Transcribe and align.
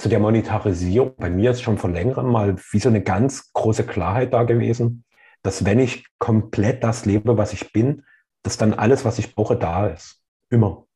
zu 0.00 0.08
der 0.08 0.18
Monetarisierung. 0.18 1.14
Bei 1.18 1.28
mir 1.28 1.50
ist 1.50 1.60
schon 1.60 1.76
vor 1.76 1.90
längerem 1.90 2.32
mal 2.32 2.56
wie 2.70 2.78
so 2.78 2.88
eine 2.88 3.02
ganz 3.02 3.52
große 3.52 3.84
Klarheit 3.84 4.32
da 4.32 4.44
gewesen, 4.44 5.04
dass 5.42 5.66
wenn 5.66 5.78
ich 5.78 6.06
komplett 6.18 6.82
das 6.82 7.04
lebe, 7.04 7.36
was 7.36 7.52
ich 7.52 7.70
bin, 7.72 8.04
dass 8.42 8.56
dann 8.56 8.72
alles, 8.72 9.04
was 9.04 9.18
ich 9.18 9.34
brauche, 9.34 9.56
da 9.56 9.88
ist. 9.88 10.22
Immer. 10.48 10.86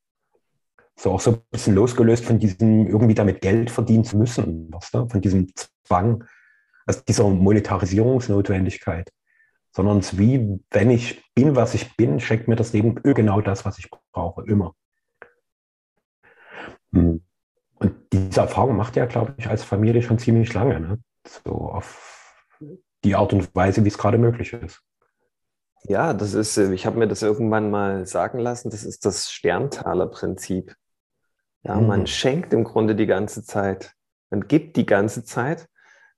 So 0.97 1.13
auch 1.13 1.21
so 1.21 1.33
ein 1.33 1.41
bisschen 1.51 1.75
losgelöst 1.75 2.25
von 2.25 2.39
diesem 2.39 2.87
irgendwie 2.87 3.15
damit 3.15 3.43
Geld 3.43 3.71
verdienen 3.71 4.05
zu 4.05 4.17
müssen, 4.17 4.73
weißt 4.73 4.95
du? 4.95 5.09
von 5.09 5.21
diesem 5.21 5.53
Zwang, 5.85 6.25
also 6.87 7.03
dieser 7.07 7.29
Monetarisierungsnotwendigkeit, 7.29 9.11
sondern 9.73 9.99
es 9.99 10.17
wie, 10.17 10.61
wenn 10.71 10.91
ich 10.91 11.23
bin, 11.35 11.57
was 11.57 11.75
ich 11.75 11.95
bin, 11.97 12.21
schenkt 12.21 12.49
mir 12.49 12.57
das 12.57 12.73
Leben 12.73 12.95
genau 13.03 13.43
das, 13.43 13.67
was 13.67 13.79
ich 13.79 13.91
brauche, 14.13 14.45
immer. 14.47 14.75
Hm. 16.93 17.23
Und 17.85 17.97
diese 18.15 18.41
Erfahrung 18.41 18.77
macht 18.77 18.97
ja, 18.97 19.05
glaube 19.05 19.35
ich, 19.37 19.47
als 19.47 19.63
Familie 19.63 20.01
schon 20.01 20.19
ziemlich 20.19 20.55
lange. 20.55 20.81
Ne? 20.81 20.99
So 21.45 21.51
auf 21.51 22.35
die 23.05 23.15
Art 23.15 23.35
und 23.35 23.55
Weise, 23.55 23.85
wie 23.85 23.89
es 23.89 23.99
gerade 23.99 24.17
möglich 24.17 24.55
ist. 24.55 24.81
Ja, 25.83 26.15
das 26.15 26.33
ist, 26.33 26.57
äh, 26.57 26.73
ich 26.73 26.87
habe 26.87 26.99
mir 26.99 27.07
das 27.07 27.21
irgendwann 27.21 27.71
mal 27.71 28.07
sagen 28.07 28.39
lassen, 28.39 28.71
das 28.71 28.85
ist 28.85 29.05
das 29.05 29.31
Sterntaler-Prinzip. 29.31 30.75
Ja, 31.63 31.75
mhm. 31.75 31.87
man 31.87 32.07
schenkt 32.07 32.55
im 32.55 32.65
Grunde 32.65 32.95
die 32.95 33.05
ganze 33.05 33.45
Zeit. 33.45 33.93
Man 34.31 34.49
gibt 34.49 34.79
die 34.79 34.87
ganze 34.87 35.25
Zeit 35.25 35.69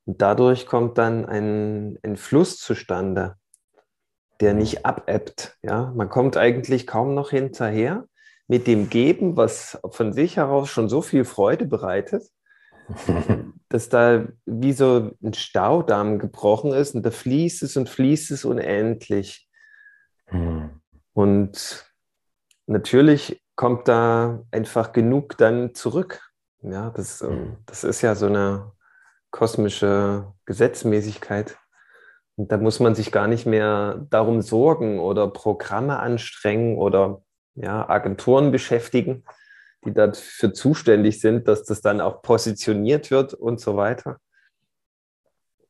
und 0.05 0.23
dadurch 0.23 0.66
kommt 0.66 0.98
dann 0.98 1.27
ein, 1.27 1.98
ein 2.05 2.16
Fluss 2.16 2.59
zustande, 2.59 3.35
der 4.41 4.52
mhm. 4.52 4.60
nicht 4.60 4.87
abebbt. 4.87 5.59
Ja, 5.62 5.93
man 5.96 6.09
kommt 6.09 6.37
eigentlich 6.37 6.87
kaum 6.87 7.15
noch 7.15 7.30
hinterher 7.30 8.07
mit 8.49 8.67
dem 8.67 8.89
Geben, 8.91 9.37
was 9.37 9.79
von 9.91 10.13
sich 10.13 10.37
heraus 10.37 10.69
schon 10.69 10.89
so 10.89 11.03
viel 11.03 11.25
Freude 11.25 11.66
bereitet, 11.66 12.25
dass 13.69 13.88
da 13.88 14.27
wie 14.45 14.73
so 14.73 15.11
ein 15.23 15.35
Staudamm 15.35 16.19
gebrochen 16.19 16.73
ist 16.73 16.95
und 16.95 17.05
da 17.05 17.11
fließt 17.11 17.63
es 17.63 17.77
und 17.77 17.88
fließt 17.88 18.30
es 18.30 18.45
unendlich. 18.45 19.49
Mhm. 20.30 20.80
Und 21.13 21.93
natürlich 22.66 23.43
kommt 23.57 23.88
da 23.88 24.43
einfach 24.51 24.93
genug 24.93 25.37
dann 25.38 25.75
zurück. 25.75 26.31
Ja, 26.63 26.91
das, 26.91 27.23
mhm. 27.23 27.57
das 27.66 27.85
ist 27.85 28.03
ja 28.03 28.15
so 28.15 28.27
eine 28.27 28.73
kosmische 29.31 30.33
Gesetzmäßigkeit. 30.45 31.59
Und 32.37 32.53
da 32.53 32.59
muss 32.59 32.81
man 32.81 32.95
sich 32.95 33.13
gar 33.13 33.29
nicht 33.29 33.47
mehr 33.47 34.07
darum 34.10 34.43
sorgen 34.43 35.01
oder 35.01 35.29
Programme 35.29 35.99
anstrengen 35.99 36.77
oder 36.77 37.23
ja, 37.57 37.88
Agenturen 37.88 38.52
beschäftigen, 38.52 39.24
die 39.85 39.93
dafür 39.93 40.52
zuständig 40.52 41.21
sind, 41.21 41.49
dass 41.49 41.65
das 41.65 41.80
dann 41.80 42.01
auch 42.01 42.23
positioniert 42.23 43.10
wird 43.10 43.35
und 43.35 43.60
so 43.60 43.76
weiter. 43.76 44.18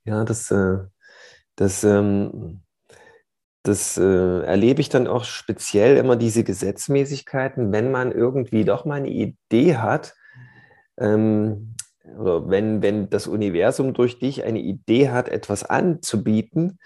Ja, 0.04 0.24
das, 0.24 0.50
äh, 0.50 0.78
das, 1.56 1.84
ähm, 1.84 2.62
das 3.62 3.96
äh, 3.96 4.42
erlebe 4.42 4.80
ich 4.80 4.88
dann 4.88 5.06
auch 5.06 5.24
speziell 5.24 5.96
immer 5.96 6.16
diese 6.16 6.44
Gesetzmäßigkeiten, 6.44 7.72
wenn 7.72 7.90
man 7.90 8.12
irgendwie 8.12 8.64
doch 8.64 8.84
mal 8.84 8.96
eine 8.96 9.10
Idee 9.10 9.76
hat, 9.76 10.14
ähm, 10.98 11.74
oder 12.18 12.48
wenn, 12.48 12.82
wenn 12.82 13.10
das 13.10 13.26
Universum 13.26 13.92
durch 13.92 14.20
dich 14.20 14.44
eine 14.44 14.60
Idee 14.60 15.10
hat, 15.10 15.28
etwas 15.28 15.64
anzubieten, 15.64 16.78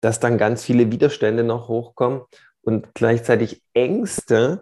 dass 0.00 0.18
dann 0.18 0.38
ganz 0.38 0.64
viele 0.64 0.90
Widerstände 0.90 1.44
noch 1.44 1.68
hochkommen 1.68 2.22
und 2.66 2.94
gleichzeitig 2.94 3.62
Ängste, 3.74 4.60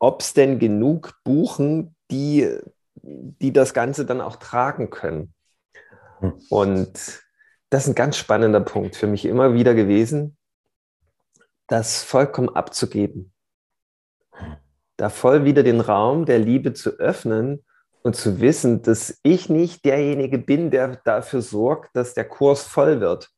ob 0.00 0.20
es 0.20 0.34
denn 0.34 0.58
genug 0.58 1.14
buchen, 1.22 1.94
die, 2.10 2.58
die 2.96 3.52
das 3.52 3.72
Ganze 3.72 4.04
dann 4.04 4.20
auch 4.20 4.36
tragen 4.36 4.90
können. 4.90 5.32
Hm. 6.18 6.34
Und 6.50 7.22
das 7.70 7.84
ist 7.84 7.88
ein 7.88 7.94
ganz 7.94 8.16
spannender 8.16 8.60
Punkt 8.60 8.96
für 8.96 9.06
mich 9.06 9.24
immer 9.26 9.54
wieder 9.54 9.74
gewesen, 9.74 10.36
das 11.68 12.02
vollkommen 12.02 12.48
abzugeben. 12.48 13.32
Da 14.96 15.08
voll 15.08 15.44
wieder 15.44 15.62
den 15.62 15.80
Raum 15.80 16.26
der 16.26 16.40
Liebe 16.40 16.72
zu 16.72 16.98
öffnen 16.98 17.64
und 18.02 18.16
zu 18.16 18.40
wissen, 18.40 18.82
dass 18.82 19.20
ich 19.22 19.48
nicht 19.48 19.84
derjenige 19.84 20.38
bin, 20.38 20.72
der 20.72 20.96
dafür 21.04 21.42
sorgt, 21.42 21.94
dass 21.94 22.12
der 22.14 22.28
Kurs 22.28 22.64
voll 22.64 23.00
wird, 23.00 23.30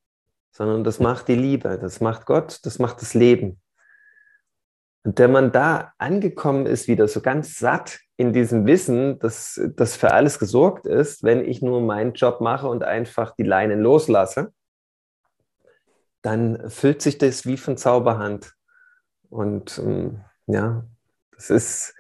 sondern 0.50 0.82
das 0.82 0.98
macht 0.98 1.28
die 1.28 1.34
Liebe, 1.34 1.78
das 1.78 2.00
macht 2.00 2.25
Gott, 2.25 2.60
das 2.65 2.78
macht 2.78 3.03
das 3.03 3.12
Leben. 3.12 3.60
Und 5.06 5.21
wenn 5.21 5.31
man 5.31 5.53
da 5.53 5.93
angekommen 5.99 6.67
ist, 6.67 6.89
wieder 6.89 7.06
so 7.06 7.21
ganz 7.21 7.61
satt 7.61 8.00
in 8.17 8.33
diesem 8.33 8.67
Wissen, 8.67 9.21
dass 9.21 9.61
das 9.77 9.94
für 9.94 10.11
alles 10.11 10.41
gesorgt 10.41 10.84
ist, 10.89 11.22
wenn 11.22 11.44
ich 11.44 11.62
nur 11.62 11.81
meinen 11.81 12.15
Job 12.15 12.41
mache 12.41 12.67
und 12.67 12.83
einfach 12.83 13.31
die 13.37 13.45
Leinen 13.45 13.78
loslasse, 13.81 14.53
dann 16.22 16.69
füllt 16.71 17.03
sich 17.03 17.19
das 17.19 17.47
wie 17.47 17.56
von 17.56 17.77
Zauberhand. 17.77 18.53
Und 19.31 19.78
ähm, 19.78 20.25
ja, 20.49 20.84
das 21.31 21.50
ist 21.50 21.95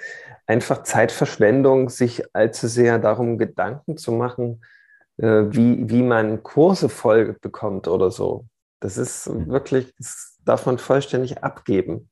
einfach 0.48 0.82
Zeitverschwendung, 0.82 1.90
sich 1.90 2.24
allzu 2.34 2.66
sehr 2.66 2.98
darum 2.98 3.38
Gedanken 3.38 3.96
zu 3.98 4.10
machen, 4.10 4.64
äh, 5.18 5.44
wie, 5.50 5.88
wie 5.88 6.02
man 6.02 6.42
Kurse 6.42 6.88
voll 6.88 7.36
bekommt 7.40 7.86
oder 7.86 8.10
so. 8.10 8.46
Das 8.80 8.98
ist 8.98 9.28
mhm. 9.28 9.48
wirklich, 9.48 9.94
das 9.96 10.40
darf 10.44 10.66
man 10.66 10.78
vollständig 10.78 11.44
abgeben 11.44 12.10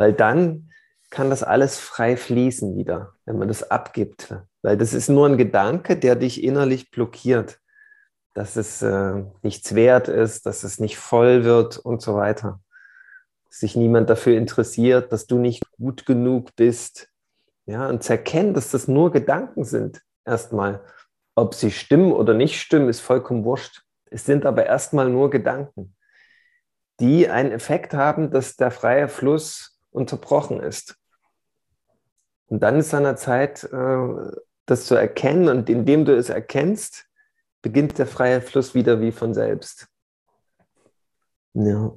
weil 0.00 0.14
dann 0.14 0.70
kann 1.10 1.28
das 1.28 1.42
alles 1.42 1.78
frei 1.78 2.16
fließen 2.16 2.74
wieder, 2.74 3.12
wenn 3.26 3.36
man 3.36 3.48
das 3.48 3.70
abgibt. 3.70 4.34
Weil 4.62 4.78
das 4.78 4.94
ist 4.94 5.10
nur 5.10 5.26
ein 5.26 5.36
Gedanke, 5.36 5.94
der 5.94 6.16
dich 6.16 6.42
innerlich 6.42 6.90
blockiert, 6.90 7.60
dass 8.32 8.56
es 8.56 8.80
äh, 8.80 9.22
nichts 9.42 9.74
wert 9.74 10.08
ist, 10.08 10.46
dass 10.46 10.64
es 10.64 10.80
nicht 10.80 10.96
voll 10.96 11.44
wird 11.44 11.76
und 11.76 12.00
so 12.00 12.14
weiter. 12.16 12.62
Dass 13.50 13.58
sich 13.58 13.76
niemand 13.76 14.08
dafür 14.08 14.38
interessiert, 14.38 15.12
dass 15.12 15.26
du 15.26 15.36
nicht 15.36 15.62
gut 15.72 16.06
genug 16.06 16.56
bist. 16.56 17.10
Ja, 17.66 17.86
und 17.86 18.02
zu 18.02 18.14
erkennen, 18.14 18.54
dass 18.54 18.70
das 18.70 18.88
nur 18.88 19.12
Gedanken 19.12 19.64
sind, 19.64 20.00
erstmal. 20.24 20.82
Ob 21.34 21.54
sie 21.54 21.70
stimmen 21.70 22.12
oder 22.12 22.32
nicht 22.32 22.58
stimmen, 22.58 22.88
ist 22.88 23.00
vollkommen 23.00 23.44
wurscht. 23.44 23.82
Es 24.06 24.24
sind 24.24 24.46
aber 24.46 24.64
erstmal 24.64 25.10
nur 25.10 25.28
Gedanken, 25.28 25.94
die 27.00 27.28
einen 27.28 27.52
Effekt 27.52 27.92
haben, 27.92 28.30
dass 28.30 28.56
der 28.56 28.70
freie 28.70 29.06
Fluss 29.06 29.76
unterbrochen 29.90 30.60
ist. 30.60 30.96
Und 32.46 32.62
dann 32.62 32.78
ist 32.78 32.94
an 32.94 33.04
der 33.04 33.16
Zeit, 33.16 33.64
äh, 33.64 34.32
das 34.66 34.86
zu 34.86 34.94
erkennen 34.94 35.48
und 35.48 35.68
indem 35.70 36.04
du 36.04 36.16
es 36.16 36.28
erkennst, 36.28 37.06
beginnt 37.62 37.98
der 37.98 38.06
freie 38.06 38.40
Fluss 38.40 38.74
wieder 38.74 39.00
wie 39.00 39.12
von 39.12 39.34
selbst. 39.34 39.88
Ja. 41.54 41.92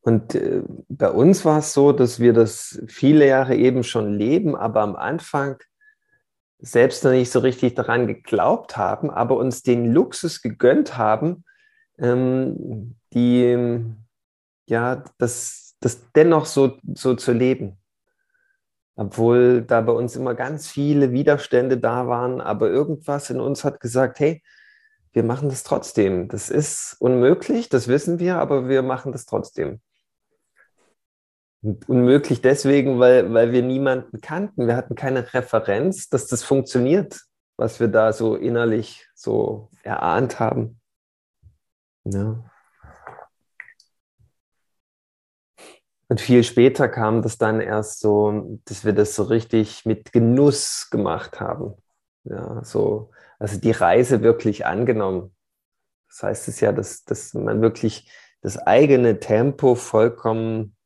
Und 0.00 0.34
äh, 0.34 0.62
bei 0.88 1.10
uns 1.10 1.44
war 1.44 1.58
es 1.58 1.72
so, 1.72 1.92
dass 1.92 2.20
wir 2.20 2.32
das 2.32 2.82
viele 2.86 3.26
Jahre 3.26 3.56
eben 3.56 3.82
schon 3.84 4.12
leben, 4.12 4.54
aber 4.54 4.82
am 4.82 4.96
Anfang 4.96 5.56
selbst 6.58 7.04
noch 7.04 7.10
nicht 7.10 7.30
so 7.30 7.40
richtig 7.40 7.74
daran 7.74 8.06
geglaubt 8.06 8.76
haben, 8.76 9.10
aber 9.10 9.36
uns 9.36 9.62
den 9.62 9.92
Luxus 9.92 10.42
gegönnt 10.42 10.98
haben, 10.98 11.44
ähm, 11.98 12.96
die, 13.12 13.84
ja, 14.66 15.04
das 15.18 15.63
das 15.84 16.10
dennoch 16.12 16.46
so, 16.46 16.78
so 16.94 17.14
zu 17.14 17.32
leben. 17.32 17.76
Obwohl 18.96 19.62
da 19.62 19.80
bei 19.80 19.92
uns 19.92 20.16
immer 20.16 20.34
ganz 20.34 20.68
viele 20.68 21.12
Widerstände 21.12 21.78
da 21.78 22.06
waren, 22.06 22.40
aber 22.40 22.70
irgendwas 22.70 23.28
in 23.28 23.40
uns 23.40 23.64
hat 23.64 23.80
gesagt, 23.80 24.20
hey, 24.20 24.42
wir 25.12 25.24
machen 25.24 25.48
das 25.48 25.62
trotzdem. 25.62 26.28
Das 26.28 26.48
ist 26.48 26.96
unmöglich, 27.00 27.68
das 27.68 27.88
wissen 27.88 28.18
wir, 28.18 28.36
aber 28.38 28.68
wir 28.68 28.82
machen 28.82 29.12
das 29.12 29.26
trotzdem. 29.26 29.80
Und 31.62 31.88
unmöglich 31.88 32.40
deswegen, 32.40 32.98
weil, 32.98 33.32
weil 33.32 33.52
wir 33.52 33.62
niemanden 33.62 34.20
kannten. 34.20 34.66
Wir 34.66 34.76
hatten 34.76 34.94
keine 34.94 35.32
Referenz, 35.34 36.08
dass 36.08 36.26
das 36.26 36.42
funktioniert, 36.42 37.20
was 37.56 37.80
wir 37.80 37.88
da 37.88 38.12
so 38.12 38.36
innerlich 38.36 39.08
so 39.14 39.70
erahnt 39.82 40.40
haben. 40.40 40.80
Ja. 42.04 42.44
Und 46.08 46.20
viel 46.20 46.44
später 46.44 46.88
kam 46.88 47.22
das 47.22 47.38
dann 47.38 47.60
erst 47.60 48.00
so, 48.00 48.60
dass 48.66 48.84
wir 48.84 48.92
das 48.92 49.14
so 49.14 49.24
richtig 49.24 49.86
mit 49.86 50.12
Genuss 50.12 50.88
gemacht 50.90 51.40
haben. 51.40 51.74
Ja, 52.24 52.62
so, 52.64 53.10
also 53.38 53.58
die 53.58 53.70
Reise 53.70 54.22
wirklich 54.22 54.66
angenommen. 54.66 55.34
Das 56.08 56.22
heißt 56.22 56.48
es 56.48 56.60
ja, 56.60 56.72
dass, 56.72 57.04
dass 57.04 57.34
man 57.34 57.60
wirklich 57.62 58.10
das 58.42 58.58
eigene 58.58 59.20
Tempo 59.20 59.74
vollkommen 59.74 60.76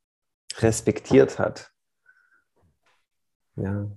respektiert 0.59 1.39
hat. 1.39 1.73
Ja. 3.57 3.91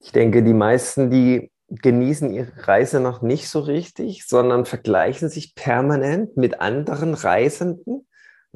Ich 0.00 0.12
denke, 0.12 0.42
die 0.42 0.54
meisten, 0.54 1.10
die 1.10 1.50
genießen 1.68 2.32
ihre 2.32 2.66
Reise 2.66 3.00
noch 3.00 3.20
nicht 3.20 3.48
so 3.48 3.60
richtig, 3.60 4.26
sondern 4.26 4.64
vergleichen 4.64 5.28
sich 5.28 5.54
permanent 5.54 6.36
mit 6.36 6.60
anderen 6.60 7.14
Reisenden 7.14 8.07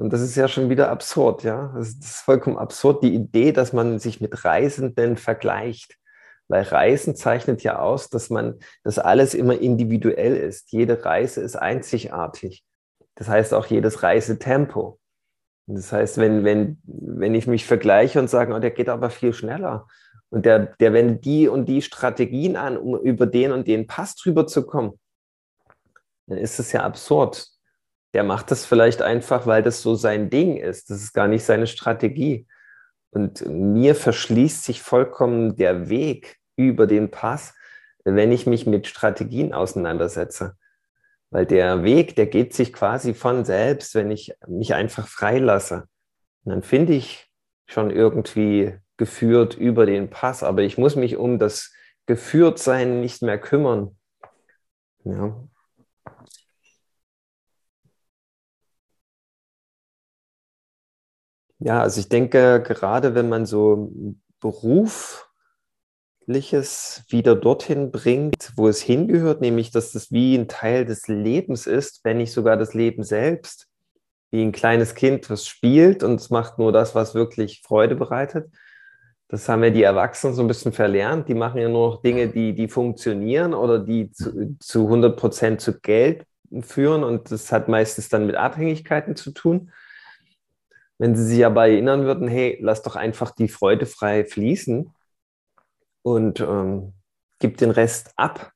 und 0.03 0.11
das 0.11 0.19
ist 0.19 0.35
ja 0.35 0.49
schon 0.49 0.69
wieder 0.69 0.89
absurd, 0.89 1.43
ja. 1.43 1.71
Das 1.77 1.91
ist 1.91 2.17
vollkommen 2.17 2.57
absurd, 2.57 3.05
die 3.05 3.15
Idee, 3.15 3.53
dass 3.53 3.71
man 3.71 3.99
sich 3.99 4.19
mit 4.19 4.43
Reisenden 4.43 5.15
vergleicht. 5.15 5.95
Weil 6.49 6.63
Reisen 6.63 7.15
zeichnet 7.15 7.63
ja 7.63 7.79
aus, 7.79 8.09
dass 8.09 8.29
man, 8.29 8.59
dass 8.83 8.99
alles 8.99 9.33
immer 9.33 9.57
individuell 9.57 10.35
ist. 10.35 10.73
Jede 10.73 11.05
Reise 11.05 11.39
ist 11.39 11.55
einzigartig. 11.55 12.65
Das 13.15 13.29
heißt 13.29 13.53
auch 13.53 13.65
jedes 13.67 14.03
Reisetempo. 14.03 14.99
Das 15.67 15.93
heißt, 15.93 16.17
wenn, 16.17 16.43
wenn, 16.43 16.81
wenn 16.83 17.33
ich 17.33 17.47
mich 17.47 17.65
vergleiche 17.65 18.19
und 18.19 18.29
sage, 18.29 18.53
oh, 18.53 18.59
der 18.59 18.71
geht 18.71 18.89
aber 18.89 19.09
viel 19.09 19.31
schneller 19.31 19.87
und 20.27 20.45
der, 20.45 20.75
der 20.81 20.91
wendet 20.91 21.23
die 21.23 21.47
und 21.47 21.67
die 21.67 21.81
Strategien 21.81 22.57
an, 22.57 22.75
um 22.75 22.99
über 22.99 23.25
den 23.25 23.53
und 23.53 23.69
den 23.69 23.87
Pass 23.87 24.17
drüber 24.17 24.47
zu 24.47 24.65
kommen, 24.65 24.99
dann 26.27 26.39
ist 26.39 26.59
es 26.59 26.73
ja 26.73 26.83
absurd. 26.83 27.52
Der 28.13 28.23
macht 28.23 28.51
das 28.51 28.65
vielleicht 28.65 29.01
einfach, 29.01 29.47
weil 29.47 29.63
das 29.63 29.81
so 29.81 29.95
sein 29.95 30.29
Ding 30.29 30.57
ist. 30.57 30.89
Das 30.89 31.01
ist 31.01 31.13
gar 31.13 31.27
nicht 31.27 31.43
seine 31.43 31.67
Strategie. 31.67 32.47
Und 33.11 33.45
mir 33.47 33.95
verschließt 33.95 34.63
sich 34.63 34.81
vollkommen 34.81 35.55
der 35.55 35.89
Weg 35.89 36.37
über 36.55 36.87
den 36.87 37.11
Pass, 37.11 37.55
wenn 38.03 38.31
ich 38.31 38.45
mich 38.45 38.65
mit 38.65 38.87
Strategien 38.87 39.53
auseinandersetze. 39.53 40.57
Weil 41.29 41.45
der 41.45 41.83
Weg, 41.83 42.15
der 42.15 42.27
geht 42.27 42.53
sich 42.53 42.73
quasi 42.73 43.13
von 43.13 43.45
selbst, 43.45 43.95
wenn 43.95 44.11
ich 44.11 44.35
mich 44.47 44.73
einfach 44.73 45.07
freilasse. 45.07 45.87
Und 46.43 46.51
dann 46.51 46.61
finde 46.61 46.93
ich 46.93 47.27
schon 47.65 47.89
irgendwie 47.89 48.77
geführt 48.97 49.55
über 49.55 49.85
den 49.85 50.09
Pass, 50.09 50.43
aber 50.43 50.61
ich 50.61 50.77
muss 50.77 50.95
mich 50.95 51.17
um 51.17 51.39
das 51.39 51.73
Geführtsein 52.05 52.99
nicht 52.99 53.21
mehr 53.21 53.39
kümmern. 53.39 53.97
Ja. 55.05 55.47
Ja, 61.63 61.81
also 61.81 61.99
ich 61.99 62.09
denke, 62.09 62.61
gerade 62.65 63.15
wenn 63.15 63.29
man 63.29 63.45
so 63.45 63.91
Beruf 64.39 65.29
Weltliches 66.25 67.03
wieder 67.09 67.35
dorthin 67.35 67.91
bringt, 67.91 68.53
wo 68.55 68.67
es 68.67 68.81
hingehört, 68.81 69.41
nämlich 69.41 69.71
dass 69.71 69.91
das 69.91 70.11
wie 70.11 70.35
ein 70.35 70.47
Teil 70.47 70.85
des 70.85 71.07
Lebens 71.07 71.67
ist, 71.67 72.01
wenn 72.03 72.17
nicht 72.17 72.31
sogar 72.31 72.55
das 72.57 72.73
Leben 72.73 73.03
selbst, 73.03 73.67
wie 74.31 74.41
ein 74.41 74.51
kleines 74.51 74.95
Kind, 74.95 75.29
was 75.29 75.45
spielt 75.45 76.03
und 76.03 76.15
es 76.15 76.29
macht 76.29 76.59
nur 76.59 76.71
das, 76.71 76.95
was 76.95 77.13
wirklich 77.13 77.61
Freude 77.61 77.95
bereitet. 77.95 78.49
Das 79.27 79.49
haben 79.49 79.63
ja 79.63 79.69
die 79.69 79.83
Erwachsenen 79.83 80.33
so 80.33 80.41
ein 80.41 80.47
bisschen 80.47 80.73
verlernt. 80.73 81.27
Die 81.27 81.33
machen 81.33 81.59
ja 81.59 81.67
nur 81.67 81.89
noch 81.89 82.01
Dinge, 82.01 82.27
die, 82.27 82.53
die 82.53 82.67
funktionieren 82.67 83.53
oder 83.53 83.79
die 83.79 84.11
zu, 84.11 84.55
zu 84.59 84.85
100 84.85 85.17
Prozent 85.17 85.61
zu 85.61 85.79
Geld 85.79 86.25
führen 86.61 87.03
und 87.03 87.31
das 87.31 87.51
hat 87.51 87.67
meistens 87.67 88.09
dann 88.09 88.27
mit 88.27 88.35
Abhängigkeiten 88.35 89.15
zu 89.15 89.31
tun. 89.31 89.71
Wenn 91.03 91.17
sie 91.17 91.25
sich 91.25 91.45
aber 91.45 91.67
erinnern 91.67 92.05
würden, 92.05 92.29
hey, 92.29 92.57
lass 92.61 92.81
doch 92.81 92.95
einfach 92.95 93.31
die 93.31 93.49
Freude 93.49 93.85
frei 93.85 94.23
fließen, 94.23 94.89
und 96.01 96.39
ähm, 96.39 96.93
gib 97.39 97.57
den 97.57 97.71
Rest 97.71 98.13
ab. 98.15 98.53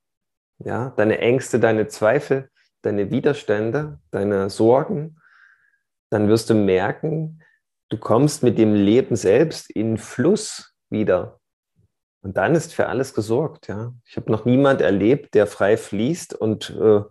Ja, 0.60 0.92
deine 0.92 1.18
Ängste, 1.18 1.60
deine 1.60 1.90
Zweifel, 1.90 2.50
deine 2.84 3.12
Widerstände, 3.12 4.00
deine 4.12 4.50
Sorgen, 4.50 5.20
dann 6.10 6.30
wirst 6.30 6.50
du 6.50 6.54
merken, 6.54 7.44
du 7.90 7.98
kommst 7.98 8.44
mit 8.44 8.58
dem 8.58 8.74
Leben 8.74 9.18
selbst 9.18 9.70
in 9.70 9.98
Fluss 9.98 10.74
wieder. 10.90 11.42
Und 12.22 12.38
dann 12.38 12.56
ist 12.56 12.74
für 12.74 12.88
alles 12.88 13.14
gesorgt. 13.14 13.68
Ja. 13.68 13.94
Ich 14.06 14.16
habe 14.16 14.32
noch 14.32 14.46
niemand 14.46 14.80
erlebt, 14.80 15.34
der 15.34 15.48
frei 15.48 15.76
fließt 15.76 16.34
und 16.34 16.70
äh, 16.70 17.02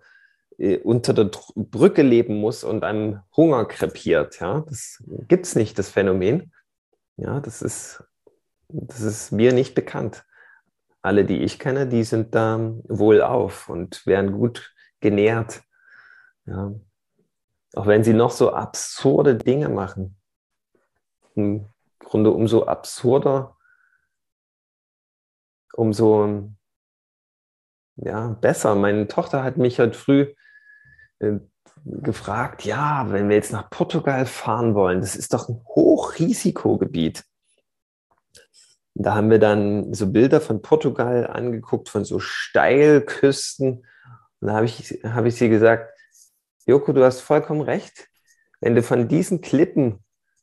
unter 0.84 1.12
der 1.12 1.30
Brücke 1.54 2.02
leben 2.02 2.40
muss 2.40 2.64
und 2.64 2.82
einem 2.82 3.20
Hunger 3.36 3.66
krepiert. 3.66 4.40
Ja. 4.40 4.60
Das 4.60 5.02
gibt 5.28 5.46
es 5.46 5.54
nicht, 5.54 5.78
das 5.78 5.90
Phänomen. 5.90 6.52
Ja, 7.16 7.40
das 7.40 7.62
ist 7.62 8.02
das 8.68 9.00
ist 9.00 9.32
mir 9.32 9.52
nicht 9.52 9.74
bekannt. 9.74 10.24
Alle, 11.02 11.24
die 11.24 11.42
ich 11.42 11.58
kenne, 11.58 11.86
die 11.86 12.04
sind 12.04 12.34
da 12.34 12.58
wohlauf 12.84 13.68
und 13.68 14.06
werden 14.06 14.32
gut 14.32 14.74
genährt. 15.00 15.62
Ja. 16.46 16.72
Auch 17.74 17.86
wenn 17.86 18.02
sie 18.02 18.14
noch 18.14 18.30
so 18.30 18.52
absurde 18.52 19.36
Dinge 19.36 19.68
machen. 19.68 20.16
Im 21.34 21.68
Grunde 21.98 22.30
umso 22.30 22.66
absurder, 22.66 23.56
umso 25.74 26.50
ja, 27.96 28.28
besser. 28.28 28.74
Meine 28.74 29.06
Tochter 29.06 29.44
hat 29.44 29.58
mich 29.58 29.78
heute 29.78 29.96
früh 29.96 30.22
äh, 30.22 30.34
gefragt, 31.84 32.64
ja, 32.64 33.06
wenn 33.10 33.28
wir 33.28 33.36
jetzt 33.36 33.52
nach 33.52 33.70
Portugal 33.70 34.26
fahren 34.26 34.74
wollen, 34.74 35.00
das 35.00 35.16
ist 35.16 35.32
doch 35.32 35.48
ein 35.48 35.60
Hochrisikogebiet. 35.66 37.24
Da 38.94 39.14
haben 39.14 39.30
wir 39.30 39.38
dann 39.38 39.92
so 39.92 40.10
Bilder 40.10 40.40
von 40.40 40.62
Portugal 40.62 41.26
angeguckt, 41.26 41.88
von 41.88 42.04
so 42.04 42.18
Steilküsten. 42.18 43.86
Und 44.40 44.48
da 44.48 44.54
habe 44.54 44.66
ich, 44.66 45.00
hab 45.04 45.26
ich 45.26 45.36
sie 45.36 45.48
gesagt, 45.48 45.92
Joko, 46.64 46.92
du 46.92 47.04
hast 47.04 47.20
vollkommen 47.20 47.60
recht. 47.60 48.08
Wenn 48.60 48.74
du 48.74 48.82
von 48.82 49.06
diesen 49.06 49.42
Klippen 49.42 50.02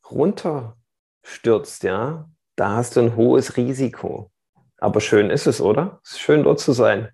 runterstürzt, 0.10 1.84
ja, 1.84 2.30
da 2.56 2.76
hast 2.76 2.96
du 2.96 3.02
ein 3.02 3.16
hohes 3.16 3.58
Risiko. 3.58 4.31
Aber 4.78 5.02
schön 5.02 5.30
ist 5.31 5.48
es, 5.48 5.60
oder? 5.60 6.00
Es 6.04 6.12
ist 6.12 6.19
schön 6.19 6.44
dort 6.44 6.60
zu 6.60 6.74
sein. 6.74 7.10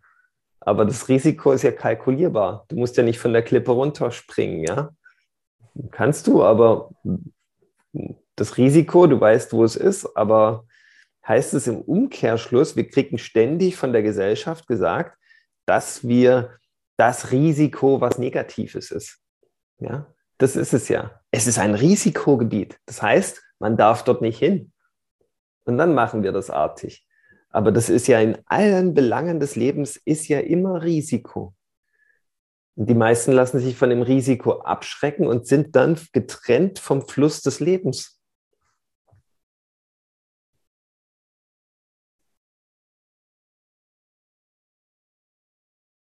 Aber 0.62 0.86
das 0.86 1.08
Risiko 1.08 1.52
ist 1.52 1.64
ja 1.64 1.72
kalkulierbar. 1.72 2.66
Du 2.68 2.76
musst 2.76 2.98
ja 2.98 3.04
nicht 3.04 3.20
von 3.20 3.34
der 3.34 3.44
Klippe 3.44 3.72
runterspringen, 3.72 4.64
ja. 4.64 4.90
Kannst 5.92 6.28
du, 6.28 6.44
aber 6.44 6.92
das 8.36 8.58
Risiko, 8.58 9.08
du 9.08 9.20
weißt, 9.20 9.54
wo 9.54 9.64
es 9.64 9.76
ist, 9.76 10.06
aber 10.18 10.66
heißt 11.28 11.54
es 11.54 11.68
im 11.68 11.82
Umkehrschluss, 11.82 12.76
wir 12.76 12.90
kriegen 12.90 13.18
ständig 13.18 13.78
von 13.78 13.94
der 13.94 14.02
Gesellschaft 14.02 14.68
gesagt, 14.68 15.18
dass 15.66 16.08
wir 16.08 16.58
das 16.98 17.32
Risiko 17.32 18.02
was 18.02 18.18
Negatives 18.18 18.92
ist. 18.92 19.22
Ja, 19.78 20.14
das 20.38 20.56
ist 20.56 20.74
es 20.74 20.90
ja. 20.90 21.22
Es 21.32 21.48
ist 21.48 21.60
ein 21.60 21.76
Risikogebiet. 21.76 22.80
Das 22.86 23.02
heißt, 23.02 23.42
man 23.60 23.78
darf 23.78 24.04
dort 24.04 24.22
nicht 24.22 24.40
hin. 24.40 24.74
Und 25.66 25.78
dann 25.78 25.94
machen 25.94 26.24
wir 26.24 26.32
das 26.32 26.50
artig. 26.50 27.06
Aber 27.50 27.72
das 27.72 27.90
ist 27.90 28.08
ja 28.08 28.20
in 28.20 28.38
allen 28.46 28.94
Belangen 28.94 29.40
des 29.40 29.56
Lebens 29.56 29.98
ist 29.98 30.28
ja 30.28 30.40
immer 30.40 30.84
Risiko. 30.84 31.56
Und 32.76 32.88
die 32.88 32.96
meisten 32.96 33.32
lassen 33.34 33.60
sich 33.60 33.76
von 33.76 33.90
dem 33.90 34.04
Risiko 34.04 34.60
abschrecken 34.62 35.28
und 35.28 35.48
sind 35.48 35.76
dann 35.76 36.00
getrennt 36.14 36.80
vom 36.80 37.08
Fluss 37.08 37.42
des 37.42 37.60
Lebens. 37.60 38.20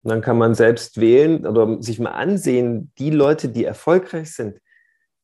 Und 0.04 0.12
dann 0.12 0.22
kann 0.22 0.38
man 0.38 0.56
selbst 0.56 1.00
wählen 1.00 1.46
oder 1.46 1.82
sich 1.82 2.00
mal 2.00 2.12
ansehen, 2.12 2.92
die 2.98 3.12
Leute, 3.12 3.50
die 3.50 3.66
erfolgreich 3.66 4.34
sind, 4.34 4.60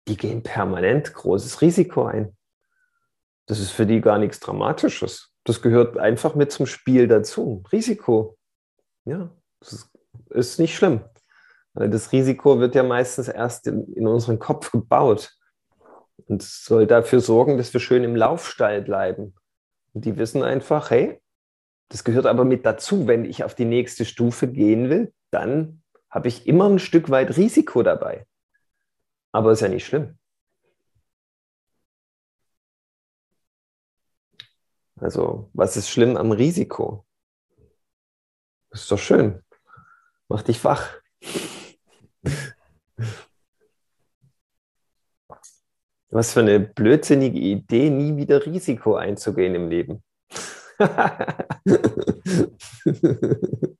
die 0.07 0.17
gehen 0.17 0.43
permanent 0.43 1.13
großes 1.13 1.61
Risiko 1.61 2.05
ein. 2.05 2.37
Das 3.47 3.59
ist 3.59 3.71
für 3.71 3.85
die 3.85 4.01
gar 4.01 4.17
nichts 4.17 4.39
Dramatisches. 4.39 5.32
Das 5.43 5.61
gehört 5.61 5.97
einfach 5.97 6.35
mit 6.35 6.51
zum 6.51 6.65
Spiel 6.65 7.07
dazu. 7.07 7.63
Risiko. 7.71 8.37
Ja, 9.05 9.29
das 9.59 9.89
ist 10.29 10.59
nicht 10.59 10.75
schlimm. 10.75 11.01
Das 11.73 12.11
Risiko 12.11 12.59
wird 12.59 12.75
ja 12.75 12.83
meistens 12.83 13.27
erst 13.27 13.67
in, 13.67 13.91
in 13.93 14.07
unseren 14.07 14.39
Kopf 14.39 14.71
gebaut 14.71 15.35
und 16.27 16.43
soll 16.43 16.87
dafür 16.87 17.19
sorgen, 17.19 17.57
dass 17.57 17.73
wir 17.73 17.79
schön 17.79 18.03
im 18.03 18.15
Laufstall 18.15 18.81
bleiben. 18.81 19.35
Und 19.93 20.05
die 20.05 20.17
wissen 20.17 20.43
einfach, 20.43 20.91
hey, 20.91 21.19
das 21.89 22.03
gehört 22.03 22.25
aber 22.25 22.45
mit 22.45 22.65
dazu. 22.65 23.07
Wenn 23.07 23.25
ich 23.25 23.43
auf 23.43 23.55
die 23.55 23.65
nächste 23.65 24.05
Stufe 24.05 24.47
gehen 24.47 24.89
will, 24.89 25.13
dann 25.31 25.81
habe 26.09 26.27
ich 26.27 26.47
immer 26.47 26.69
ein 26.69 26.79
Stück 26.79 27.09
weit 27.09 27.37
Risiko 27.37 27.83
dabei. 27.83 28.25
Aber 29.31 29.51
ist 29.51 29.61
ja 29.61 29.67
nicht 29.67 29.85
schlimm. 29.85 30.17
Also, 34.99 35.49
was 35.53 35.77
ist 35.77 35.89
schlimm 35.89 36.17
am 36.17 36.31
Risiko? 36.31 37.05
Das 38.69 38.81
ist 38.81 38.91
doch 38.91 38.99
schön. 38.99 39.41
Mach 40.27 40.43
dich 40.43 40.63
wach. 40.63 40.93
Was 46.09 46.33
für 46.33 46.41
eine 46.41 46.59
blödsinnige 46.59 47.39
Idee, 47.39 47.89
nie 47.89 48.17
wieder 48.17 48.45
Risiko 48.45 48.95
einzugehen 48.95 49.55
im 49.55 49.69
Leben. 49.69 50.03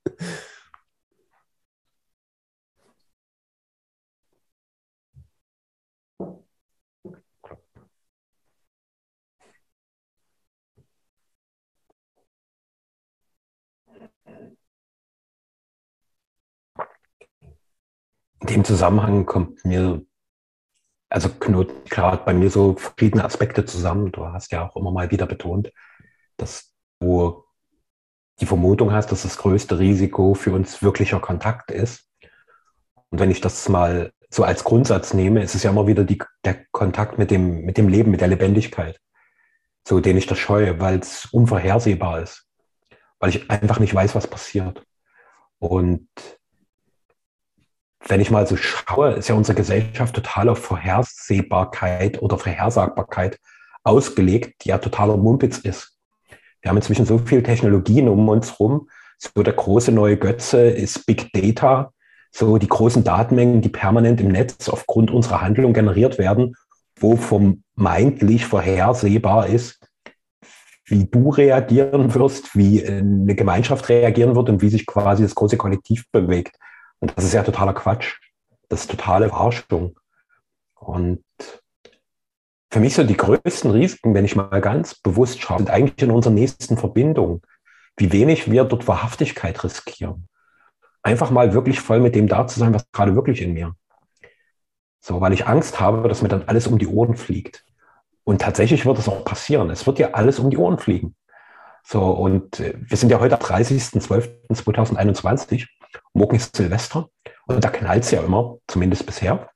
In 18.44 18.48
dem 18.48 18.66
Zusammenhang 18.66 19.26
kommt 19.26 19.64
mir, 19.64 20.06
also 21.10 21.30
knotet 21.30 21.90
gerade 21.90 22.24
bei 22.26 22.34
mir 22.34 22.50
so 22.50 22.76
verschiedene 22.76 23.24
Aspekte 23.24 23.64
zusammen. 23.64 24.12
Du 24.12 24.26
hast 24.26 24.52
ja 24.52 24.68
auch 24.68 24.76
immer 24.76 24.92
mal 24.92 25.12
wieder 25.12 25.26
betont, 25.26 25.72
dass 26.36 26.74
du 27.00 27.46
die 28.42 28.46
Vermutung 28.46 28.92
hast, 28.92 29.14
dass 29.14 29.22
das 29.22 29.38
größte 29.38 29.80
Risiko 29.80 30.34
für 30.34 30.52
uns 30.52 30.82
wirklicher 30.82 31.22
Kontakt 31.22 31.72
ist. 31.72 32.10
Und 33.12 33.20
wenn 33.20 33.32
ich 33.32 33.40
das 33.40 33.70
mal 33.70 34.12
so 34.30 34.44
als 34.44 34.66
Grundsatz 34.66 35.14
nehme, 35.14 35.42
ist 35.42 35.56
es 35.56 35.64
ja 35.64 35.72
immer 35.72 35.88
wieder 35.88 36.04
die, 36.04 36.22
der 36.44 36.66
Kontakt 36.72 37.18
mit 37.18 37.32
dem, 37.32 37.62
mit 37.62 37.78
dem 37.78 37.88
Leben, 37.88 38.12
mit 38.12 38.20
der 38.20 38.28
Lebendigkeit, 38.28 39.00
so 39.88 40.02
den 40.02 40.18
ich 40.18 40.26
das 40.26 40.38
scheue, 40.38 40.82
weil 40.82 41.00
es 41.00 41.28
unvorhersehbar 41.32 42.22
ist, 42.22 42.46
weil 43.20 43.30
ich 43.30 43.50
einfach 43.50 43.80
nicht 43.80 43.96
weiß, 43.96 44.16
was 44.16 44.28
passiert. 44.28 44.86
Und 45.60 46.10
wenn 48.08 48.22
ich 48.22 48.32
mal 48.32 48.46
so 48.48 48.58
schaue, 48.58 49.14
ist 49.14 49.30
ja 49.30 49.36
unsere 49.36 49.56
Gesellschaft 49.56 50.16
total 50.16 50.50
auf 50.50 50.60
Vorhersehbarkeit 50.60 52.22
oder 52.22 52.38
Vorhersagbarkeit 52.38 53.40
ausgelegt, 53.84 54.64
die 54.64 54.70
ja 54.70 54.78
totaler 54.78 55.18
Mumpitz 55.18 55.58
ist. 55.60 55.98
Wir 56.62 56.70
haben 56.70 56.78
inzwischen 56.78 57.06
so 57.06 57.18
viele 57.18 57.44
Technologien 57.44 58.08
um 58.08 58.28
uns 58.30 58.60
rum. 58.60 58.90
So 59.18 59.44
der 59.44 59.54
große 59.54 59.92
neue 59.92 60.18
Götze 60.18 60.68
ist 60.68 61.06
Big 61.06 61.32
Data, 61.34 61.92
so 62.32 62.58
die 62.58 62.68
großen 62.68 63.04
Datenmengen, 63.04 63.62
die 63.62 63.70
permanent 63.70 64.20
im 64.22 64.30
Netz 64.30 64.70
aufgrund 64.70 65.12
unserer 65.12 65.42
Handlung 65.42 65.74
generiert 65.74 66.18
werden, 66.18 66.56
wo 66.98 67.16
vermeintlich 67.16 68.46
vorhersehbar 68.46 69.48
ist, 69.48 69.88
wie 70.86 71.06
du 71.06 71.30
reagieren 71.30 72.14
wirst, 72.14 72.56
wie 72.56 72.86
eine 72.86 73.36
Gemeinschaft 73.36 73.88
reagieren 73.88 74.36
wird 74.36 74.50
und 74.50 74.62
wie 74.62 74.70
sich 74.70 74.86
quasi 74.86 75.24
das 75.24 75.36
große 75.36 75.58
Kollektiv 75.58 76.06
bewegt. 76.12 76.58
Und 77.00 77.18
das 77.18 77.26
ist 77.26 77.34
ja 77.34 77.44
totaler 77.44 77.74
Quatsch. 77.74 78.20
Das 78.70 78.82
ist 78.82 78.92
totale 78.92 79.30
Verarschung. 79.30 80.00
Und 80.76 81.24
für 82.72 82.80
mich 82.80 82.96
so 82.96 83.04
die 83.04 83.18
größten 83.18 83.72
Risiken, 83.72 84.16
wenn 84.16 84.26
ich 84.26 84.36
mal 84.36 84.62
ganz 84.62 84.96
bewusst 84.96 85.42
schaue, 85.42 85.60
sind 85.60 85.70
eigentlich 85.70 86.02
in 86.02 86.12
unserer 86.12 86.34
nächsten 86.34 86.78
Verbindung. 86.78 87.42
Wie 87.96 88.12
wenig 88.12 88.50
wir 88.50 88.64
dort 88.64 88.88
Wahrhaftigkeit 88.88 89.64
riskieren. 89.64 90.28
Einfach 91.04 91.30
mal 91.30 91.54
wirklich 91.54 91.80
voll 91.80 92.00
mit 92.00 92.16
dem 92.16 92.28
da 92.28 92.48
zu 92.48 92.60
sein, 92.60 92.74
was 92.74 92.90
gerade 92.92 93.16
wirklich 93.16 93.42
in 93.42 93.54
mir. 93.54 93.76
So, 95.00 95.22
weil 95.22 95.34
ich 95.34 95.46
Angst 95.46 95.80
habe, 95.80 96.08
dass 96.08 96.22
mir 96.22 96.30
dann 96.30 96.48
alles 96.48 96.66
um 96.66 96.80
die 96.80 96.88
Ohren 96.88 97.16
fliegt. 97.16 97.66
Und 98.24 98.42
tatsächlich 98.42 98.86
wird 98.86 98.98
es 98.98 99.10
auch 99.10 99.26
passieren. 99.26 99.70
Es 99.70 99.86
wird 99.86 100.00
ja 100.00 100.12
alles 100.12 100.40
um 100.40 100.50
die 100.50 100.58
Ohren 100.58 100.80
fliegen. 100.80 101.16
So, 101.84 102.10
und 102.10 102.62
äh, 102.62 102.74
wir 102.78 102.98
sind 102.98 103.10
ja 103.10 103.20
heute 103.20 103.36
am 103.36 103.42
30.12.2021. 103.42 105.68
Morgen 106.14 106.36
ist 106.36 106.56
Silvester. 106.56 107.10
Und 107.46 107.64
da 107.64 107.70
knallt 107.70 108.04
es 108.04 108.12
ja 108.12 108.22
immer, 108.22 108.58
zumindest 108.68 109.06
bisher. 109.06 109.50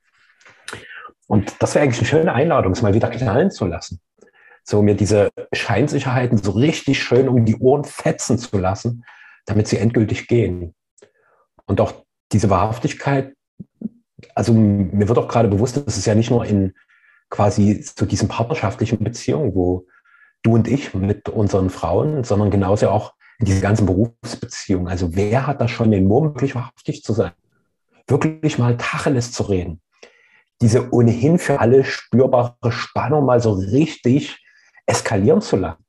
Und 1.26 1.54
das 1.60 1.74
wäre 1.74 1.84
eigentlich 1.84 1.98
eine 1.98 2.08
schöne 2.08 2.32
Einladung, 2.32 2.72
es 2.72 2.82
mal 2.82 2.94
wieder 2.94 3.10
knallen 3.10 3.50
zu 3.50 3.66
lassen. 3.66 4.00
So 4.64 4.82
mir 4.82 4.94
diese 4.94 5.30
Scheinsicherheiten 5.52 6.38
so 6.38 6.52
richtig 6.52 7.02
schön 7.02 7.28
um 7.28 7.44
die 7.44 7.56
Ohren 7.56 7.84
fetzen 7.84 8.38
zu 8.38 8.58
lassen, 8.58 9.04
damit 9.46 9.68
sie 9.68 9.78
endgültig 9.78 10.26
gehen. 10.26 10.74
Und 11.66 11.80
auch 11.80 12.04
diese 12.32 12.50
Wahrhaftigkeit, 12.50 13.34
also 14.34 14.52
mir 14.52 15.08
wird 15.08 15.18
auch 15.18 15.28
gerade 15.28 15.48
bewusst, 15.48 15.76
dass 15.76 15.96
es 15.96 16.06
ja 16.06 16.14
nicht 16.14 16.30
nur 16.30 16.44
in 16.44 16.74
quasi 17.30 17.80
zu 17.80 18.06
diesen 18.06 18.28
partnerschaftlichen 18.28 19.02
Beziehungen, 19.02 19.54
wo 19.54 19.86
du 20.42 20.54
und 20.54 20.68
ich 20.68 20.94
mit 20.94 21.28
unseren 21.28 21.70
Frauen, 21.70 22.24
sondern 22.24 22.50
genauso 22.50 22.88
auch 22.88 23.14
diese 23.40 23.60
ganzen 23.60 23.86
Berufsbeziehungen. 23.86 24.88
Also 24.88 25.14
wer 25.14 25.46
hat 25.46 25.60
da 25.60 25.68
schon 25.68 25.90
den 25.90 26.06
Mumm, 26.06 26.34
wirklich 26.34 26.54
wahrhaftig 26.54 27.02
zu 27.02 27.12
sein? 27.12 27.32
Wirklich 28.06 28.58
mal 28.58 28.76
Tacheles 28.76 29.32
zu 29.32 29.44
reden. 29.44 29.80
Diese 30.60 30.92
ohnehin 30.92 31.38
für 31.38 31.60
alle 31.60 31.84
spürbare 31.84 32.72
Spannung 32.72 33.24
mal 33.24 33.40
so 33.40 33.52
richtig 33.52 34.44
eskalieren 34.86 35.40
zu 35.40 35.56
lassen. 35.56 35.84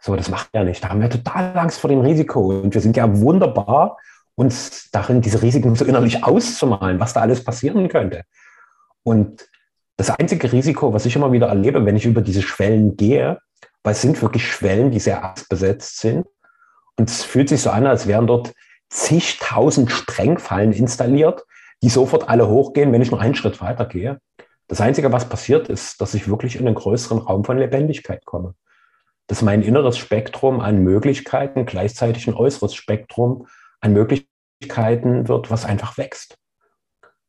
So, 0.00 0.16
das 0.16 0.28
macht 0.28 0.48
er 0.52 0.64
nicht. 0.64 0.82
Da 0.82 0.88
haben 0.88 1.00
wir 1.00 1.10
total 1.10 1.56
Angst 1.56 1.78
vor 1.78 1.88
dem 1.88 2.00
Risiko. 2.00 2.48
Und 2.48 2.74
wir 2.74 2.80
sind 2.80 2.96
ja 2.96 3.20
wunderbar, 3.20 3.98
uns 4.34 4.90
darin 4.90 5.20
diese 5.20 5.42
Risiken 5.42 5.76
so 5.76 5.84
innerlich 5.84 6.24
auszumalen, 6.24 6.98
was 6.98 7.12
da 7.12 7.20
alles 7.20 7.44
passieren 7.44 7.88
könnte. 7.88 8.24
Und 9.04 9.46
das 9.96 10.10
einzige 10.10 10.52
Risiko, 10.52 10.92
was 10.92 11.06
ich 11.06 11.14
immer 11.14 11.30
wieder 11.30 11.46
erlebe, 11.46 11.84
wenn 11.84 11.94
ich 11.94 12.06
über 12.06 12.22
diese 12.22 12.42
Schwellen 12.42 12.96
gehe, 12.96 13.38
weil 13.82 13.92
es 13.92 14.02
sind 14.02 14.20
wirklich 14.22 14.50
Schwellen, 14.50 14.90
die 14.90 15.00
sehr 15.00 15.24
angstbesetzt 15.24 15.98
sind. 15.98 16.26
Und 16.96 17.10
es 17.10 17.24
fühlt 17.24 17.48
sich 17.48 17.62
so 17.62 17.70
an, 17.70 17.86
als 17.86 18.06
wären 18.06 18.26
dort 18.26 18.52
zigtausend 18.88 19.90
Sprengfallen 19.90 20.72
installiert, 20.72 21.44
die 21.82 21.88
sofort 21.88 22.28
alle 22.28 22.48
hochgehen, 22.48 22.92
wenn 22.92 23.02
ich 23.02 23.10
nur 23.10 23.20
einen 23.20 23.34
Schritt 23.34 23.60
weiter 23.60 23.86
gehe. 23.86 24.20
Das 24.68 24.80
Einzige, 24.80 25.12
was 25.12 25.28
passiert, 25.28 25.68
ist, 25.68 26.00
dass 26.00 26.14
ich 26.14 26.28
wirklich 26.28 26.56
in 26.56 26.66
einen 26.66 26.76
größeren 26.76 27.18
Raum 27.18 27.44
von 27.44 27.58
Lebendigkeit 27.58 28.24
komme. 28.24 28.54
Dass 29.26 29.42
mein 29.42 29.62
inneres 29.62 29.98
Spektrum 29.98 30.60
an 30.60 30.82
Möglichkeiten 30.82 31.66
gleichzeitig 31.66 32.26
ein 32.28 32.34
äußeres 32.34 32.74
Spektrum 32.74 33.46
an 33.80 33.92
Möglichkeiten 33.92 35.28
wird, 35.28 35.50
was 35.50 35.64
einfach 35.64 35.98
wächst. 35.98 36.38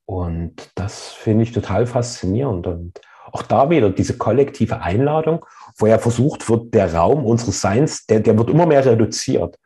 Und 0.06 0.72
das 0.76 1.10
finde 1.12 1.44
ich 1.44 1.52
total 1.54 1.88
faszinierend. 1.88 2.68
Und 2.68 3.02
auch 3.32 3.42
da 3.42 3.70
wieder 3.70 3.90
diese 3.90 4.18
kollektive 4.18 4.82
Einladung, 4.82 5.46
ja 5.82 5.98
versucht 5.98 6.50
wird, 6.50 6.74
der 6.74 6.94
Raum 6.94 7.26
unseres 7.26 7.62
Seins, 7.62 8.06
der, 8.06 8.20
der 8.20 8.38
wird 8.38 8.50
immer 8.50 8.66
mehr 8.66 8.86
reduziert. 8.86 9.58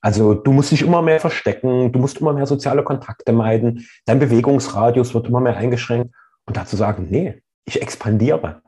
Also 0.00 0.34
du 0.34 0.52
musst 0.52 0.70
dich 0.70 0.82
immer 0.82 1.00
mehr 1.00 1.18
verstecken, 1.18 1.90
du 1.90 1.98
musst 1.98 2.18
immer 2.18 2.32
mehr 2.34 2.46
soziale 2.46 2.82
Kontakte 2.82 3.32
meiden, 3.32 3.88
dein 4.04 4.18
Bewegungsradius 4.18 5.14
wird 5.14 5.28
immer 5.28 5.40
mehr 5.40 5.56
eingeschränkt. 5.56 6.14
Und 6.46 6.58
dazu 6.58 6.76
sagen, 6.76 7.06
nee, 7.08 7.42
ich 7.64 7.80
expandiere. 7.80 8.60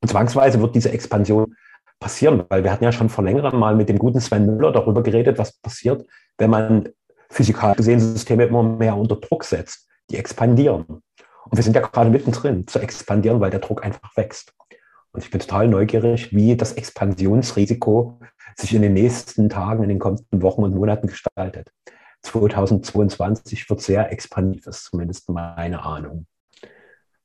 Und 0.00 0.08
zwangsweise 0.08 0.60
wird 0.60 0.76
diese 0.76 0.92
Expansion 0.92 1.56
passieren, 1.98 2.44
weil 2.48 2.62
wir 2.62 2.70
hatten 2.70 2.84
ja 2.84 2.92
schon 2.92 3.08
vor 3.08 3.24
längerem 3.24 3.58
mal 3.58 3.74
mit 3.74 3.88
dem 3.88 3.98
guten 3.98 4.20
Sven 4.20 4.46
Müller 4.46 4.70
darüber 4.70 5.02
geredet, 5.02 5.36
was 5.38 5.52
passiert, 5.52 6.06
wenn 6.38 6.50
man 6.50 6.88
physikalisch 7.28 7.78
gesehen 7.78 7.98
Systeme 7.98 8.44
immer 8.44 8.62
mehr 8.62 8.96
unter 8.96 9.16
Druck 9.16 9.44
setzt. 9.44 9.88
Die 10.10 10.16
expandieren. 10.16 10.84
Und 10.84 11.56
wir 11.56 11.62
sind 11.62 11.74
ja 11.74 11.82
gerade 11.82 12.08
mittendrin 12.08 12.66
zu 12.66 12.78
expandieren, 12.78 13.40
weil 13.40 13.50
der 13.50 13.60
Druck 13.60 13.84
einfach 13.84 14.16
wächst. 14.16 14.54
Und 15.12 15.24
ich 15.24 15.30
bin 15.30 15.40
total 15.40 15.68
neugierig, 15.68 16.32
wie 16.32 16.56
das 16.56 16.74
Expansionsrisiko 16.74 18.20
sich 18.56 18.74
in 18.74 18.82
den 18.82 18.94
nächsten 18.94 19.48
Tagen, 19.48 19.82
in 19.82 19.88
den 19.88 19.98
kommenden 19.98 20.42
Wochen 20.42 20.62
und 20.62 20.74
Monaten 20.74 21.06
gestaltet. 21.06 21.72
2022 22.22 23.70
wird 23.70 23.80
sehr 23.80 24.12
expandiv, 24.12 24.66
ist 24.66 24.84
zumindest 24.84 25.28
meine 25.28 25.82
Ahnung. 25.82 26.26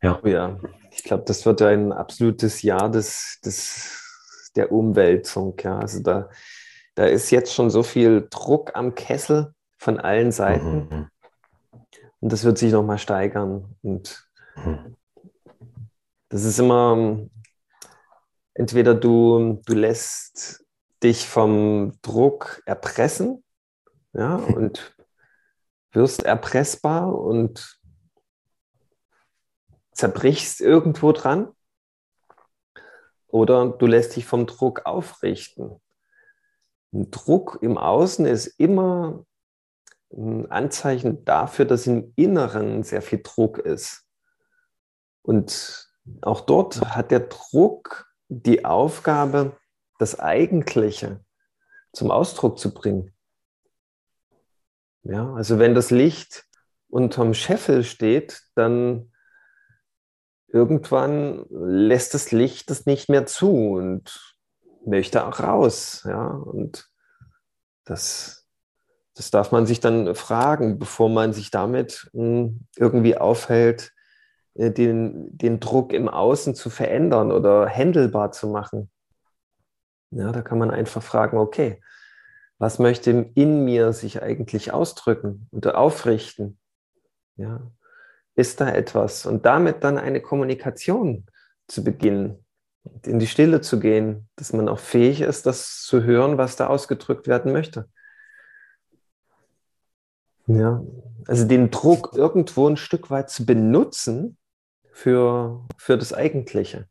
Ja, 0.02 0.20
oh 0.22 0.28
ja. 0.28 0.60
ich 0.92 1.04
glaube, 1.04 1.24
das 1.26 1.46
wird 1.46 1.62
ein 1.62 1.92
absolutes 1.92 2.62
Jahr 2.62 2.92
des, 2.92 3.40
des, 3.44 4.52
der 4.56 4.72
Umwälzung. 4.72 5.56
Ja. 5.62 5.80
Also 5.80 6.02
da, 6.02 6.30
da 6.96 7.06
ist 7.06 7.32
jetzt 7.32 7.54
schon 7.54 7.70
so 7.70 7.84
viel 7.84 8.28
Druck 8.30 8.76
am 8.76 8.96
Kessel 8.96 9.54
von 9.78 10.00
allen 10.00 10.32
Seiten. 10.32 10.88
Mhm. 10.90 11.08
Und 12.20 12.32
das 12.32 12.44
wird 12.44 12.58
sich 12.58 12.72
nochmal 12.72 13.00
steigern. 13.00 13.76
Und 13.82 14.28
mhm. 14.56 14.96
das 16.30 16.44
ist 16.44 16.60
immer, 16.60 17.28
entweder 18.54 18.96
du, 18.96 19.62
du 19.66 19.74
lässt 19.74 20.66
dich 21.02 21.28
vom 21.28 21.98
Druck 22.02 22.62
erpressen 22.66 23.44
ja, 24.14 24.36
und 24.36 24.96
wirst 25.92 26.24
erpressbar 26.24 27.14
und 27.14 27.80
zerbrichst 29.92 30.62
irgendwo 30.62 31.12
dran. 31.12 31.52
Oder 33.28 33.70
du 33.70 33.86
lässt 33.88 34.16
dich 34.16 34.26
vom 34.26 34.46
Druck 34.46 34.86
aufrichten. 34.86 35.82
Ein 36.94 37.10
Druck 37.10 37.60
im 37.62 37.78
Außen 37.78 38.26
ist 38.26 38.48
immer 38.60 39.26
ein 40.12 40.50
Anzeichen 40.52 41.26
dafür, 41.26 41.66
dass 41.66 41.88
im 41.88 42.14
Inneren 42.16 42.84
sehr 42.84 43.02
viel 43.02 43.22
Druck 43.24 43.58
ist. 43.58 44.06
Und 45.24 45.92
auch 46.22 46.42
dort 46.42 46.82
hat 46.96 47.10
der 47.10 47.22
Druck 47.22 48.13
die 48.42 48.66
Aufgabe, 48.66 49.58
das 50.00 50.20
Eigentliche 50.20 51.24
zum 51.92 52.12
Ausdruck 52.12 52.58
zu 52.58 52.74
bringen. 52.74 53.14
Ja, 55.04 55.34
also 55.34 55.60
wenn 55.60 55.76
das 55.76 55.92
Licht 55.92 56.46
unterm 56.90 57.34
Scheffel 57.34 57.84
steht, 57.84 58.42
dann 58.56 59.12
irgendwann 60.48 61.46
lässt 61.50 62.14
das 62.14 62.32
Licht 62.32 62.70
das 62.70 62.86
nicht 62.86 63.10
mehr 63.10 63.26
zu 63.26 63.74
und 63.74 64.36
möchte 64.86 65.26
auch 65.26 65.40
raus. 65.40 66.04
Ja, 66.06 66.28
und 66.28 66.90
das, 67.86 68.48
das 69.16 69.32
darf 69.32 69.52
man 69.52 69.66
sich 69.66 69.80
dann 69.80 70.16
fragen, 70.16 70.80
bevor 70.80 71.10
man 71.10 71.34
sich 71.34 71.52
damit 71.52 72.10
hm, 72.14 72.68
irgendwie 72.76 73.18
aufhält, 73.18 73.93
den, 74.56 75.38
den 75.38 75.60
Druck 75.60 75.94
im 75.94 76.08
Außen 76.08 76.56
zu 76.56 76.70
verändern 76.70 77.32
oder 77.32 77.68
händelbar 77.68 78.32
zu 78.32 78.48
machen. 78.48 78.90
Ja, 80.12 80.32
da 80.32 80.42
kann 80.42 80.60
man 80.60 80.70
einfach 80.70 81.02
fragen, 81.02 81.38
okay, 81.38 81.82
was 82.60 82.78
möchte 82.80 83.12
in 83.34 83.66
mir 83.66 83.94
sich 83.94 84.22
eigentlich 84.22 84.72
ausdrücken 84.72 85.48
oder 85.52 85.78
aufrichten? 85.78 86.60
Ja, 87.36 87.72
ist 88.36 88.62
da 88.62 88.70
etwas? 88.70 89.26
Und 89.26 89.46
damit 89.46 89.84
dann 89.84 89.98
eine 89.98 90.22
Kommunikation 90.22 91.26
zu 91.68 91.84
beginnen. 91.84 92.46
in 93.06 93.18
die 93.18 93.28
Stille 93.28 93.62
zu 93.62 93.80
gehen, 93.80 94.30
dass 94.36 94.54
man 94.54 94.68
auch 94.68 94.80
fähig 94.80 95.22
ist, 95.22 95.46
das 95.46 95.84
zu 95.84 96.04
hören, 96.04 96.38
was 96.38 96.58
da 96.58 96.68
ausgedrückt 96.68 97.28
werden 97.28 97.54
möchte. 97.54 97.90
Ja, 100.48 100.84
also 101.26 101.48
den 101.48 101.72
Druck 101.72 102.12
irgendwo 102.14 102.68
ein 102.68 102.76
Stück 102.76 103.10
weit 103.10 103.30
zu 103.30 103.46
benutzen 103.46 104.38
für, 104.94 105.66
für 105.78 105.98
das 105.98 106.14
Eigentliche. 106.14 106.88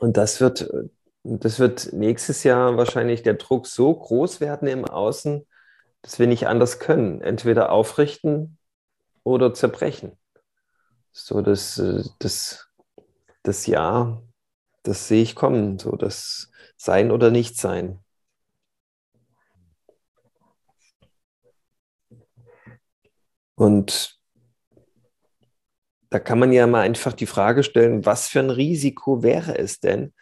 Und 0.00 0.16
das 0.16 0.40
wird, 0.40 0.68
das 1.22 1.60
wird 1.60 1.92
nächstes 1.92 2.42
Jahr 2.42 2.76
wahrscheinlich 2.76 3.22
der 3.22 3.34
Druck 3.34 3.66
so 3.66 3.94
groß 3.94 4.40
werden 4.40 4.66
im 4.66 4.84
Außen, 4.84 5.46
dass 6.00 6.18
wir 6.18 6.26
nicht 6.26 6.48
anders 6.48 6.80
können. 6.80 7.20
Entweder 7.20 7.70
aufrichten 7.70 8.58
oder 9.22 9.54
zerbrechen. 9.54 10.18
So, 11.12 11.42
das, 11.42 11.80
das, 12.18 12.68
das 13.42 13.66
Ja, 13.66 14.22
das 14.82 15.06
sehe 15.06 15.22
ich 15.22 15.34
kommen. 15.36 15.78
So, 15.78 15.96
das 15.96 16.50
Sein 16.76 17.10
oder 17.12 17.30
Nicht-Sein. 17.30 18.00
Und 23.54 24.21
da 26.12 26.18
kann 26.18 26.38
man 26.38 26.52
ja 26.52 26.66
mal 26.66 26.82
einfach 26.82 27.14
die 27.14 27.26
Frage 27.26 27.62
stellen, 27.62 28.04
was 28.04 28.28
für 28.28 28.40
ein 28.40 28.50
Risiko 28.50 29.22
wäre 29.22 29.56
es 29.56 29.80
denn, 29.80 30.12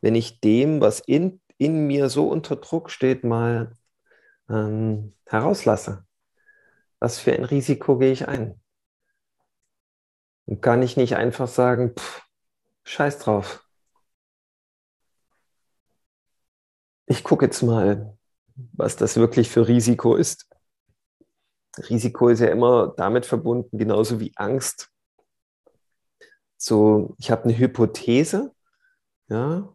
wenn 0.00 0.14
ich 0.14 0.40
dem, 0.40 0.80
was 0.80 1.00
in, 1.00 1.40
in 1.58 1.88
mir 1.88 2.08
so 2.08 2.28
unter 2.28 2.54
Druck 2.54 2.88
steht, 2.88 3.24
mal 3.24 3.76
ähm, 4.48 5.12
herauslasse? 5.26 6.04
Was 7.00 7.18
für 7.18 7.32
ein 7.32 7.42
Risiko 7.42 7.98
gehe 7.98 8.12
ich 8.12 8.28
ein? 8.28 8.60
Und 10.46 10.62
kann 10.62 10.82
ich 10.82 10.96
nicht 10.96 11.16
einfach 11.16 11.48
sagen, 11.48 11.94
pff, 11.96 12.22
scheiß 12.84 13.18
drauf. 13.18 13.66
Ich 17.06 17.24
gucke 17.24 17.46
jetzt 17.46 17.62
mal, 17.62 18.16
was 18.54 18.94
das 18.94 19.16
wirklich 19.16 19.50
für 19.50 19.66
Risiko 19.66 20.14
ist. 20.14 20.48
Risiko 21.88 22.28
ist 22.28 22.38
ja 22.38 22.48
immer 22.48 22.94
damit 22.96 23.26
verbunden, 23.26 23.78
genauso 23.78 24.20
wie 24.20 24.32
Angst. 24.36 24.90
So, 26.62 27.14
ich 27.18 27.30
habe 27.30 27.44
eine 27.44 27.56
Hypothese, 27.56 28.52
ja, 29.28 29.74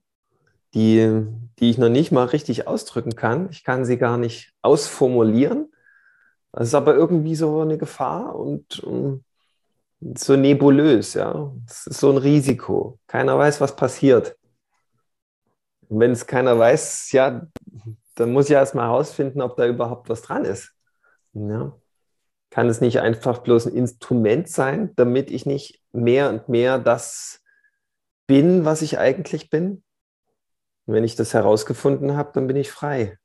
die, 0.76 1.26
die 1.58 1.72
ich 1.72 1.80
noch 1.80 1.90
nicht 1.90 2.12
mal 2.12 2.26
richtig 2.26 2.68
ausdrücken 2.68 3.16
kann. 3.16 3.50
Ich 3.50 3.64
kann 3.64 3.86
sie 3.86 3.98
gar 3.98 4.20
nicht 4.20 4.54
ausformulieren. 4.62 5.72
Das 6.52 6.68
ist 6.68 6.76
aber 6.76 6.94
irgendwie 6.94 7.34
so 7.34 7.62
eine 7.62 7.80
Gefahr 7.80 8.36
und, 8.36 8.82
und 8.82 9.26
so 10.16 10.36
nebulös, 10.36 11.16
ja. 11.16 11.52
Das 11.66 11.88
ist 11.88 12.00
so 12.00 12.12
ein 12.12 12.18
Risiko. 12.18 13.00
Keiner 13.08 13.36
weiß, 13.36 13.62
was 13.62 13.76
passiert. 13.76 14.38
Und 15.88 16.00
wenn 16.00 16.12
es 16.12 16.28
keiner 16.28 16.60
weiß, 16.60 17.12
ja, 17.14 17.48
dann 18.14 18.32
muss 18.32 18.46
ich 18.46 18.52
erst 18.52 18.76
mal 18.76 18.90
herausfinden, 18.90 19.42
ob 19.42 19.58
da 19.58 19.66
überhaupt 19.66 20.08
was 20.08 20.22
dran 20.22 20.46
ist. 20.46 20.76
Ja. 21.34 21.76
Kann 22.52 22.70
es 22.70 22.80
nicht 22.80 23.00
einfach 23.00 23.40
bloß 23.40 23.66
ein 23.66 23.76
Instrument 23.76 24.48
sein, 24.48 24.92
damit 24.96 25.32
ich 25.32 25.48
nicht 25.48 25.82
mehr 25.96 26.30
und 26.30 26.50
mehr 26.50 26.80
das 26.80 27.42
bin, 28.28 28.66
was 28.66 28.82
ich 28.82 29.00
eigentlich 29.00 29.50
bin? 29.50 29.84
Und 30.86 30.94
wenn 30.94 31.04
ich 31.04 31.16
das 31.16 31.34
herausgefunden 31.34 32.16
habe, 32.16 32.32
dann 32.34 32.48
bin 32.48 32.58
ich 32.58 32.72
frei. 32.72 33.18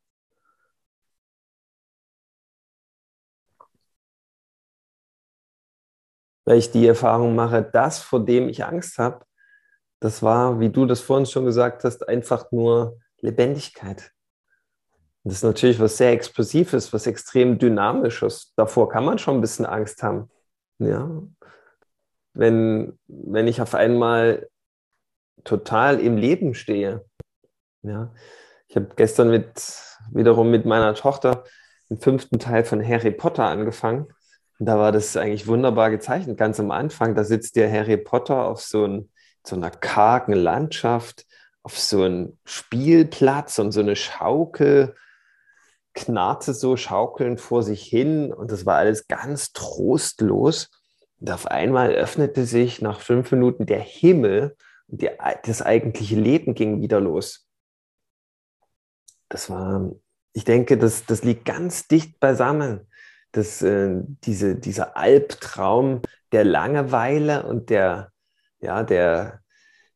Weil 6.44 6.58
ich 6.58 6.70
die 6.70 6.86
Erfahrung 6.86 7.34
mache, 7.34 7.62
das, 7.62 8.00
vor 8.00 8.24
dem 8.24 8.48
ich 8.48 8.64
Angst 8.64 8.98
habe, 8.98 9.24
das 10.00 10.22
war, 10.22 10.58
wie 10.60 10.70
du 10.70 10.86
das 10.86 11.00
vorhin 11.00 11.26
schon 11.26 11.44
gesagt 11.44 11.84
hast, 11.84 12.08
einfach 12.08 12.50
nur 12.50 12.98
Lebendigkeit. 13.20 14.12
Das 15.22 15.34
ist 15.34 15.44
natürlich 15.44 15.78
was 15.78 15.98
sehr 15.98 16.12
Explosives, 16.12 16.92
was 16.94 17.06
extrem 17.06 17.58
Dynamisches. 17.58 18.54
Davor 18.56 18.88
kann 18.88 19.04
man 19.04 19.18
schon 19.18 19.36
ein 19.36 19.40
bisschen 19.42 19.66
Angst 19.66 20.02
haben. 20.02 20.30
Ja. 20.78 21.10
Wenn, 22.32 22.98
wenn 23.06 23.48
ich 23.48 23.60
auf 23.60 23.74
einmal 23.74 24.48
total 25.44 26.00
im 26.00 26.16
Leben 26.16 26.54
stehe. 26.54 27.04
Ja. 27.82 28.12
Ich 28.68 28.76
habe 28.76 28.88
gestern 28.94 29.30
mit, 29.30 29.50
wiederum 30.12 30.50
mit 30.50 30.64
meiner 30.64 30.94
Tochter 30.94 31.44
den 31.88 31.98
fünften 31.98 32.38
Teil 32.38 32.64
von 32.64 32.86
Harry 32.86 33.10
Potter 33.10 33.44
angefangen. 33.44 34.06
Und 34.58 34.66
da 34.66 34.78
war 34.78 34.92
das 34.92 35.16
eigentlich 35.16 35.46
wunderbar 35.46 35.90
gezeichnet. 35.90 36.38
Ganz 36.38 36.60
am 36.60 36.70
Anfang, 36.70 37.14
da 37.14 37.24
sitzt 37.24 37.56
der 37.56 37.70
Harry 37.72 37.96
Potter 37.96 38.44
auf 38.44 38.60
so, 38.60 38.84
ein, 38.84 39.10
so 39.44 39.56
einer 39.56 39.70
kargen 39.70 40.34
Landschaft, 40.34 41.26
auf 41.62 41.78
so 41.78 42.04
einem 42.04 42.38
Spielplatz 42.44 43.58
und 43.58 43.72
so 43.72 43.80
eine 43.80 43.96
Schaukel 43.96 44.94
knarrte 45.94 46.54
so 46.54 46.76
schaukelnd 46.76 47.40
vor 47.40 47.62
sich 47.62 47.82
hin 47.82 48.32
und 48.32 48.50
das 48.50 48.66
war 48.66 48.76
alles 48.76 49.08
ganz 49.08 49.52
trostlos. 49.52 50.70
Und 51.20 51.30
auf 51.30 51.46
einmal 51.46 51.92
öffnete 51.92 52.46
sich 52.46 52.80
nach 52.80 53.00
fünf 53.00 53.30
Minuten 53.30 53.66
der 53.66 53.80
Himmel 53.80 54.56
und 54.88 55.02
die, 55.02 55.10
das 55.44 55.62
eigentliche 55.62 56.16
Leben 56.16 56.54
ging 56.54 56.80
wieder 56.80 57.00
los. 57.00 57.46
Das 59.28 59.50
war, 59.50 59.92
ich 60.32 60.44
denke, 60.44 60.78
das, 60.78 61.04
das 61.04 61.22
liegt 61.22 61.44
ganz 61.44 61.86
dicht 61.86 62.18
beisammen. 62.20 62.88
Das, 63.32 63.62
äh, 63.62 64.00
diese, 64.24 64.56
dieser 64.56 64.96
Albtraum 64.96 66.02
der 66.32 66.44
Langeweile 66.44 67.46
und 67.46 67.70
der, 67.70 68.10
ja, 68.60 68.82
der, 68.82 69.40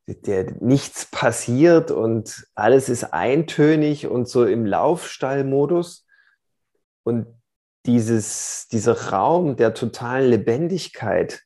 der 0.06 0.52
nichts 0.60 1.06
passiert 1.06 1.90
und 1.90 2.46
alles 2.54 2.88
ist 2.88 3.12
eintönig 3.12 4.06
und 4.06 4.28
so 4.28 4.44
im 4.44 4.66
Laufstallmodus. 4.66 6.06
Und 7.02 7.26
dieses, 7.86 8.68
dieser 8.68 9.10
Raum 9.10 9.56
der 9.56 9.74
totalen 9.74 10.30
Lebendigkeit 10.30 11.42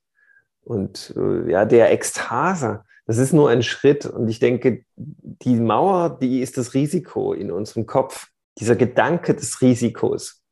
und 0.69 1.15
äh, 1.17 1.51
ja, 1.51 1.65
der 1.65 1.93
Ekstase, 1.93 2.85
das 3.07 3.17
ist 3.17 3.33
nur 3.33 3.49
ein 3.49 3.63
Schritt. 3.63 4.05
Und 4.05 4.29
ich 4.29 4.39
denke, 4.39 4.85
die 4.97 5.57
Mauer, 5.57 6.19
die 6.19 6.43
ist 6.43 6.59
das 6.59 6.75
Risiko 6.75 7.33
in 7.33 7.51
unserem 7.51 7.87
Kopf, 7.87 8.29
dieser 8.59 8.77
Gedanke 8.77 9.35
des 9.35 9.63
Risikos. 9.63 10.43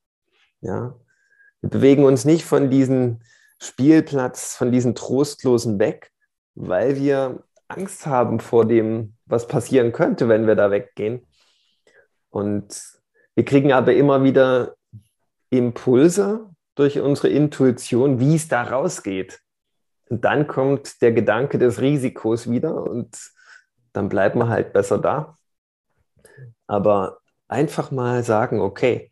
Ja, 0.62 0.98
wir 1.60 1.70
bewegen 1.70 2.04
uns 2.04 2.24
nicht 2.24 2.44
von 2.46 2.70
diesem 2.70 3.20
Spielplatz, 3.60 4.54
von 4.54 4.72
diesen 4.72 4.94
Trostlosen 4.94 5.78
weg, 5.78 6.10
weil 6.54 6.96
wir 6.96 7.42
Angst 7.68 8.06
haben 8.06 8.40
vor 8.40 8.64
dem, 8.64 9.16
was 9.26 9.48
passieren 9.48 9.92
könnte, 9.92 10.28
wenn 10.28 10.46
wir 10.46 10.54
da 10.54 10.70
weggehen. 10.70 11.26
Und 12.30 12.82
wir 13.34 13.44
kriegen 13.44 13.72
aber 13.72 13.92
immer 13.94 14.24
wieder 14.24 14.76
Impulse 15.50 16.50
durch 16.74 17.00
unsere 17.00 17.28
Intuition, 17.28 18.20
wie 18.20 18.36
es 18.36 18.48
da 18.48 18.62
rausgeht. 18.62 19.40
Und 20.08 20.24
dann 20.24 20.46
kommt 20.46 21.02
der 21.02 21.12
Gedanke 21.12 21.58
des 21.58 21.80
Risikos 21.80 22.48
wieder 22.50 22.82
und 22.84 23.16
dann 23.92 24.08
bleibt 24.08 24.36
man 24.36 24.48
halt 24.48 24.72
besser 24.72 24.98
da. 24.98 25.36
Aber 26.66 27.18
einfach 27.48 27.90
mal 27.90 28.22
sagen, 28.22 28.60
okay, 28.60 29.10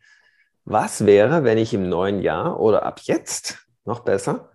was 0.63 1.05
wäre, 1.05 1.43
wenn 1.43 1.57
ich 1.57 1.73
im 1.73 1.89
neuen 1.89 2.21
Jahr 2.21 2.59
oder 2.59 2.83
ab 2.83 2.99
jetzt 3.03 3.67
noch 3.85 4.01
besser 4.01 4.51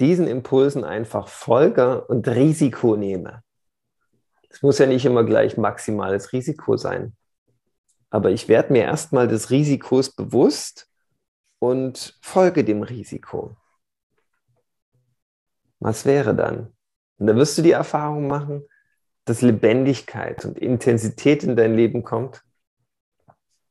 diesen 0.00 0.26
Impulsen 0.26 0.84
einfach 0.84 1.28
folge 1.28 2.04
und 2.04 2.28
Risiko 2.28 2.96
nehme. 2.96 3.42
Es 4.50 4.62
muss 4.62 4.78
ja 4.78 4.86
nicht 4.86 5.04
immer 5.04 5.24
gleich 5.24 5.56
maximales 5.56 6.32
Risiko 6.32 6.76
sein. 6.76 7.16
Aber 8.10 8.30
ich 8.30 8.48
werde 8.48 8.72
mir 8.72 8.82
erstmal 8.82 9.28
des 9.28 9.50
Risikos 9.50 10.14
bewusst 10.14 10.88
und 11.58 12.18
folge 12.20 12.64
dem 12.64 12.82
Risiko. 12.82 13.56
Was 15.78 16.04
wäre 16.04 16.34
dann? 16.34 16.72
Und 17.18 17.26
da 17.26 17.36
wirst 17.36 17.56
du 17.58 17.62
die 17.62 17.72
Erfahrung 17.72 18.26
machen, 18.26 18.64
dass 19.24 19.42
Lebendigkeit 19.42 20.44
und 20.44 20.58
Intensität 20.58 21.42
in 21.42 21.56
dein 21.56 21.74
Leben 21.74 22.02
kommt. 22.02 22.42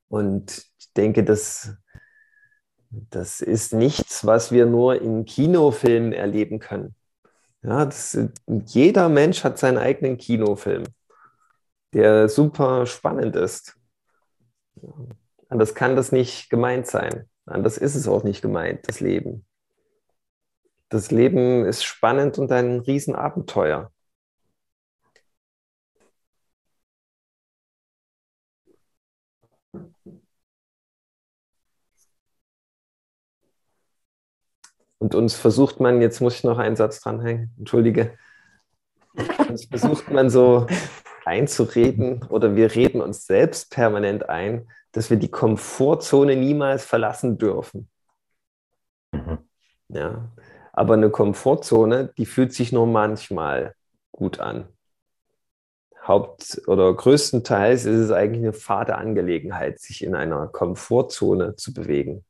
Und 0.08 0.66
ich 0.80 0.94
denke, 0.94 1.24
dass 1.24 1.76
das 2.90 3.42
ist 3.42 3.74
nichts, 3.74 4.26
was 4.26 4.52
wir 4.52 4.66
nur 4.66 5.02
in 5.02 5.26
Kinofilmen 5.26 6.14
erleben 6.14 6.60
können. 6.60 6.96
Ja, 7.62 7.86
das, 7.86 8.18
jeder 8.48 9.10
Mensch 9.10 9.44
hat 9.44 9.58
seinen 9.58 9.78
eigenen 9.78 10.18
Kinofilm, 10.18 10.84
der 11.94 12.30
super 12.30 12.86
spannend 12.86 13.36
ist. 13.36 13.78
Anders 15.50 15.74
kann 15.74 15.96
das 15.96 16.12
nicht 16.12 16.50
gemeint 16.50 16.88
sein. 16.88 17.28
Anders 17.46 17.78
ist 17.78 17.96
es 17.96 18.08
auch 18.08 18.24
nicht 18.24 18.42
gemeint, 18.42 18.88
das 18.88 19.00
Leben. 19.00 19.46
Das 20.90 21.12
Leben 21.12 21.66
ist 21.66 21.84
spannend 21.84 22.38
und 22.40 22.52
ein 22.52 22.80
Riesenabenteuer. 22.80 23.92
Und 34.98 35.14
uns 35.14 35.36
versucht 35.36 35.80
man, 35.80 36.02
jetzt 36.02 36.22
muss 36.22 36.36
ich 36.36 36.44
noch 36.44 36.58
einen 36.58 36.76
Satz 36.76 37.00
dranhängen, 37.02 37.54
entschuldige, 37.60 38.18
Das 39.48 39.66
versucht 39.66 40.10
man 40.12 40.30
so 40.30 40.68
einzureden 41.26 42.24
oder 42.30 42.56
wir 42.56 42.74
reden 42.76 43.02
uns 43.02 43.26
selbst 43.26 43.72
permanent 43.72 44.30
ein, 44.30 44.68
dass 44.96 45.10
wir 45.10 45.18
die 45.18 45.30
Komfortzone 45.30 46.38
niemals 46.38 46.86
verlassen 46.86 47.38
dürfen. 47.38 47.90
Mhm. 49.12 49.40
Ja, 49.90 50.32
aber 50.72 50.94
eine 50.94 51.10
Komfortzone, 51.10 52.14
die 52.18 52.26
fühlt 52.26 52.54
sich 52.54 52.72
nur 52.72 52.88
manchmal 52.88 53.76
gut 54.14 54.40
an. 54.40 54.70
Haupt- 56.08 56.62
oder 56.68 56.94
größtenteils 56.94 57.84
ist 57.84 58.00
es 58.00 58.12
eigentlich 58.12 58.44
eine 58.44 58.54
fade 58.54 58.96
Angelegenheit, 58.96 59.80
sich 59.80 60.02
in 60.02 60.16
einer 60.16 60.48
Komfortzone 60.48 61.58
zu 61.58 61.74
bewegen. 61.74 62.24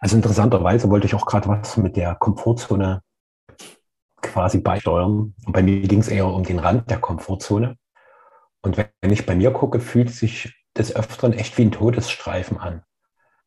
Also 0.00 0.16
interessanterweise 0.16 0.90
wollte 0.90 1.06
ich 1.06 1.14
auch 1.14 1.26
gerade 1.26 1.48
was 1.48 1.76
mit 1.76 1.96
der 1.96 2.16
Komfortzone 2.16 3.02
quasi 4.22 4.58
beisteuern. 4.58 5.34
Und 5.44 5.52
bei 5.52 5.62
mir 5.62 5.80
ging 5.82 6.00
es 6.00 6.08
eher 6.08 6.26
um 6.26 6.44
den 6.44 6.58
Rand 6.58 6.90
der 6.90 6.98
Komfortzone. 6.98 7.76
Und 8.62 8.76
wenn 8.76 9.12
ich 9.12 9.26
bei 9.26 9.34
mir 9.34 9.52
gucke, 9.52 9.80
fühlt 9.80 10.10
sich 10.10 10.54
des 10.76 10.94
Öfteren 10.94 11.32
echt 11.32 11.58
wie 11.58 11.62
ein 11.62 11.72
Todesstreifen 11.72 12.58
an. 12.58 12.82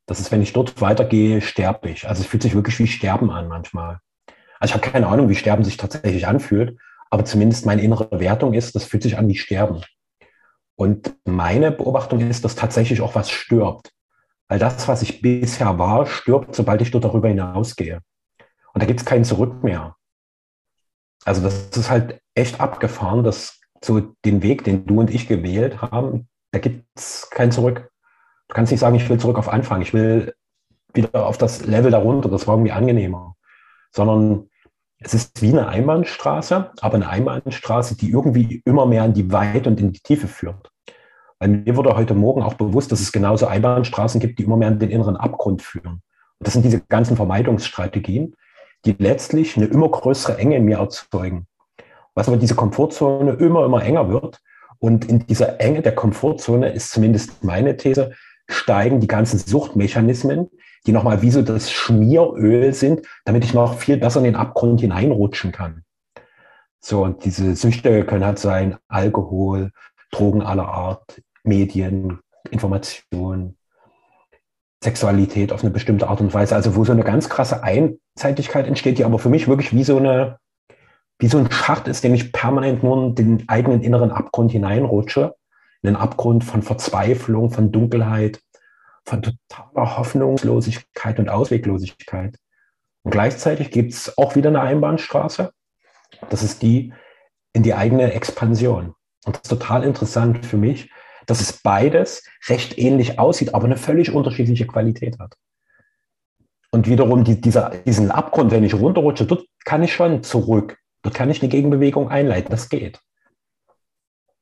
Das 0.05 0.19
ist, 0.19 0.31
wenn 0.31 0.41
ich 0.41 0.53
dort 0.53 0.81
weitergehe, 0.81 1.41
sterbe 1.41 1.89
ich. 1.89 2.07
Also 2.07 2.21
es 2.21 2.27
fühlt 2.27 2.43
sich 2.43 2.55
wirklich 2.55 2.79
wie 2.79 2.88
Sterben 2.88 3.31
an 3.31 3.47
manchmal. 3.47 3.99
Also 4.60 4.71
ich 4.71 4.73
habe 4.73 4.91
keine 4.91 5.07
Ahnung, 5.07 5.29
wie 5.29 5.36
Sterben 5.36 5.63
sich 5.63 5.77
tatsächlich 5.77 6.27
anfühlt, 6.27 6.77
aber 7.10 7.25
zumindest 7.25 7.65
meine 7.65 7.81
innere 7.81 8.19
Wertung 8.19 8.53
ist, 8.53 8.75
das 8.75 8.84
fühlt 8.84 9.03
sich 9.03 9.17
an 9.17 9.27
wie 9.27 9.38
Sterben. 9.38 9.84
Und 10.75 11.15
meine 11.25 11.71
Beobachtung 11.71 12.19
ist, 12.21 12.43
dass 12.43 12.55
tatsächlich 12.55 13.01
auch 13.01 13.15
was 13.15 13.29
stirbt. 13.29 13.91
Weil 14.47 14.60
das, 14.60 14.88
was 14.88 15.01
ich 15.01 15.21
bisher 15.21 15.77
war, 15.79 16.05
stirbt, 16.05 16.55
sobald 16.55 16.81
ich 16.81 16.91
dort 16.91 17.05
darüber 17.05 17.27
hinausgehe. 17.27 18.01
Und 18.73 18.81
da 18.81 18.86
gibt 18.86 18.99
es 18.99 19.05
kein 19.05 19.23
Zurück 19.23 19.63
mehr. 19.63 19.95
Also 21.25 21.41
das 21.41 21.69
ist 21.69 21.89
halt 21.89 22.21
echt 22.36 22.60
abgefahren, 22.60 23.23
dass 23.23 23.60
so 23.84 23.99
den 24.25 24.43
Weg, 24.43 24.63
den 24.63 24.86
du 24.86 24.99
und 24.99 25.10
ich 25.10 25.27
gewählt 25.27 25.81
haben, 25.81 26.27
da 26.51 26.60
gibt 26.60 26.86
es 26.95 27.29
kein 27.29 27.51
Zurück. 27.51 27.89
Du 28.47 28.55
kannst 28.55 28.71
nicht 28.71 28.81
sagen, 28.81 28.95
ich 28.95 29.10
will 29.10 29.19
zurück 29.19 29.38
auf 29.38 29.49
Anfang, 29.49 29.81
ich 29.81 29.93
will 29.93 30.34
wieder 30.93 31.25
auf 31.25 31.38
das 31.38 31.65
Level 31.65 31.91
darunter, 31.91 32.29
das 32.29 32.47
war 32.47 32.55
irgendwie 32.55 32.73
angenehmer. 32.73 33.36
Sondern 33.91 34.49
es 34.99 35.13
ist 35.13 35.41
wie 35.41 35.49
eine 35.49 35.67
Einbahnstraße, 35.67 36.71
aber 36.79 36.95
eine 36.95 37.10
Einbahnstraße, 37.10 37.95
die 37.95 38.12
irgendwie 38.12 38.62
immer 38.65 38.86
mehr 38.86 39.05
in 39.05 39.13
die 39.13 39.31
Weite 39.31 39.69
und 39.69 39.79
in 39.79 39.91
die 39.91 40.01
Tiefe 40.01 40.27
führt. 40.27 40.69
Weil 41.39 41.49
mir 41.49 41.75
wurde 41.75 41.95
heute 41.95 42.13
Morgen 42.13 42.43
auch 42.43 42.53
bewusst, 42.53 42.91
dass 42.91 43.01
es 43.01 43.12
genauso 43.12 43.47
Einbahnstraßen 43.47 44.21
gibt, 44.21 44.38
die 44.38 44.43
immer 44.43 44.57
mehr 44.57 44.67
in 44.67 44.79
den 44.79 44.91
inneren 44.91 45.17
Abgrund 45.17 45.62
führen. 45.62 46.03
Und 46.39 46.47
das 46.47 46.53
sind 46.53 46.63
diese 46.63 46.81
ganzen 46.81 47.15
Vermeidungsstrategien, 47.15 48.36
die 48.86 48.96
letztlich 48.98 49.58
eine 49.58 49.67
immer 49.67 49.89
größere 49.89 50.38
Enge 50.38 50.58
in 50.58 50.65
mir 50.65 50.78
erzeugen. 50.78 51.48
Was 52.13 52.28
aber 52.28 52.38
diese 52.38 52.56
Komfortzone 52.56 53.34
immer, 53.34 53.65
immer 53.65 53.84
enger 53.84 54.10
wird. 54.10 54.39
Und 54.80 55.06
in 55.06 55.26
dieser 55.28 55.60
Enge 55.60 55.82
der 55.82 55.94
Komfortzone 55.94 56.70
ist 56.70 56.91
zumindest 56.91 57.44
meine 57.44 57.78
These, 57.78 58.12
steigen 58.50 59.00
die 59.00 59.08
ganzen 59.08 59.39
Suchtmechanismen, 59.39 60.50
die 60.86 60.91
nochmal 60.91 61.22
wie 61.22 61.32
so 61.32 61.41
das 61.41 61.72
Schmieröl 61.72 62.74
sind, 62.74 63.02
damit 63.26 63.44
ich 63.44 63.54
noch 63.54 63.76
viel 63.76 63.98
besser 63.98 64.20
in 64.20 64.26
den 64.26 64.36
Abgrund 64.36 64.82
hineinrutschen 64.82 65.52
kann. 65.52 65.84
So, 66.80 67.04
und 67.04 67.24
diese 67.24 67.56
Süchte 67.56 68.06
können 68.06 68.26
halt 68.26 68.39
sein 68.39 68.78
Alkohol, 68.88 69.72
Drogen 70.12 70.41
aller 70.41 70.67
Art, 70.67 71.22
Medien, 71.44 72.20
Information, 72.50 73.56
Sexualität 74.84 75.54
auf 75.54 75.62
eine 75.62 75.72
bestimmte 75.72 76.08
Art 76.08 76.22
und 76.22 76.34
Weise. 76.34 76.56
Also 76.56 76.76
wo 76.76 76.84
so 76.84 76.91
eine 76.91 77.04
ganz 77.04 77.30
krasse 77.30 77.63
Einseitigkeit 77.63 78.67
entsteht, 78.67 78.98
die 78.98 79.06
aber 79.06 79.20
für 79.20 79.30
mich 79.30 79.48
wirklich 79.48 79.74
wie 79.74 79.84
so 79.84 79.98
eine, 79.98 80.39
wie 81.20 81.28
so 81.28 81.38
ein 81.38 81.52
Schacht 81.52 81.88
ist, 81.88 82.04
den 82.04 82.15
ich 82.15 82.34
permanent 82.34 82.84
nur 82.84 82.98
in 82.98 83.15
den 83.15 83.50
eigenen 83.50 83.82
inneren 83.82 84.12
Abgrund 84.12 84.52
hineinrutsche. 84.52 85.36
In 85.84 85.88
den 85.88 85.96
Abgrund 85.96 86.44
von 86.44 86.62
Verzweiflung, 86.62 87.52
von 87.52 87.72
Dunkelheit, 87.72 88.39
von 89.06 89.22
totaler 89.22 89.98
Hoffnungslosigkeit 89.98 91.20
und 91.20 91.30
Ausweglosigkeit. 91.30 92.38
Und 93.04 93.12
gleichzeitig 93.12 93.72
gibt 93.72 93.94
es 93.94 94.17
auch 94.17 94.36
wieder 94.36 94.50
eine 94.50 94.62
Einbahnstraße. 94.62 95.52
Das 96.30 96.44
ist 96.44 96.62
die 96.62 96.94
in 97.54 97.63
die 97.63 97.74
eigene 97.74 98.13
Expansion. 98.13 98.94
Und 99.26 99.36
das 99.36 99.44
ist 99.44 99.50
total 99.50 99.84
interessant 99.84 100.46
für 100.46 100.58
mich, 100.58 100.91
dass 101.32 101.39
es 101.39 101.54
beides 101.54 102.24
recht 102.48 102.78
ähnlich 102.78 103.17
aussieht, 103.17 103.56
aber 103.56 103.63
eine 103.63 103.78
völlig 103.78 104.12
unterschiedliche 104.13 104.67
Qualität 104.67 105.17
hat. 105.17 105.38
Und 106.72 106.88
wiederum 106.88 107.24
die, 107.24 107.39
dieser, 107.39 107.70
diesen 107.86 108.12
Abgrund, 108.12 108.52
wenn 108.52 108.65
ich 108.65 108.74
runterrutsche, 108.74 109.26
dort 109.26 109.46
kann 109.63 109.82
ich 109.82 109.94
schon 109.94 110.24
zurück. 110.24 110.78
Dort 111.04 111.15
kann 111.15 111.30
ich 111.30 111.41
eine 111.41 111.48
Gegenbewegung 111.48 112.10
einleiten. 112.10 112.52
Das 112.52 112.67
geht. 112.67 113.00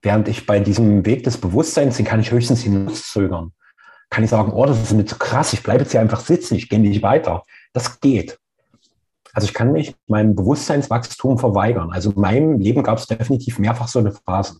Während 0.01 0.27
ich 0.27 0.47
bei 0.47 0.59
diesem 0.59 1.05
Weg 1.05 1.23
des 1.25 1.37
Bewusstseins, 1.37 1.97
den 1.97 2.07
kann 2.07 2.21
ich 2.21 2.31
höchstens 2.31 2.63
hinauszögern. 2.63 3.53
Kann 4.09 4.23
ich 4.23 4.31
sagen, 4.31 4.51
oh, 4.51 4.65
das 4.65 4.81
ist 4.81 4.93
mir 4.93 5.05
zu 5.05 5.19
krass, 5.19 5.53
ich 5.53 5.61
bleibe 5.61 5.83
jetzt 5.83 5.91
hier 5.91 6.01
einfach 6.01 6.21
sitzen, 6.21 6.55
ich 6.55 6.69
gehe 6.69 6.79
nicht 6.79 7.03
weiter. 7.03 7.43
Das 7.71 7.99
geht. 7.99 8.39
Also 9.33 9.45
ich 9.45 9.53
kann 9.53 9.71
mich 9.71 9.93
meinem 10.07 10.35
Bewusstseinswachstum 10.35 11.37
verweigern. 11.37 11.91
Also 11.91 12.11
in 12.13 12.19
meinem 12.19 12.59
Leben 12.59 12.81
gab 12.81 12.97
es 12.97 13.05
definitiv 13.05 13.59
mehrfach 13.59 13.87
so 13.87 13.99
eine 13.99 14.11
Phase 14.11 14.59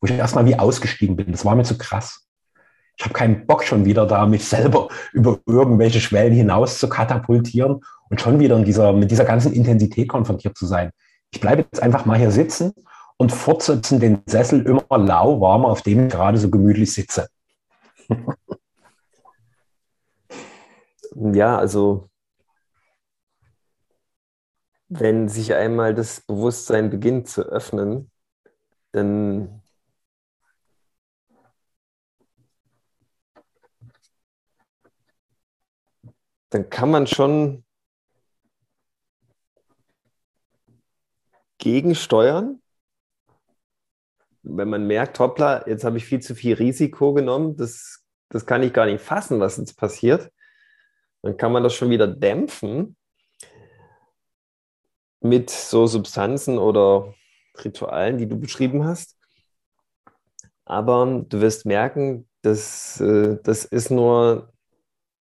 wo 0.00 0.06
ich 0.06 0.12
erstmal 0.12 0.46
wie 0.46 0.58
ausgestiegen 0.58 1.16
bin. 1.16 1.32
Das 1.32 1.44
war 1.44 1.54
mir 1.54 1.64
zu 1.64 1.76
krass. 1.78 2.26
Ich 2.96 3.04
habe 3.04 3.14
keinen 3.14 3.46
Bock 3.46 3.62
schon 3.64 3.84
wieder 3.84 4.06
da, 4.06 4.26
mich 4.26 4.44
selber 4.44 4.88
über 5.12 5.38
irgendwelche 5.46 6.00
Schwellen 6.00 6.32
hinaus 6.32 6.78
zu 6.78 6.88
katapultieren 6.88 7.80
und 8.10 8.20
schon 8.20 8.40
wieder 8.40 8.56
in 8.56 8.64
dieser, 8.64 8.92
mit 8.92 9.10
dieser 9.10 9.24
ganzen 9.24 9.52
Intensität 9.52 10.08
konfrontiert 10.08 10.56
zu 10.56 10.66
sein. 10.66 10.90
Ich 11.30 11.40
bleibe 11.40 11.62
jetzt 11.62 11.82
einfach 11.82 12.06
mal 12.06 12.18
hier 12.18 12.30
sitzen 12.30 12.72
und 13.16 13.32
fortsetzen 13.32 14.00
den 14.00 14.22
Sessel 14.26 14.64
immer 14.66 14.98
lauwarm, 14.98 15.64
auf 15.64 15.82
dem 15.82 16.06
ich 16.06 16.12
gerade 16.12 16.38
so 16.38 16.48
gemütlich 16.50 16.92
sitze. 16.92 17.28
ja, 21.14 21.58
also 21.58 22.08
wenn 24.88 25.28
sich 25.28 25.54
einmal 25.54 25.94
das 25.94 26.20
Bewusstsein 26.22 26.90
beginnt 26.90 27.28
zu 27.28 27.42
öffnen, 27.42 28.10
dann 28.92 29.57
dann 36.50 36.70
kann 36.70 36.90
man 36.90 37.06
schon 37.06 37.64
gegensteuern. 41.58 42.62
Wenn 44.42 44.70
man 44.70 44.86
merkt, 44.86 45.18
hoppla, 45.18 45.66
jetzt 45.66 45.84
habe 45.84 45.98
ich 45.98 46.04
viel 46.04 46.20
zu 46.20 46.34
viel 46.34 46.54
Risiko 46.54 47.12
genommen, 47.12 47.56
das, 47.56 48.04
das 48.30 48.46
kann 48.46 48.62
ich 48.62 48.72
gar 48.72 48.86
nicht 48.86 49.02
fassen, 49.02 49.40
was 49.40 49.58
jetzt 49.58 49.76
passiert, 49.76 50.32
dann 51.22 51.36
kann 51.36 51.52
man 51.52 51.62
das 51.62 51.74
schon 51.74 51.90
wieder 51.90 52.06
dämpfen 52.06 52.96
mit 55.20 55.50
so 55.50 55.86
Substanzen 55.86 56.58
oder 56.58 57.14
Ritualen, 57.62 58.18
die 58.18 58.28
du 58.28 58.38
beschrieben 58.38 58.84
hast. 58.84 59.16
Aber 60.64 61.24
du 61.28 61.40
wirst 61.40 61.66
merken, 61.66 62.28
dass, 62.42 63.00
äh, 63.00 63.38
das 63.42 63.64
ist 63.64 63.90
nur 63.90 64.52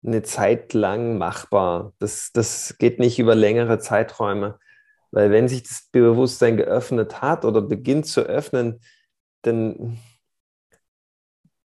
eine 0.05 0.23
Zeit 0.23 0.73
lang 0.73 1.19
machbar. 1.19 1.93
Das, 1.99 2.31
das 2.33 2.77
geht 2.79 2.99
nicht 2.99 3.19
über 3.19 3.35
längere 3.35 3.79
Zeiträume. 3.79 4.59
Weil 5.11 5.31
wenn 5.31 5.49
sich 5.49 5.65
das 5.65 5.89
Bewusstsein 5.91 6.57
geöffnet 6.57 7.21
hat 7.21 7.45
oder 7.45 7.61
beginnt 7.61 8.07
zu 8.07 8.23
öffnen, 8.23 8.81
dann, 9.43 9.99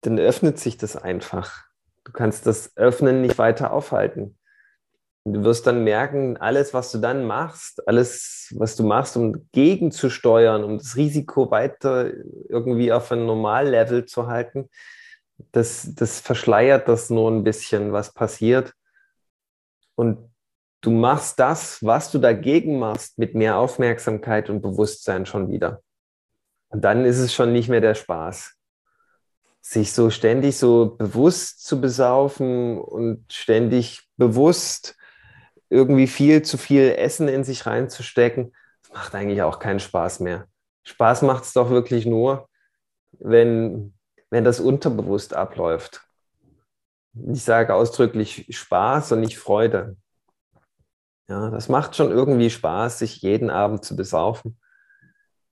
dann 0.02 0.20
öffnet 0.20 0.60
sich 0.60 0.78
das 0.78 0.96
einfach. 0.96 1.66
Du 2.06 2.12
kannst 2.12 2.46
das 2.46 2.76
Öffnen 2.78 3.22
nicht 3.22 3.38
weiter 3.38 3.74
aufhalten. 3.74 4.38
Du 5.28 5.44
wirst 5.44 5.66
dann 5.66 5.84
merken, 5.84 6.38
alles, 6.38 6.74
was 6.76 6.92
du 6.92 7.00
dann 7.00 7.26
machst, 7.26 7.88
alles, 7.88 8.54
was 8.56 8.76
du 8.76 8.84
machst, 8.84 9.18
um 9.18 9.50
gegenzusteuern, 9.52 10.64
um 10.64 10.78
das 10.78 10.96
Risiko 10.96 11.50
weiter 11.50 12.12
irgendwie 12.48 12.94
auf 12.94 13.12
ein 13.12 13.26
Normallevel 13.26 14.06
zu 14.06 14.28
halten, 14.28 14.70
das, 15.52 15.94
das 15.96 16.20
verschleiert 16.20 16.88
das 16.88 17.10
nur 17.10 17.30
ein 17.32 17.44
bisschen, 17.44 17.92
was 17.92 18.14
passiert. 18.14 18.74
Und 19.96 20.30
du 20.82 20.92
machst 20.92 21.40
das, 21.40 21.84
was 21.84 22.12
du 22.12 22.20
dagegen 22.20 22.80
machst, 22.80 23.18
mit 23.18 23.36
mehr 23.36 23.58
Aufmerksamkeit 23.58 24.50
und 24.50 24.62
Bewusstsein 24.62 25.26
schon 25.26 25.50
wieder. 25.50 25.82
Und 26.70 26.82
dann 26.82 27.06
ist 27.06 27.20
es 27.20 27.34
schon 27.34 27.54
nicht 27.54 27.70
mehr 27.70 27.82
der 27.82 27.96
Spaß. 27.96 28.54
Sich 29.62 29.94
so 29.94 30.10
ständig 30.10 30.58
so 30.58 30.96
bewusst 30.98 31.66
zu 31.66 31.82
besaufen 31.82 32.78
und 32.78 33.26
ständig 33.32 34.08
bewusst 34.18 34.96
irgendwie 35.70 36.08
viel 36.08 36.44
zu 36.44 36.58
viel 36.58 36.94
Essen 36.98 37.28
in 37.28 37.44
sich 37.44 37.66
reinzustecken, 37.66 38.54
macht 38.94 39.16
eigentlich 39.16 39.42
auch 39.42 39.58
keinen 39.60 39.80
Spaß 39.80 40.20
mehr. 40.20 40.48
Spaß 40.84 41.24
macht 41.24 41.46
es 41.46 41.54
doch 41.54 41.72
wirklich 41.72 42.06
nur, 42.06 42.48
wenn 43.14 43.95
wenn 44.36 44.44
das 44.44 44.60
unterbewusst 44.60 45.34
abläuft. 45.34 46.02
Ich 47.32 47.46
sage 47.46 47.74
ausdrücklich 47.74 48.48
Spaß 48.50 49.14
und 49.14 49.22
nicht 49.22 49.38
Freude. 49.38 49.96
Ja, 51.30 51.50
das 51.50 51.70
macht 51.70 51.96
schon 51.96 52.12
irgendwie 52.12 52.50
Spaß, 52.50 53.00
sich 53.00 53.22
jeden 53.22 53.50
Abend 53.50 53.86
zu 53.86 53.96
besaufen. 53.96 54.60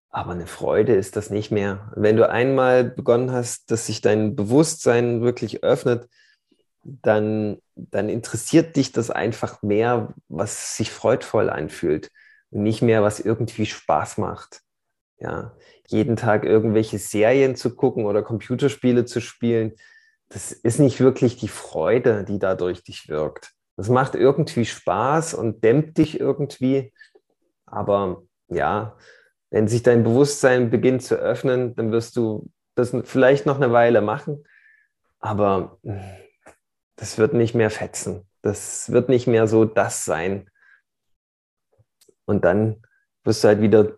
Aber 0.09 0.33
eine 0.33 0.47
Freude 0.47 0.95
ist 0.95 1.15
das 1.15 1.29
nicht 1.29 1.49
mehr. 1.49 1.93
Wenn 1.95 2.17
du 2.17 2.29
einmal 2.29 2.83
begonnen 2.83 3.31
hast, 3.31 3.71
dass 3.71 3.85
sich 3.85 4.01
dein 4.01 4.35
Bewusstsein 4.35 5.21
wirklich 5.21 5.63
öffnet, 5.63 6.09
dann, 6.83 7.59
dann 7.75 8.09
interessiert 8.09 8.75
dich 8.75 8.91
das 8.91 9.09
einfach 9.09 9.61
mehr, 9.61 10.13
was 10.27 10.75
sich 10.75 10.91
freudvoll 10.91 11.49
anfühlt 11.49 12.11
und 12.49 12.63
nicht 12.63 12.81
mehr, 12.81 13.01
was 13.01 13.21
irgendwie 13.21 13.65
Spaß 13.65 14.17
macht. 14.17 14.62
Ja, 15.23 15.55
jeden 15.87 16.17
Tag 16.17 16.43
irgendwelche 16.43 16.99
Serien 16.99 17.55
zu 17.55 17.75
gucken 17.75 18.05
oder 18.05 18.21
Computerspiele 18.23 19.05
zu 19.05 19.21
spielen, 19.21 19.73
das 20.27 20.51
ist 20.51 20.79
nicht 20.79 20.99
wirklich 20.99 21.37
die 21.37 21.47
Freude, 21.47 22.25
die 22.25 22.39
da 22.39 22.55
durch 22.55 22.83
dich 22.83 23.07
wirkt. 23.07 23.53
Das 23.77 23.87
macht 23.87 24.15
irgendwie 24.15 24.65
Spaß 24.65 25.33
und 25.33 25.63
dämmt 25.63 25.97
dich 25.97 26.19
irgendwie. 26.19 26.93
Aber 27.65 28.23
ja, 28.49 28.97
wenn 29.49 29.69
sich 29.69 29.81
dein 29.81 30.03
Bewusstsein 30.03 30.69
beginnt 30.69 31.03
zu 31.03 31.15
öffnen, 31.15 31.73
dann 31.75 31.91
wirst 31.91 32.17
du 32.17 32.51
das 32.75 32.93
vielleicht 33.05 33.45
noch 33.45 33.55
eine 33.55 33.71
Weile 33.71 34.01
machen, 34.01 34.43
aber 35.19 35.79
das 36.97 37.17
wird 37.17 37.33
nicht 37.33 37.55
mehr 37.55 37.69
fetzen. 37.69 38.27
Das 38.41 38.91
wird 38.91 39.07
nicht 39.07 39.27
mehr 39.27 39.47
so 39.47 39.63
das 39.63 40.03
sein. 40.03 40.49
Und 42.25 42.43
dann 42.43 42.81
wirst 43.23 43.43
du 43.43 43.47
halt 43.47 43.61
wieder 43.61 43.95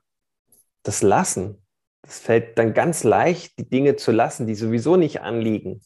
das 0.85 1.01
lassen. 1.01 1.61
Das 2.01 2.19
fällt 2.19 2.57
dann 2.57 2.73
ganz 2.73 3.03
leicht, 3.03 3.57
die 3.57 3.67
Dinge 3.67 3.95
zu 3.95 4.11
lassen, 4.11 4.47
die 4.47 4.55
sowieso 4.55 4.95
nicht 4.95 5.21
anliegen. 5.21 5.81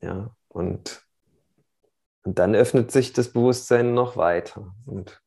Ja, 0.00 0.34
und, 0.48 1.04
und 2.22 2.38
dann 2.38 2.54
öffnet 2.54 2.92
sich 2.92 3.12
das 3.12 3.32
Bewusstsein 3.32 3.94
noch 3.94 4.16
weiter. 4.16 4.74
Und 4.86 5.20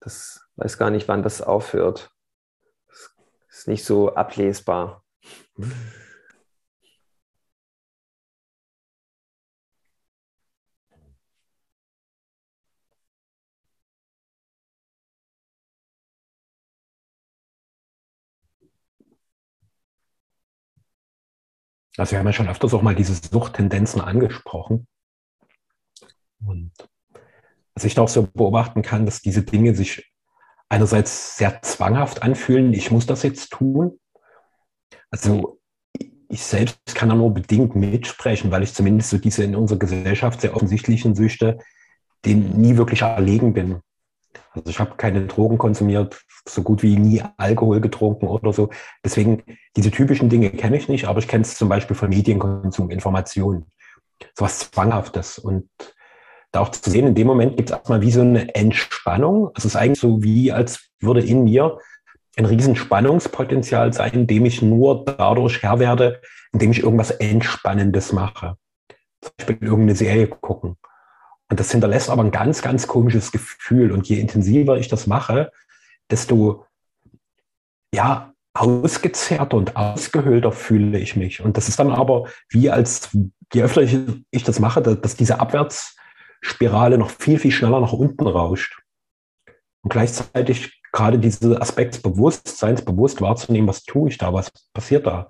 das 0.00 0.46
weiß 0.54 0.78
gar 0.78 0.90
nicht, 0.90 1.08
wann 1.08 1.22
das 1.22 1.42
aufhört. 1.42 2.10
Ist 3.48 3.68
nicht 3.68 3.84
so 3.84 4.14
ablesbar. 4.14 5.04
Also 21.96 22.12
wir 22.12 22.18
haben 22.18 22.26
ja 22.26 22.32
schon 22.32 22.48
öfters 22.48 22.74
auch 22.74 22.82
mal 22.82 22.94
diese 22.94 23.14
Suchttendenzen 23.14 24.00
angesprochen. 24.00 24.86
Und 26.44 26.72
was 27.74 27.84
ich 27.84 27.94
da 27.94 28.02
auch 28.02 28.08
so 28.08 28.28
beobachten 28.32 28.82
kann, 28.82 29.06
dass 29.06 29.22
diese 29.22 29.42
Dinge 29.42 29.74
sich 29.74 30.12
einerseits 30.68 31.36
sehr 31.36 31.62
zwanghaft 31.62 32.22
anfühlen, 32.22 32.72
ich 32.72 32.90
muss 32.90 33.06
das 33.06 33.22
jetzt 33.22 33.50
tun. 33.50 33.98
Also 35.10 35.60
ich 36.28 36.42
selbst 36.42 36.94
kann 36.94 37.08
da 37.08 37.14
nur 37.14 37.32
bedingt 37.32 37.76
mitsprechen, 37.76 38.50
weil 38.50 38.62
ich 38.62 38.74
zumindest 38.74 39.10
so 39.10 39.18
diese 39.18 39.44
in 39.44 39.54
unserer 39.54 39.78
Gesellschaft 39.78 40.40
sehr 40.40 40.56
offensichtlichen 40.56 41.14
Süchte, 41.14 41.58
denen 42.24 42.60
nie 42.60 42.76
wirklich 42.76 43.02
erlegen 43.02 43.52
bin. 43.52 43.80
Also 44.52 44.70
ich 44.70 44.78
habe 44.78 44.96
keine 44.96 45.26
Drogen 45.26 45.58
konsumiert, 45.58 46.20
so 46.48 46.62
gut 46.62 46.82
wie 46.82 46.96
nie 46.96 47.22
Alkohol 47.36 47.80
getrunken 47.80 48.26
oder 48.26 48.52
so. 48.52 48.70
Deswegen, 49.04 49.42
diese 49.76 49.90
typischen 49.90 50.28
Dinge 50.28 50.50
kenne 50.50 50.76
ich 50.76 50.88
nicht, 50.88 51.06
aber 51.06 51.18
ich 51.18 51.28
kenne 51.28 51.42
es 51.42 51.56
zum 51.56 51.68
Beispiel 51.68 51.96
von 51.96 52.08
Medienkonsum, 52.08 52.90
Informationen. 52.90 53.66
So 54.34 54.44
was 54.44 54.70
Zwanghaftes. 54.70 55.38
Und 55.38 55.68
da 56.52 56.60
auch 56.60 56.70
zu 56.70 56.90
sehen, 56.90 57.06
in 57.06 57.14
dem 57.14 57.26
Moment 57.26 57.56
gibt 57.56 57.70
es 57.70 57.76
erstmal 57.76 58.02
wie 58.02 58.10
so 58.10 58.20
eine 58.20 58.54
Entspannung. 58.54 59.50
Es 59.56 59.64
ist 59.64 59.76
eigentlich 59.76 60.00
so 60.00 60.22
wie, 60.22 60.52
als 60.52 60.90
würde 61.00 61.20
in 61.20 61.44
mir 61.44 61.78
ein 62.36 62.44
riesen 62.44 62.76
Spannungspotenzial 62.76 63.92
sein, 63.92 64.26
dem 64.26 64.46
ich 64.46 64.62
nur 64.62 65.04
dadurch 65.04 65.62
Herr 65.62 65.78
werde, 65.78 66.20
indem 66.52 66.70
ich 66.70 66.82
irgendwas 66.82 67.10
Entspannendes 67.10 68.12
mache. 68.12 68.56
Zum 69.20 69.32
Beispiel 69.36 69.68
irgendeine 69.68 69.96
Serie 69.96 70.28
gucken. 70.28 70.76
Und 71.48 71.60
das 71.60 71.70
hinterlässt 71.70 72.10
aber 72.10 72.24
ein 72.24 72.30
ganz, 72.30 72.62
ganz 72.62 72.86
komisches 72.86 73.32
Gefühl. 73.32 73.92
Und 73.92 74.08
je 74.08 74.18
intensiver 74.18 74.76
ich 74.78 74.88
das 74.88 75.06
mache, 75.06 75.52
desto 76.10 76.66
ja, 77.94 78.32
ausgezerrter 78.54 79.56
und 79.56 79.76
ausgehöhlter 79.76 80.50
fühle 80.50 80.98
ich 80.98 81.14
mich. 81.14 81.42
Und 81.42 81.56
das 81.56 81.68
ist 81.68 81.78
dann 81.78 81.92
aber 81.92 82.26
wie 82.48 82.70
als, 82.70 83.16
je 83.52 83.62
öfter 83.62 83.82
ich, 83.82 83.98
ich 84.30 84.44
das 84.44 84.60
mache, 84.60 84.82
dass 84.82 85.16
diese 85.16 85.40
Abwärts, 85.40 85.96
Spirale 86.42 86.98
noch 86.98 87.10
viel, 87.10 87.38
viel 87.38 87.50
schneller 87.50 87.80
nach 87.80 87.92
unten 87.92 88.26
rauscht. 88.26 88.78
Und 89.82 89.90
gleichzeitig 89.90 90.80
gerade 90.92 91.18
diese 91.18 91.60
Aspekt 91.60 92.02
Bewusstseins, 92.02 92.82
bewusst 92.82 93.20
wahrzunehmen, 93.20 93.68
was 93.68 93.84
tue 93.84 94.08
ich 94.08 94.18
da, 94.18 94.32
was 94.32 94.50
passiert 94.72 95.06
da. 95.06 95.28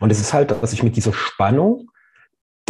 Und 0.00 0.10
es 0.10 0.20
ist 0.20 0.32
halt, 0.32 0.50
dass 0.50 0.72
ich 0.72 0.82
mit 0.82 0.96
dieser 0.96 1.12
Spannung, 1.12 1.90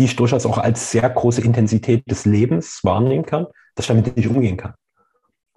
die 0.00 0.06
ich 0.06 0.16
durchaus 0.16 0.46
auch 0.46 0.56
als 0.56 0.90
sehr 0.90 1.10
große 1.10 1.42
Intensität 1.42 2.10
des 2.10 2.24
Lebens 2.24 2.80
wahrnehmen 2.84 3.26
kann, 3.26 3.46
dass 3.74 3.84
ich 3.84 3.88
damit 3.88 4.16
nicht 4.16 4.28
umgehen 4.28 4.56
kann. 4.56 4.72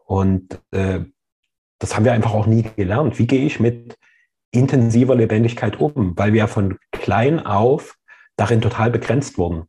Und 0.03 0.59
äh, 0.71 0.99
das 1.79 1.95
haben 1.95 2.03
wir 2.03 2.11
einfach 2.11 2.33
auch 2.33 2.45
nie 2.45 2.65
gelernt. 2.75 3.19
Wie 3.19 3.25
gehe 3.25 3.45
ich 3.45 3.61
mit 3.61 3.97
intensiver 4.51 5.15
Lebendigkeit 5.15 5.79
um? 5.79 6.17
Weil 6.17 6.33
wir 6.33 6.39
ja 6.39 6.47
von 6.47 6.77
klein 6.91 7.39
auf 7.45 7.95
darin 8.35 8.59
total 8.59 8.91
begrenzt 8.91 9.37
wurden. 9.37 9.63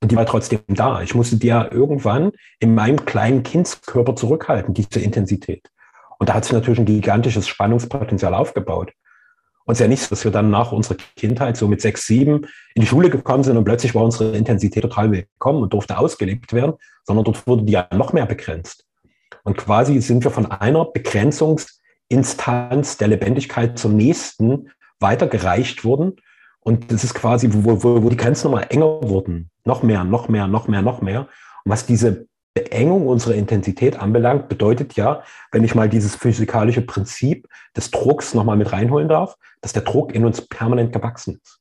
Und 0.00 0.10
die 0.10 0.16
war 0.16 0.24
trotzdem 0.24 0.60
da. 0.68 1.02
Ich 1.02 1.14
musste 1.14 1.36
die 1.36 1.48
ja 1.48 1.70
irgendwann 1.70 2.32
in 2.60 2.74
meinem 2.74 3.04
kleinen 3.04 3.42
Kindskörper 3.42 4.16
zurückhalten, 4.16 4.72
diese 4.72 5.00
Intensität. 5.00 5.68
Und 6.18 6.30
da 6.30 6.34
hat 6.34 6.46
sich 6.46 6.54
natürlich 6.54 6.80
ein 6.80 6.86
gigantisches 6.86 7.46
Spannungspotenzial 7.46 8.32
aufgebaut. 8.32 8.94
Und 9.64 9.72
es 9.72 9.78
ist 9.78 9.84
ja 9.84 9.88
nicht 9.88 10.02
so, 10.02 10.10
dass 10.10 10.24
wir 10.24 10.30
dann 10.30 10.50
nach 10.50 10.72
unserer 10.72 10.96
Kindheit 11.16 11.56
so 11.56 11.68
mit 11.68 11.80
sechs, 11.80 12.06
sieben 12.06 12.46
in 12.74 12.82
die 12.82 12.86
Schule 12.86 13.08
gekommen 13.10 13.44
sind 13.44 13.56
und 13.56 13.64
plötzlich 13.64 13.94
war 13.94 14.02
unsere 14.02 14.36
Intensität 14.36 14.82
total 14.82 15.12
willkommen 15.12 15.62
und 15.62 15.72
durfte 15.72 15.96
ausgelebt 15.98 16.52
werden, 16.52 16.74
sondern 17.04 17.24
dort 17.24 17.46
wurde 17.46 17.62
die 17.64 17.72
ja 17.72 17.88
noch 17.94 18.12
mehr 18.12 18.26
begrenzt. 18.26 18.84
Und 19.44 19.56
quasi 19.56 20.00
sind 20.00 20.24
wir 20.24 20.30
von 20.30 20.50
einer 20.50 20.84
Begrenzungsinstanz 20.84 22.96
der 22.96 23.08
Lebendigkeit 23.08 23.78
zur 23.78 23.92
nächsten 23.92 24.70
weitergereicht 25.00 25.84
worden 25.84 26.16
und 26.64 26.92
das 26.92 27.04
ist 27.04 27.14
quasi, 27.14 27.48
wo, 27.50 27.82
wo, 27.82 28.02
wo 28.02 28.08
die 28.08 28.16
Grenzen 28.16 28.50
nochmal 28.50 28.66
enger 28.70 29.02
wurden. 29.02 29.50
Noch 29.64 29.82
mehr, 29.82 30.04
noch 30.04 30.28
mehr, 30.28 30.46
noch 30.46 30.68
mehr, 30.68 30.82
noch 30.82 31.00
mehr. 31.00 31.28
Und 31.64 31.72
was 31.72 31.86
diese 31.86 32.26
Beengung 32.54 33.06
unserer 33.06 33.34
Intensität 33.34 33.98
anbelangt, 33.98 34.48
bedeutet 34.48 34.94
ja, 34.94 35.22
wenn 35.52 35.64
ich 35.64 35.74
mal 35.74 35.88
dieses 35.88 36.16
physikalische 36.16 36.82
Prinzip 36.82 37.48
des 37.76 37.90
Drucks 37.90 38.34
nochmal 38.34 38.56
mit 38.56 38.72
reinholen 38.72 39.08
darf, 39.08 39.36
dass 39.60 39.72
der 39.72 39.82
Druck 39.82 40.14
in 40.14 40.24
uns 40.24 40.46
permanent 40.46 40.92
gewachsen 40.92 41.40
ist. 41.42 41.60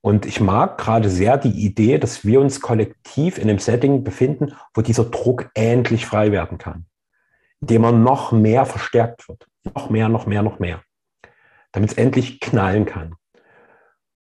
Und 0.00 0.26
ich 0.26 0.40
mag 0.40 0.76
gerade 0.76 1.08
sehr 1.08 1.38
die 1.38 1.64
Idee, 1.64 1.98
dass 1.98 2.26
wir 2.26 2.40
uns 2.40 2.60
kollektiv 2.60 3.38
in 3.38 3.48
einem 3.48 3.58
Setting 3.58 4.04
befinden, 4.04 4.52
wo 4.74 4.82
dieser 4.82 5.04
Druck 5.04 5.50
endlich 5.54 6.04
frei 6.04 6.30
werden 6.30 6.58
kann, 6.58 6.86
indem 7.62 7.84
er 7.84 7.92
noch 7.92 8.30
mehr 8.30 8.66
verstärkt 8.66 9.28
wird. 9.28 9.46
Noch 9.74 9.88
mehr, 9.88 10.10
noch 10.10 10.26
mehr, 10.26 10.42
noch 10.42 10.58
mehr. 10.58 10.82
Damit 11.72 11.92
es 11.92 11.96
endlich 11.96 12.40
knallen 12.40 12.84
kann. 12.84 13.14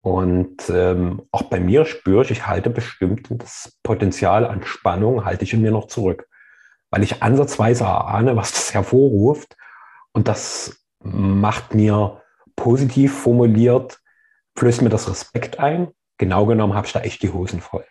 Und 0.03 0.69
ähm, 0.69 1.23
auch 1.31 1.45
bei 1.45 1.61
mir 1.61 1.85
spüre 1.85 2.23
ich, 2.23 2.33
ich 2.33 2.47
halte 2.49 2.71
bestimmt 2.71 3.29
das 3.31 3.79
Potenzial 3.85 4.45
an 4.45 4.65
Spannung, 4.65 5.25
halte 5.25 5.45
ich 5.45 5.53
in 5.53 5.63
mir 5.63 5.71
noch 5.71 5.87
zurück, 5.87 6.29
weil 6.91 7.05
ich 7.05 7.23
ansatzweise 7.23 7.87
ahne, 7.87 8.37
was 8.37 8.53
das 8.53 8.75
hervorruft. 8.75 9.57
Und 10.13 10.27
das 10.27 10.85
macht 11.03 11.75
mir 11.75 12.21
positiv 12.57 13.17
formuliert, 13.17 14.01
flößt 14.57 14.83
mir 14.83 14.89
das 14.89 15.09
Respekt 15.09 15.61
ein. 15.61 15.89
Genau 16.19 16.47
genommen 16.47 16.75
habe 16.75 16.87
ich 16.87 16.93
da 16.93 17.01
echt 17.01 17.23
die 17.23 17.33
Hosen 17.33 17.61
voll. 17.61 17.87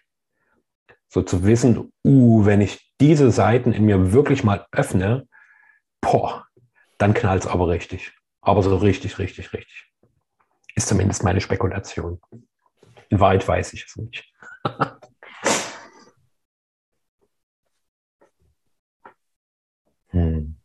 So 1.08 1.22
zu 1.22 1.46
wissen, 1.46 1.92
uh, 2.06 2.46
wenn 2.46 2.62
ich 2.62 2.94
diese 3.00 3.32
Seiten 3.32 3.72
in 3.72 3.86
mir 3.86 4.12
wirklich 4.12 4.44
mal 4.44 4.66
öffne, 4.72 5.28
boah, 6.02 6.46
dann 6.98 7.14
knallt 7.14 7.44
es 7.44 7.50
aber 7.50 7.70
richtig. 7.70 8.14
Aber 8.42 8.64
so 8.64 8.76
richtig, 8.76 9.18
richtig, 9.18 9.54
richtig. 9.54 9.91
Ist 10.76 10.88
zumindest 10.88 11.24
meine 11.24 11.42
Spekulation. 11.42 12.20
In 13.10 13.20
Wahrheit 13.20 13.48
weiß 13.48 13.74
ich 13.74 13.86
es 13.86 13.96
nicht. 13.98 14.32
hm. 20.12 20.56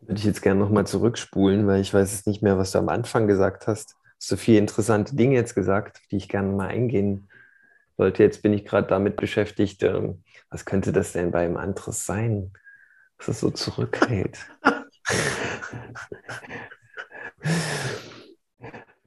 Würde 0.00 0.18
ich 0.18 0.24
jetzt 0.24 0.42
gerne 0.42 0.60
nochmal 0.60 0.86
zurückspulen, 0.86 1.66
weil 1.66 1.80
ich 1.80 1.94
weiß 1.94 2.12
es 2.12 2.26
nicht 2.26 2.42
mehr, 2.42 2.58
was 2.58 2.72
du 2.72 2.78
am 2.78 2.88
Anfang 2.88 3.28
gesagt 3.28 3.66
hast. 3.68 3.96
So 4.18 4.36
viele 4.36 4.58
interessante 4.58 5.14
Dinge 5.14 5.36
jetzt 5.36 5.54
gesagt, 5.54 6.02
die 6.10 6.16
ich 6.16 6.28
gerne 6.28 6.52
mal 6.52 6.68
eingehen 6.68 7.29
wollte. 8.00 8.24
Jetzt 8.24 8.42
bin 8.42 8.52
ich 8.52 8.64
gerade 8.64 8.88
damit 8.88 9.14
beschäftigt, 9.16 9.84
ähm, 9.84 10.24
was 10.50 10.64
könnte 10.64 10.90
das 10.92 11.12
denn 11.12 11.30
bei 11.30 11.44
einem 11.44 11.56
Andres 11.56 12.04
sein, 12.04 12.52
was 13.18 13.28
es 13.28 13.38
so 13.38 13.50
zurückhält? 13.50 14.38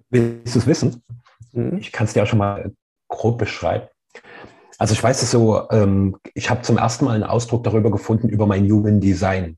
Willst 0.10 0.56
du 0.56 0.60
es 0.60 0.68
wissen? 0.68 1.04
Mhm. 1.52 1.78
Ich 1.80 1.92
kann 1.92 2.06
es 2.06 2.14
dir 2.14 2.24
auch 2.24 2.28
schon 2.28 2.40
mal 2.40 2.72
grob 3.10 3.38
beschreiben. 3.40 3.88
Also 4.78 4.94
ich 4.94 5.04
weiß 5.04 5.22
es 5.22 5.32
so, 5.32 5.70
ähm, 5.72 6.18
ich 6.34 6.50
habe 6.50 6.62
zum 6.62 6.78
ersten 6.78 7.06
Mal 7.06 7.16
einen 7.16 7.24
Ausdruck 7.24 7.64
darüber 7.64 7.92
gefunden, 7.92 8.30
über 8.30 8.48
mein 8.48 8.70
Human 8.72 9.00
Design. 9.02 9.58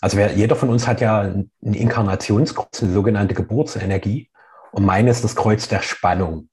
Also 0.00 0.16
wer, 0.16 0.32
jeder 0.34 0.56
von 0.56 0.68
uns 0.68 0.86
hat 0.86 1.00
ja 1.00 1.20
ein 1.20 1.50
Inkarnationskreuz, 1.62 2.82
eine 2.82 2.92
sogenannte 2.92 3.34
Geburtsenergie. 3.34 4.30
Und 4.72 4.84
meine 4.84 5.10
ist 5.10 5.24
das 5.24 5.36
Kreuz 5.36 5.68
der 5.68 5.82
Spannung. 5.82 6.48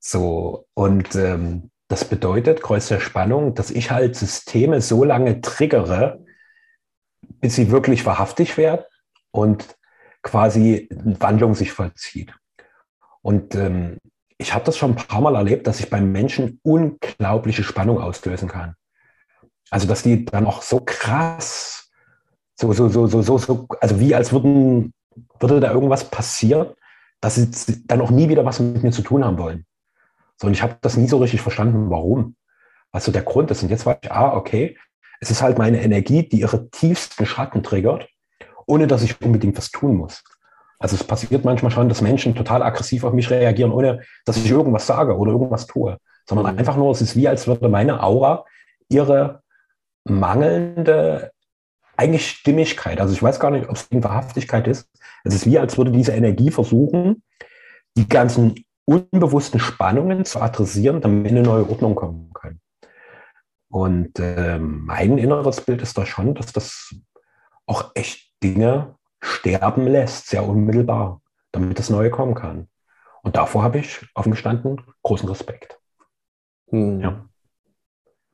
So, 0.00 0.66
und 0.74 1.14
ähm, 1.14 1.70
das 1.88 2.06
bedeutet, 2.06 2.62
Kreuz 2.62 2.88
der 2.88 3.00
Spannung, 3.00 3.54
dass 3.54 3.70
ich 3.70 3.90
halt 3.90 4.16
Systeme 4.16 4.80
so 4.80 5.04
lange 5.04 5.42
triggere, 5.42 6.24
bis 7.40 7.56
sie 7.56 7.70
wirklich 7.70 8.06
wahrhaftig 8.06 8.56
werden 8.56 8.84
und 9.30 9.76
quasi 10.22 10.88
Wandlung 10.90 11.54
sich 11.54 11.72
vollzieht. 11.72 12.32
Und 13.22 13.54
ähm, 13.54 13.98
ich 14.38 14.54
habe 14.54 14.64
das 14.64 14.78
schon 14.78 14.92
ein 14.92 14.96
paar 14.96 15.20
Mal 15.20 15.34
erlebt, 15.34 15.66
dass 15.66 15.80
ich 15.80 15.90
beim 15.90 16.10
Menschen 16.10 16.60
unglaubliche 16.62 17.62
Spannung 17.62 18.00
auslösen 18.00 18.48
kann. 18.48 18.74
Also, 19.70 19.86
dass 19.86 20.02
die 20.02 20.24
dann 20.24 20.46
auch 20.46 20.62
so 20.62 20.80
krass, 20.80 21.90
so, 22.54 22.72
so, 22.72 22.88
so, 22.88 23.06
so, 23.06 23.20
so, 23.20 23.36
so 23.38 23.66
also 23.80 24.00
wie 24.00 24.14
als 24.14 24.32
würden, 24.32 24.94
würde 25.38 25.60
da 25.60 25.72
irgendwas 25.72 26.04
passieren, 26.10 26.68
dass 27.20 27.34
sie 27.34 27.86
dann 27.86 28.00
auch 28.00 28.10
nie 28.10 28.30
wieder 28.30 28.44
was 28.44 28.60
mit 28.60 28.82
mir 28.82 28.92
zu 28.92 29.02
tun 29.02 29.24
haben 29.24 29.38
wollen. 29.38 29.66
So, 30.40 30.46
und 30.46 30.54
ich 30.54 30.62
habe 30.62 30.76
das 30.80 30.96
nie 30.96 31.06
so 31.06 31.18
richtig 31.18 31.42
verstanden, 31.42 31.90
warum. 31.90 32.36
Was 32.92 33.04
so 33.04 33.12
der 33.12 33.22
Grund 33.22 33.50
ist. 33.50 33.62
Und 33.62 33.68
jetzt 33.68 33.86
war 33.86 33.98
ich, 34.02 34.10
ah, 34.10 34.34
okay, 34.34 34.76
es 35.20 35.30
ist 35.30 35.42
halt 35.42 35.58
meine 35.58 35.82
Energie, 35.82 36.26
die 36.26 36.40
ihre 36.40 36.70
tiefsten 36.70 37.26
Schatten 37.26 37.62
triggert, 37.62 38.08
ohne 38.66 38.86
dass 38.86 39.02
ich 39.02 39.20
unbedingt 39.20 39.56
was 39.58 39.70
tun 39.70 39.96
muss. 39.96 40.24
Also 40.78 40.96
es 40.96 41.04
passiert 41.04 41.44
manchmal 41.44 41.70
schon, 41.70 41.90
dass 41.90 42.00
Menschen 42.00 42.34
total 42.34 42.62
aggressiv 42.62 43.04
auf 43.04 43.12
mich 43.12 43.28
reagieren, 43.28 43.70
ohne 43.70 44.00
dass 44.24 44.38
ich 44.38 44.50
irgendwas 44.50 44.86
sage 44.86 45.16
oder 45.16 45.32
irgendwas 45.32 45.66
tue, 45.66 45.98
sondern 46.26 46.54
mhm. 46.54 46.58
einfach 46.58 46.76
nur, 46.76 46.90
es 46.90 47.02
ist 47.02 47.16
wie, 47.16 47.28
als 47.28 47.46
würde 47.46 47.68
meine 47.68 48.02
Aura 48.02 48.46
ihre 48.88 49.42
mangelnde 50.04 51.32
eigentlich 51.98 52.30
Stimmigkeit, 52.30 52.98
also 52.98 53.12
ich 53.12 53.22
weiß 53.22 53.38
gar 53.38 53.50
nicht, 53.50 53.68
ob 53.68 53.76
es 53.76 53.88
Wahrhaftigkeit 53.90 54.66
ist, 54.66 54.88
es 55.22 55.34
ist 55.34 55.44
wie, 55.44 55.58
als 55.58 55.76
würde 55.76 55.90
diese 55.90 56.12
Energie 56.12 56.50
versuchen, 56.50 57.22
die 57.98 58.08
ganzen 58.08 58.54
unbewussten 58.90 59.60
Spannungen 59.60 60.24
zu 60.24 60.40
adressieren, 60.40 61.00
damit 61.00 61.30
eine 61.30 61.42
neue 61.42 61.68
Ordnung 61.68 61.94
kommen 61.94 62.32
kann. 62.34 62.60
Und 63.68 64.18
äh, 64.18 64.58
mein 64.58 65.16
inneres 65.16 65.60
Bild 65.60 65.80
ist 65.80 65.96
da 65.96 66.04
schon, 66.04 66.34
dass 66.34 66.52
das 66.52 66.92
auch 67.66 67.92
echt 67.94 68.32
Dinge 68.42 68.96
sterben 69.22 69.86
lässt, 69.86 70.26
sehr 70.26 70.44
unmittelbar, 70.44 71.22
damit 71.52 71.78
das 71.78 71.88
Neue 71.88 72.10
kommen 72.10 72.34
kann. 72.34 72.68
Und 73.22 73.36
davor 73.36 73.62
habe 73.62 73.78
ich 73.78 74.04
offen 74.14 74.32
gestanden 74.32 74.82
großen 75.04 75.28
Respekt. 75.28 75.78
Hm. 76.70 77.00
Ja. 77.00 77.28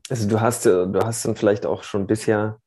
Also 0.08 0.26
du 0.26 0.40
hast, 0.40 0.64
äh, 0.64 0.86
du 0.86 1.00
hast 1.00 1.26
dann 1.26 1.36
vielleicht 1.36 1.66
auch 1.66 1.82
schon 1.82 2.06
bisher, 2.06 2.60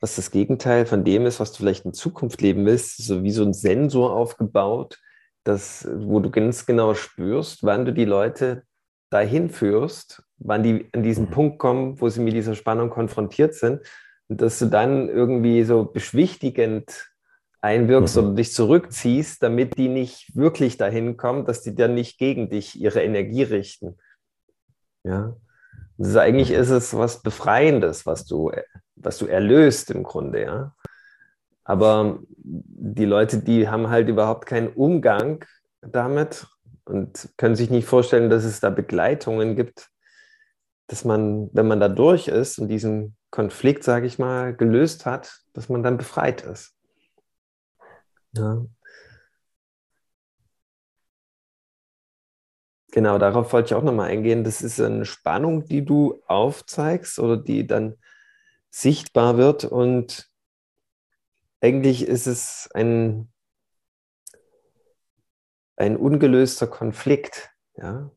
was 0.00 0.16
das 0.16 0.30
Gegenteil 0.30 0.84
von 0.84 1.02
dem 1.02 1.24
ist, 1.24 1.40
was 1.40 1.52
du 1.52 1.58
vielleicht 1.58 1.86
in 1.86 1.94
Zukunft 1.94 2.42
leben 2.42 2.66
willst, 2.66 2.98
so 2.98 3.22
wie 3.22 3.30
so 3.30 3.42
ein 3.42 3.54
Sensor 3.54 4.12
aufgebaut, 4.12 4.98
das, 5.44 5.86
wo 5.92 6.20
du 6.20 6.30
ganz 6.30 6.66
genau 6.66 6.94
spürst, 6.94 7.62
wann 7.62 7.84
du 7.84 7.92
die 7.92 8.06
Leute 8.06 8.64
dahin 9.10 9.50
führst, 9.50 10.24
wann 10.38 10.62
die 10.62 10.88
an 10.92 11.02
diesen 11.02 11.26
mhm. 11.26 11.30
Punkt 11.30 11.58
kommen, 11.58 12.00
wo 12.00 12.08
sie 12.08 12.20
mit 12.20 12.34
dieser 12.34 12.54
Spannung 12.54 12.90
konfrontiert 12.90 13.54
sind 13.54 13.80
und 14.28 14.40
dass 14.40 14.58
du 14.58 14.66
dann 14.66 15.08
irgendwie 15.08 15.62
so 15.64 15.84
beschwichtigend 15.84 17.10
einwirkst 17.60 18.16
mhm. 18.16 18.22
oder 18.22 18.34
dich 18.34 18.52
zurückziehst, 18.52 19.42
damit 19.42 19.78
die 19.78 19.88
nicht 19.88 20.34
wirklich 20.34 20.76
dahin 20.76 21.16
kommen, 21.16 21.44
dass 21.44 21.62
die 21.62 21.74
dann 21.74 21.94
nicht 21.94 22.18
gegen 22.18 22.50
dich 22.50 22.80
ihre 22.80 23.02
Energie 23.02 23.42
richten. 23.42 23.96
Ja. 25.04 25.36
Das 25.96 26.08
ist, 26.08 26.16
eigentlich 26.16 26.50
ist 26.50 26.70
es 26.70 26.96
was 26.96 27.22
Befreiendes, 27.22 28.04
was 28.06 28.26
du, 28.26 28.50
was 28.96 29.18
du 29.18 29.26
erlöst 29.26 29.90
im 29.90 30.02
Grunde, 30.02 30.42
ja. 30.42 30.74
Aber 31.64 32.20
die 32.28 33.06
Leute, 33.06 33.38
die 33.38 33.68
haben 33.68 33.88
halt 33.88 34.08
überhaupt 34.08 34.46
keinen 34.46 34.68
Umgang 34.68 35.44
damit 35.80 36.46
und 36.84 37.30
können 37.36 37.56
sich 37.56 37.70
nicht 37.70 37.86
vorstellen, 37.86 38.30
dass 38.30 38.44
es 38.44 38.60
da 38.60 38.70
Begleitungen 38.70 39.56
gibt, 39.56 39.90
dass 40.86 41.04
man, 41.04 41.48
wenn 41.52 41.66
man 41.66 41.80
da 41.80 41.88
durch 41.88 42.28
ist 42.28 42.58
und 42.58 42.68
diesen 42.68 43.16
Konflikt, 43.30 43.82
sage 43.82 44.06
ich 44.06 44.18
mal, 44.18 44.54
gelöst 44.54 45.06
hat, 45.06 45.40
dass 45.54 45.68
man 45.68 45.82
dann 45.82 45.96
befreit 45.96 46.42
ist. 46.42 46.76
Ja. 48.32 48.64
Genau, 52.92 53.18
darauf 53.18 53.52
wollte 53.52 53.66
ich 53.66 53.74
auch 53.74 53.82
nochmal 53.82 54.10
eingehen. 54.10 54.44
Das 54.44 54.62
ist 54.62 54.80
eine 54.80 55.04
Spannung, 55.04 55.64
die 55.64 55.84
du 55.84 56.22
aufzeigst 56.26 57.18
oder 57.18 57.36
die 57.36 57.66
dann 57.66 57.96
sichtbar 58.70 59.36
wird. 59.36 59.64
Und 59.64 60.30
eigentlich 61.64 62.06
ist 62.06 62.26
es 62.26 62.68
ein, 62.74 63.32
ein 65.76 65.96
ungelöster 65.96 66.66
Konflikt. 66.66 67.50
Ja? 67.78 68.10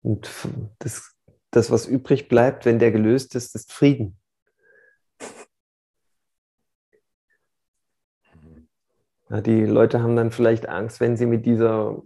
Und 0.00 0.30
das, 0.78 1.14
das, 1.50 1.70
was 1.70 1.84
übrig 1.84 2.30
bleibt, 2.30 2.64
wenn 2.64 2.78
der 2.78 2.90
gelöst 2.90 3.34
ist, 3.34 3.54
ist 3.54 3.70
Frieden. 3.70 4.18
Ja, 9.28 9.42
die 9.42 9.66
Leute 9.66 10.02
haben 10.02 10.16
dann 10.16 10.30
vielleicht 10.30 10.66
Angst, 10.66 11.00
wenn 11.00 11.18
sie 11.18 11.26
mit 11.26 11.44
dieser 11.44 12.02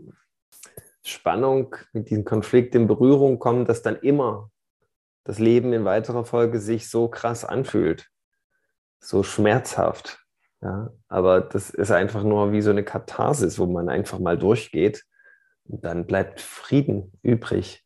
Spannung, 1.04 1.76
mit 1.92 2.10
diesem 2.10 2.24
Konflikt 2.24 2.74
in 2.74 2.88
Berührung 2.88 3.38
kommen, 3.38 3.66
dass 3.66 3.82
dann 3.82 3.94
immer 4.00 4.51
das 5.24 5.38
Leben 5.38 5.72
in 5.72 5.84
weiterer 5.84 6.24
Folge 6.24 6.58
sich 6.58 6.90
so 6.90 7.08
krass 7.08 7.44
anfühlt, 7.44 8.08
so 9.00 9.22
schmerzhaft. 9.22 10.18
Ja, 10.60 10.90
aber 11.08 11.40
das 11.40 11.70
ist 11.70 11.90
einfach 11.90 12.22
nur 12.22 12.52
wie 12.52 12.62
so 12.62 12.70
eine 12.70 12.84
Katharsis, 12.84 13.58
wo 13.58 13.66
man 13.66 13.88
einfach 13.88 14.20
mal 14.20 14.38
durchgeht 14.38 15.04
und 15.64 15.84
dann 15.84 16.06
bleibt 16.06 16.40
Frieden 16.40 17.18
übrig. 17.22 17.84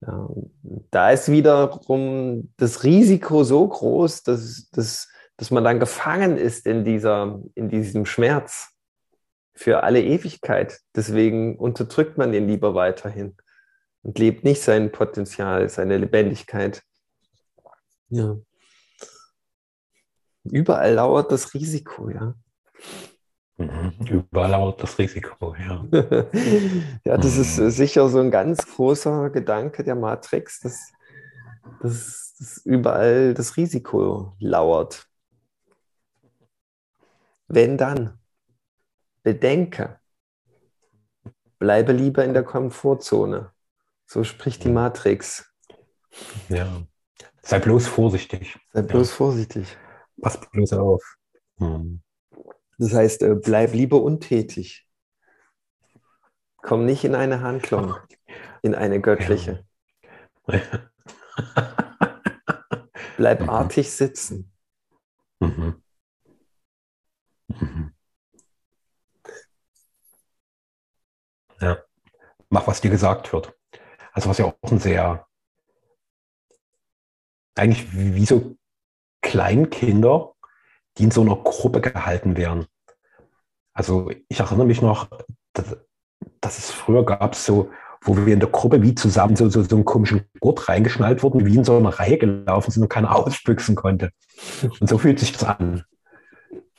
Ja, 0.00 0.28
da 0.90 1.10
ist 1.10 1.30
wiederum 1.30 2.52
das 2.56 2.84
Risiko 2.84 3.42
so 3.42 3.66
groß, 3.66 4.22
dass, 4.22 4.68
dass, 4.70 5.08
dass 5.36 5.50
man 5.50 5.64
dann 5.64 5.80
gefangen 5.80 6.36
ist 6.36 6.66
in, 6.66 6.84
dieser, 6.84 7.40
in 7.54 7.68
diesem 7.68 8.06
Schmerz 8.06 8.72
für 9.54 9.82
alle 9.82 10.02
Ewigkeit. 10.02 10.78
Deswegen 10.94 11.56
unterdrückt 11.58 12.18
man 12.18 12.32
ihn 12.32 12.46
lieber 12.46 12.74
weiterhin 12.74 13.36
und 14.06 14.20
lebt 14.20 14.44
nicht 14.44 14.62
sein 14.62 14.92
Potenzial, 14.92 15.68
seine 15.68 15.98
Lebendigkeit. 15.98 16.84
Ja. 18.08 18.36
Überall 20.44 20.94
lauert 20.94 21.32
das 21.32 21.52
Risiko, 21.54 22.08
ja. 22.10 22.36
Mhm. 23.56 23.94
Überall 24.08 24.52
lauert 24.52 24.80
das 24.80 24.96
Risiko, 24.96 25.56
ja. 25.56 25.84
ja, 27.04 27.16
das 27.16 27.36
ist 27.36 27.58
mhm. 27.58 27.70
sicher 27.70 28.08
so 28.08 28.20
ein 28.20 28.30
ganz 28.30 28.64
großer 28.64 29.30
Gedanke 29.30 29.82
der 29.82 29.96
Matrix, 29.96 30.60
dass, 30.60 30.92
dass, 31.82 32.36
dass 32.38 32.58
überall 32.58 33.34
das 33.34 33.56
Risiko 33.56 34.36
lauert. 34.38 35.08
Wenn 37.48 37.76
dann, 37.76 38.20
bedenke, 39.24 39.98
bleibe 41.58 41.90
lieber 41.90 42.24
in 42.24 42.34
der 42.34 42.44
Komfortzone. 42.44 43.50
So 44.06 44.24
spricht 44.24 44.64
die 44.64 44.70
Matrix. 44.70 45.52
Ja. 46.48 46.82
Sei 47.42 47.58
bloß 47.58 47.86
vorsichtig. 47.86 48.58
Sei 48.72 48.82
bloß 48.82 49.10
ja. 49.10 49.16
vorsichtig. 49.16 49.76
Pass 50.20 50.40
bloß 50.40 50.72
auf. 50.74 51.16
Hm. 51.58 52.02
Das 52.78 52.92
heißt, 52.92 53.22
äh, 53.22 53.34
bleib 53.34 53.72
lieber 53.72 54.02
untätig. 54.02 54.86
Komm 56.56 56.84
nicht 56.84 57.04
in 57.04 57.14
eine 57.14 57.40
Handlung, 57.40 57.96
in 58.62 58.74
eine 58.74 59.00
göttliche. 59.00 59.64
Ja. 60.48 60.60
bleib 63.16 63.40
mhm. 63.42 63.50
artig 63.50 63.90
sitzen. 63.90 64.52
Mhm. 65.40 65.82
Mhm. 67.48 67.94
Ja. 71.60 71.78
Mach, 72.48 72.66
was 72.66 72.80
dir 72.80 72.90
gesagt 72.90 73.32
wird. 73.32 73.55
Also 74.16 74.30
was 74.30 74.38
ja 74.38 74.46
auch 74.46 74.72
ein 74.72 74.78
sehr, 74.78 75.26
eigentlich 77.54 77.86
wie 77.92 78.24
so 78.24 78.56
Kleinkinder, 79.20 80.32
die 80.96 81.04
in 81.04 81.10
so 81.10 81.20
einer 81.20 81.36
Gruppe 81.36 81.82
gehalten 81.82 82.38
werden. 82.38 82.64
Also 83.74 84.10
ich 84.28 84.40
erinnere 84.40 84.64
mich 84.64 84.80
noch, 84.80 85.10
dass, 85.52 85.76
dass 86.40 86.56
es 86.56 86.70
früher 86.70 87.04
gab 87.04 87.34
so, 87.34 87.70
wo 88.00 88.16
wir 88.16 88.32
in 88.32 88.40
der 88.40 88.48
Gruppe 88.48 88.80
wie 88.80 88.94
zusammen 88.94 89.36
so, 89.36 89.50
so, 89.50 89.62
so 89.62 89.76
einen 89.76 89.84
komischen 89.84 90.24
Gurt 90.40 90.66
reingeschnallt 90.66 91.22
wurden, 91.22 91.44
wie 91.44 91.56
in 91.56 91.64
so 91.64 91.76
einer 91.76 91.90
Reihe 91.90 92.16
gelaufen 92.16 92.70
sind 92.70 92.84
und 92.84 92.88
keiner 92.88 93.14
ausbüchsen 93.14 93.74
konnte. 93.74 94.12
Und 94.80 94.88
so 94.88 94.96
fühlt 94.96 95.18
sich 95.18 95.32
das 95.32 95.44
an. 95.44 95.84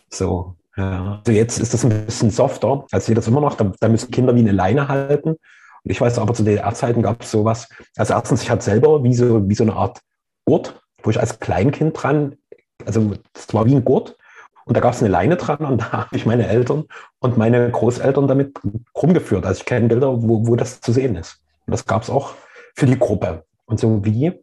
So, 0.09 0.55
ja. 0.75 1.19
Also 1.19 1.33
jetzt 1.33 1.59
ist 1.59 1.75
das 1.75 1.85
ein 1.85 2.07
bisschen 2.07 2.31
softer. 2.31 2.87
Also 2.91 2.97
ich 2.97 3.03
sehe 3.03 3.15
das 3.15 3.27
immer 3.27 3.41
noch, 3.41 3.53
da, 3.53 3.71
da 3.79 3.89
müssen 3.89 4.09
Kinder 4.09 4.33
wie 4.33 4.39
eine 4.39 4.53
Leine 4.53 4.87
halten. 4.87 5.35
Ich 5.89 6.01
weiß 6.01 6.19
aber, 6.19 6.33
zu 6.33 6.43
DDR-Zeiten 6.43 7.01
gab 7.01 7.21
es 7.21 7.31
sowas. 7.31 7.69
Also 7.95 8.13
erstens, 8.13 8.43
ich 8.43 8.49
hatte 8.49 8.63
selber 8.63 9.03
wie 9.03 9.13
so, 9.13 9.47
wie 9.47 9.55
so 9.55 9.63
eine 9.63 9.75
Art 9.75 10.01
Gurt, 10.45 10.81
wo 11.03 11.09
ich 11.09 11.19
als 11.19 11.39
Kleinkind 11.39 12.01
dran, 12.01 12.35
also 12.85 13.13
das 13.33 13.53
war 13.53 13.65
wie 13.65 13.75
ein 13.75 13.85
Gurt. 13.85 14.17
Und 14.65 14.75
da 14.75 14.81
gab 14.81 14.93
es 14.93 15.01
eine 15.01 15.09
Leine 15.09 15.37
dran 15.37 15.59
und 15.59 15.77
da 15.81 15.91
habe 15.91 16.15
ich 16.15 16.25
meine 16.25 16.47
Eltern 16.47 16.85
und 17.19 17.37
meine 17.37 17.71
Großeltern 17.71 18.27
damit 18.27 18.59
rumgeführt. 18.95 19.45
Also 19.45 19.59
ich 19.61 19.65
kenne 19.65 19.87
Bilder, 19.87 20.21
wo, 20.21 20.47
wo 20.47 20.55
das 20.55 20.81
zu 20.81 20.91
sehen 20.91 21.15
ist. 21.15 21.41
Und 21.65 21.71
das 21.71 21.85
gab 21.85 22.03
es 22.03 22.09
auch 22.09 22.33
für 22.75 22.85
die 22.85 22.99
Gruppe. 22.99 23.45
Und 23.65 23.79
so 23.79 24.03
wie, 24.05 24.33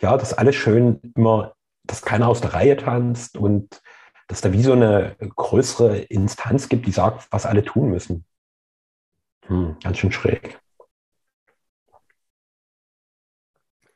ja, 0.00 0.16
das 0.16 0.34
alles 0.34 0.56
schön 0.56 1.00
immer, 1.14 1.54
dass 1.84 2.02
keiner 2.02 2.28
aus 2.28 2.40
der 2.40 2.54
Reihe 2.54 2.76
tanzt 2.76 3.36
und 3.36 3.82
dass 4.28 4.40
da 4.40 4.52
wie 4.52 4.62
so 4.62 4.72
eine 4.72 5.16
größere 5.18 5.98
Instanz 5.98 6.68
gibt, 6.68 6.86
die 6.86 6.92
sagt, 6.92 7.26
was 7.30 7.46
alle 7.46 7.64
tun 7.64 7.90
müssen. 7.90 8.24
Hm, 9.46 9.76
ganz 9.82 9.98
schön 9.98 10.12
schräg. 10.12 10.59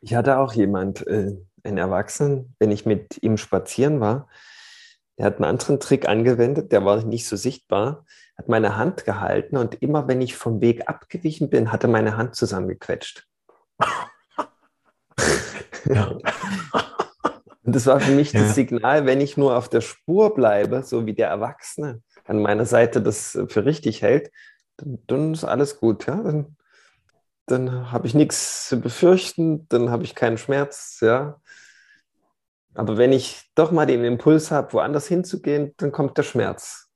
Ich 0.04 0.14
hatte 0.14 0.36
auch 0.36 0.52
jemand, 0.52 1.06
äh, 1.06 1.34
einen 1.62 1.78
Erwachsenen, 1.78 2.54
wenn 2.58 2.70
ich 2.70 2.84
mit 2.84 3.22
ihm 3.22 3.38
spazieren 3.38 4.00
war, 4.00 4.28
der 5.16 5.24
hat 5.24 5.36
einen 5.36 5.46
anderen 5.46 5.80
Trick 5.80 6.06
angewendet, 6.06 6.72
der 6.72 6.84
war 6.84 7.02
nicht 7.02 7.26
so 7.26 7.36
sichtbar, 7.36 8.04
hat 8.36 8.48
meine 8.48 8.76
Hand 8.76 9.06
gehalten 9.06 9.56
und 9.56 9.80
immer 9.80 10.06
wenn 10.06 10.20
ich 10.20 10.36
vom 10.36 10.60
Weg 10.60 10.90
abgewichen 10.90 11.48
bin, 11.48 11.72
hat 11.72 11.84
er 11.84 11.88
meine 11.88 12.18
Hand 12.18 12.34
zusammengequetscht. 12.34 13.26
ja. 15.86 16.18
Und 17.62 17.74
das 17.74 17.86
war 17.86 17.98
für 17.98 18.12
mich 18.12 18.32
ja. 18.32 18.42
das 18.42 18.54
Signal, 18.54 19.06
wenn 19.06 19.22
ich 19.22 19.38
nur 19.38 19.56
auf 19.56 19.70
der 19.70 19.80
Spur 19.80 20.34
bleibe, 20.34 20.82
so 20.82 21.06
wie 21.06 21.14
der 21.14 21.28
Erwachsene 21.28 22.02
an 22.26 22.42
meiner 22.42 22.66
Seite 22.66 23.00
das 23.00 23.38
für 23.48 23.64
richtig 23.64 24.02
hält, 24.02 24.30
dann, 24.76 24.98
dann 25.06 25.32
ist 25.32 25.44
alles 25.44 25.80
gut. 25.80 26.06
Ja? 26.06 26.16
Dann, 26.16 26.58
dann 27.46 27.92
habe 27.92 28.06
ich 28.06 28.14
nichts 28.14 28.68
zu 28.68 28.80
befürchten, 28.80 29.68
dann 29.68 29.90
habe 29.90 30.04
ich 30.04 30.14
keinen 30.14 30.38
Schmerz. 30.38 30.98
Ja? 31.00 31.40
Aber 32.74 32.96
wenn 32.96 33.12
ich 33.12 33.50
doch 33.54 33.70
mal 33.70 33.86
den 33.86 34.04
Impuls 34.04 34.50
habe, 34.50 34.72
woanders 34.72 35.06
hinzugehen, 35.06 35.74
dann 35.76 35.92
kommt 35.92 36.18
der 36.18 36.22
Schmerz. 36.22 36.90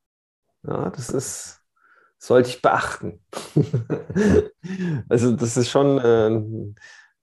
Ja, 0.66 0.90
das 0.90 1.10
ist, 1.10 1.60
sollte 2.18 2.48
ich 2.48 2.62
beachten. 2.62 3.24
also 5.08 5.36
das 5.36 5.56
ist 5.56 5.70
schon, 5.70 5.98
äh, 5.98 6.74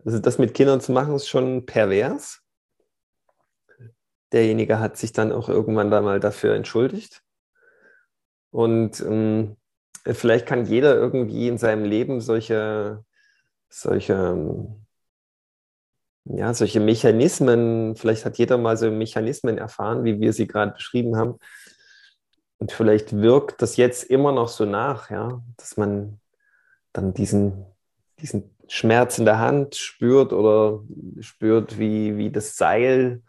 also 0.05 0.19
das 0.19 0.37
mit 0.37 0.53
Kindern 0.53 0.79
zu 0.79 0.91
machen, 0.91 1.15
ist 1.15 1.27
schon 1.27 1.65
pervers. 1.65 2.41
Derjenige 4.31 4.79
hat 4.79 4.97
sich 4.97 5.11
dann 5.11 5.31
auch 5.31 5.49
irgendwann 5.49 5.91
da 5.91 6.01
mal 6.01 6.19
dafür 6.19 6.55
entschuldigt. 6.55 7.21
Und 8.51 9.01
ähm, 9.01 9.57
vielleicht 10.05 10.45
kann 10.45 10.65
jeder 10.65 10.95
irgendwie 10.95 11.47
in 11.47 11.57
seinem 11.57 11.83
Leben 11.83 12.21
solche, 12.21 13.03
solche 13.81 14.13
ähm, 14.13 14.85
ja, 16.25 16.53
solche 16.53 16.79
Mechanismen, 16.79 17.95
vielleicht 17.95 18.25
hat 18.25 18.37
jeder 18.37 18.57
mal 18.57 18.77
so 18.77 18.89
Mechanismen 18.89 19.57
erfahren, 19.57 20.03
wie 20.03 20.19
wir 20.19 20.33
sie 20.33 20.47
gerade 20.47 20.71
beschrieben 20.73 21.15
haben. 21.17 21.35
Und 22.57 22.71
vielleicht 22.71 23.13
wirkt 23.13 23.61
das 23.61 23.77
jetzt 23.77 24.03
immer 24.05 24.31
noch 24.31 24.47
so 24.47 24.65
nach, 24.65 25.11
ja, 25.11 25.43
dass 25.57 25.77
man 25.77 26.19
dann 26.93 27.13
diesen, 27.13 27.65
diesen 28.19 28.55
Schmerz 28.67 29.19
in 29.19 29.25
der 29.25 29.39
Hand 29.39 29.75
spürt 29.75 30.33
oder 30.33 30.83
spürt, 31.19 31.77
wie, 31.77 32.17
wie 32.17 32.31
das 32.31 32.57
Seil 32.57 33.21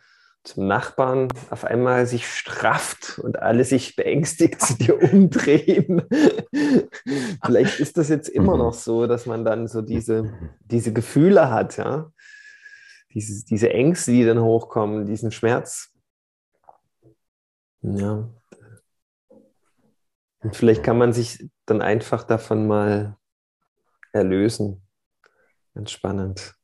zum 0.47 0.67
Nachbarn 0.67 1.29
auf 1.51 1.65
einmal 1.65 2.07
sich 2.07 2.29
strafft 2.29 3.19
und 3.19 3.41
alle 3.41 3.65
sich 3.65 3.97
beängstigt 3.97 4.61
zu 4.63 4.75
dir 4.79 5.03
umdrehen. 5.03 6.03
Vielleicht 7.45 7.81
ist 7.81 7.99
das 7.99 8.09
jetzt 8.09 8.29
immer 8.29 8.55
mhm. 8.55 8.63
noch 8.63 8.75
so, 8.75 9.07
dass 9.07 9.27
man 9.27 9.45
dann 9.45 9.69
so 9.69 9.83
diese, 9.83 10.33
diese 10.61 10.93
Gefühle 10.93 11.51
hat, 11.51 11.77
ja 11.77 12.11
diese, 13.17 13.47
diese 13.47 13.71
Ängste, 13.71 14.13
die 14.13 14.27
dann 14.27 14.43
hochkommen, 14.43 15.07
diesen 15.07 15.33
Schmerz. 15.33 15.91
Ja. 17.81 18.29
Und 20.41 20.55
vielleicht 20.55 20.83
kann 20.83 20.99
man 20.99 21.15
sich 21.15 21.49
dann 21.65 21.81
einfach 21.81 22.25
davon 22.25 22.67
mal 22.67 23.17
erlösen. 24.13 24.87
Ganz 25.73 25.93
spannend. 25.93 26.56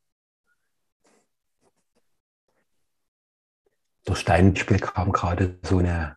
Durch 4.05 4.25
dein 4.25 4.57
Spiel 4.57 4.79
kam 4.79 5.13
gerade 5.13 5.59
so 5.63 5.79
eine 5.79 6.17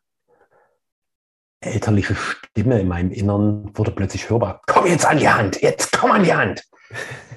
elterliche 1.62 2.16
Stimme 2.16 2.80
in 2.80 2.88
meinem 2.88 3.12
Innern, 3.12 3.72
wurde 3.74 3.92
plötzlich 3.92 4.30
hörbar. 4.30 4.62
Komm 4.68 4.88
jetzt 4.88 5.06
an 5.06 5.18
die 5.18 5.30
Hand, 5.30 5.62
jetzt 5.62 5.92
komm 5.92 6.12
an 6.12 6.24
die 6.24 6.34
Hand. 6.34 6.64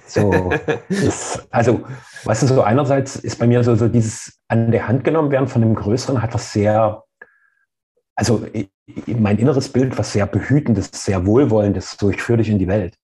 So, 0.06 0.50
das, 0.88 1.46
also, 1.50 1.84
weißt 2.24 2.42
du, 2.42 2.46
so 2.46 2.62
einerseits 2.62 3.16
ist 3.16 3.38
bei 3.38 3.46
mir 3.46 3.62
so, 3.64 3.74
so 3.76 3.88
dieses 3.88 4.40
an 4.48 4.70
der 4.70 4.88
Hand 4.88 5.04
genommen 5.04 5.30
werden 5.30 5.48
von 5.48 5.62
dem 5.62 5.74
Größeren 5.74 6.22
hat 6.22 6.34
was 6.34 6.52
sehr, 6.52 7.02
also 8.14 8.46
mein 9.06 9.38
inneres 9.38 9.70
Bild, 9.70 9.98
was 9.98 10.12
sehr 10.12 10.26
behütendes, 10.26 10.90
sehr 10.92 11.26
wohlwollendes, 11.26 11.96
so 11.98 12.10
ich 12.10 12.22
führe 12.22 12.38
dich 12.38 12.48
in 12.48 12.58
die 12.58 12.68
Welt. 12.68 12.96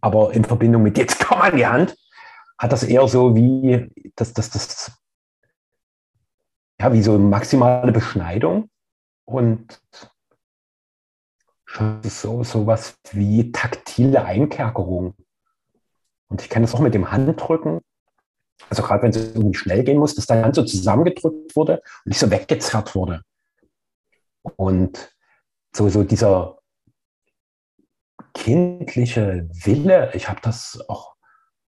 Aber 0.00 0.32
in 0.32 0.44
Verbindung 0.44 0.82
mit 0.82 0.98
jetzt 0.98 1.24
komm 1.24 1.40
an 1.40 1.56
die 1.56 1.66
Hand, 1.66 1.96
hat 2.58 2.72
das 2.72 2.82
eher 2.82 3.06
so 3.08 3.34
wie, 3.36 3.88
das, 4.16 4.32
das, 4.32 4.50
das, 4.50 4.92
ja, 6.80 6.92
wie 6.92 7.02
so 7.02 7.18
maximale 7.18 7.92
Beschneidung 7.92 8.70
und 9.24 9.80
so, 12.02 12.42
so 12.44 12.66
was 12.66 12.96
wie 13.12 13.52
taktile 13.52 14.24
Einkerkerung. 14.24 15.14
Und 16.28 16.42
ich 16.42 16.48
kenne 16.48 16.66
das 16.66 16.74
auch 16.74 16.80
mit 16.80 16.94
dem 16.94 17.10
Handrücken. 17.10 17.80
Also 18.70 18.82
gerade 18.82 19.02
wenn 19.02 19.10
es 19.10 19.34
irgendwie 19.34 19.56
schnell 19.56 19.84
gehen 19.84 19.98
muss, 19.98 20.14
dass 20.14 20.26
deine 20.26 20.44
Hand 20.44 20.54
so 20.54 20.64
zusammengedrückt 20.64 21.54
wurde 21.56 21.74
und 22.04 22.06
nicht 22.06 22.18
so 22.18 22.30
weggezerrt 22.30 22.94
wurde. 22.94 23.22
Und 24.56 25.14
so, 25.74 25.88
so 25.88 26.02
dieser 26.04 26.58
kindliche 28.34 29.48
Wille, 29.64 30.10
ich 30.14 30.28
habe 30.28 30.40
das 30.42 30.84
auch 30.88 31.14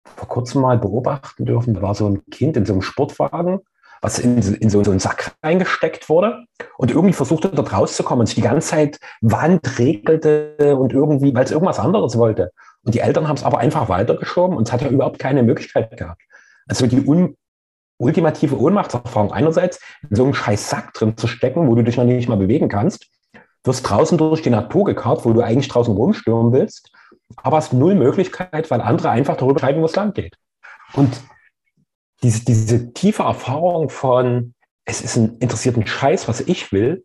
vor 0.05 0.29
kurzem 0.29 0.63
mal 0.63 0.79
beobachten 0.79 1.45
dürfen, 1.45 1.75
da 1.75 1.83
war 1.83 1.95
so 1.95 2.09
ein 2.09 2.25
Kind 2.27 2.57
in 2.57 2.67
so 2.67 2.73
einem 2.73 2.83
Sportwagen, 2.83 3.61
was 4.03 4.19
in, 4.19 4.37
in 4.37 4.69
so, 4.69 4.81
einen 4.81 4.99
Sack 4.99 5.33
reingesteckt 5.43 6.09
wurde 6.09 6.45
und 6.77 6.91
irgendwie 6.91 7.13
versuchte 7.15 7.49
dort 7.49 7.73
rauszukommen 7.73 8.21
und 8.21 8.27
sich 8.27 8.35
die 8.35 8.43
ganze 8.43 8.69
Zeit 8.69 8.99
Wand 9.21 9.79
regelte 9.79 10.77
und 10.77 10.93
irgendwie, 10.93 11.33
weil 11.35 11.45
es 11.45 11.53
irgendwas 11.53 11.79
anderes 11.79 12.19
wollte. 12.19 12.51
Und 12.83 12.95
die 12.95 12.99
Eltern 12.99 13.29
haben 13.29 13.37
es 13.37 13.45
aber 13.45 13.59
einfach 13.59 13.89
weitergeschoben 13.89 14.57
und 14.57 14.67
es 14.67 14.73
hat 14.73 14.83
ja 14.83 14.89
überhaupt 14.89 15.21
keine 15.21 15.45
Möglichkeit 15.45 15.97
gehabt. 15.97 16.21
Also 16.69 16.87
die 16.87 17.07
un 17.07 17.37
ultimative 17.99 18.59
Ohnmachtserfahrung 18.59 19.33
einerseits, 19.33 19.79
in 20.11 20.17
so 20.17 20.25
einem 20.25 20.35
scheiß 20.35 20.69
Sack 20.69 20.93
drin 20.95 21.17
zu 21.17 21.29
stecken, 21.29 21.69
wo 21.69 21.77
du 21.77 21.85
dich 21.85 21.97
noch 21.97 22.05
nicht 22.05 22.29
mal 22.29 22.37
bewegen 22.37 22.69
kannst, 22.69 23.07
wirst 23.63 23.89
draußen 23.89 24.19
durch 24.19 24.43
die 24.43 24.51
Natur 24.51 24.85
gekarrt, 24.85 25.25
wo 25.25 25.33
du 25.33 25.41
eigentlich 25.41 25.69
draußen 25.69 25.95
rumstürmen 25.95 26.53
willst, 26.53 26.91
aber 27.37 27.59
hast 27.59 27.73
null 27.73 27.95
Möglichkeit, 27.95 28.69
weil 28.73 28.81
andere 28.81 29.11
einfach 29.11 29.37
darüber 29.37 29.61
schreiben, 29.61 29.81
wo 29.81 29.85
es 29.85 29.95
lang 29.95 30.13
geht. 30.15 30.37
Und 30.95 31.21
diese, 32.23 32.45
diese 32.45 32.93
tiefe 32.93 33.25
Erfahrung 33.25 33.89
von, 33.89 34.55
es 34.85 35.01
ist 35.01 35.17
ein 35.17 35.39
interessierten 35.39 35.87
Scheiß, 35.87 36.29
was 36.29 36.41
ich 36.41 36.73
will, 36.73 37.05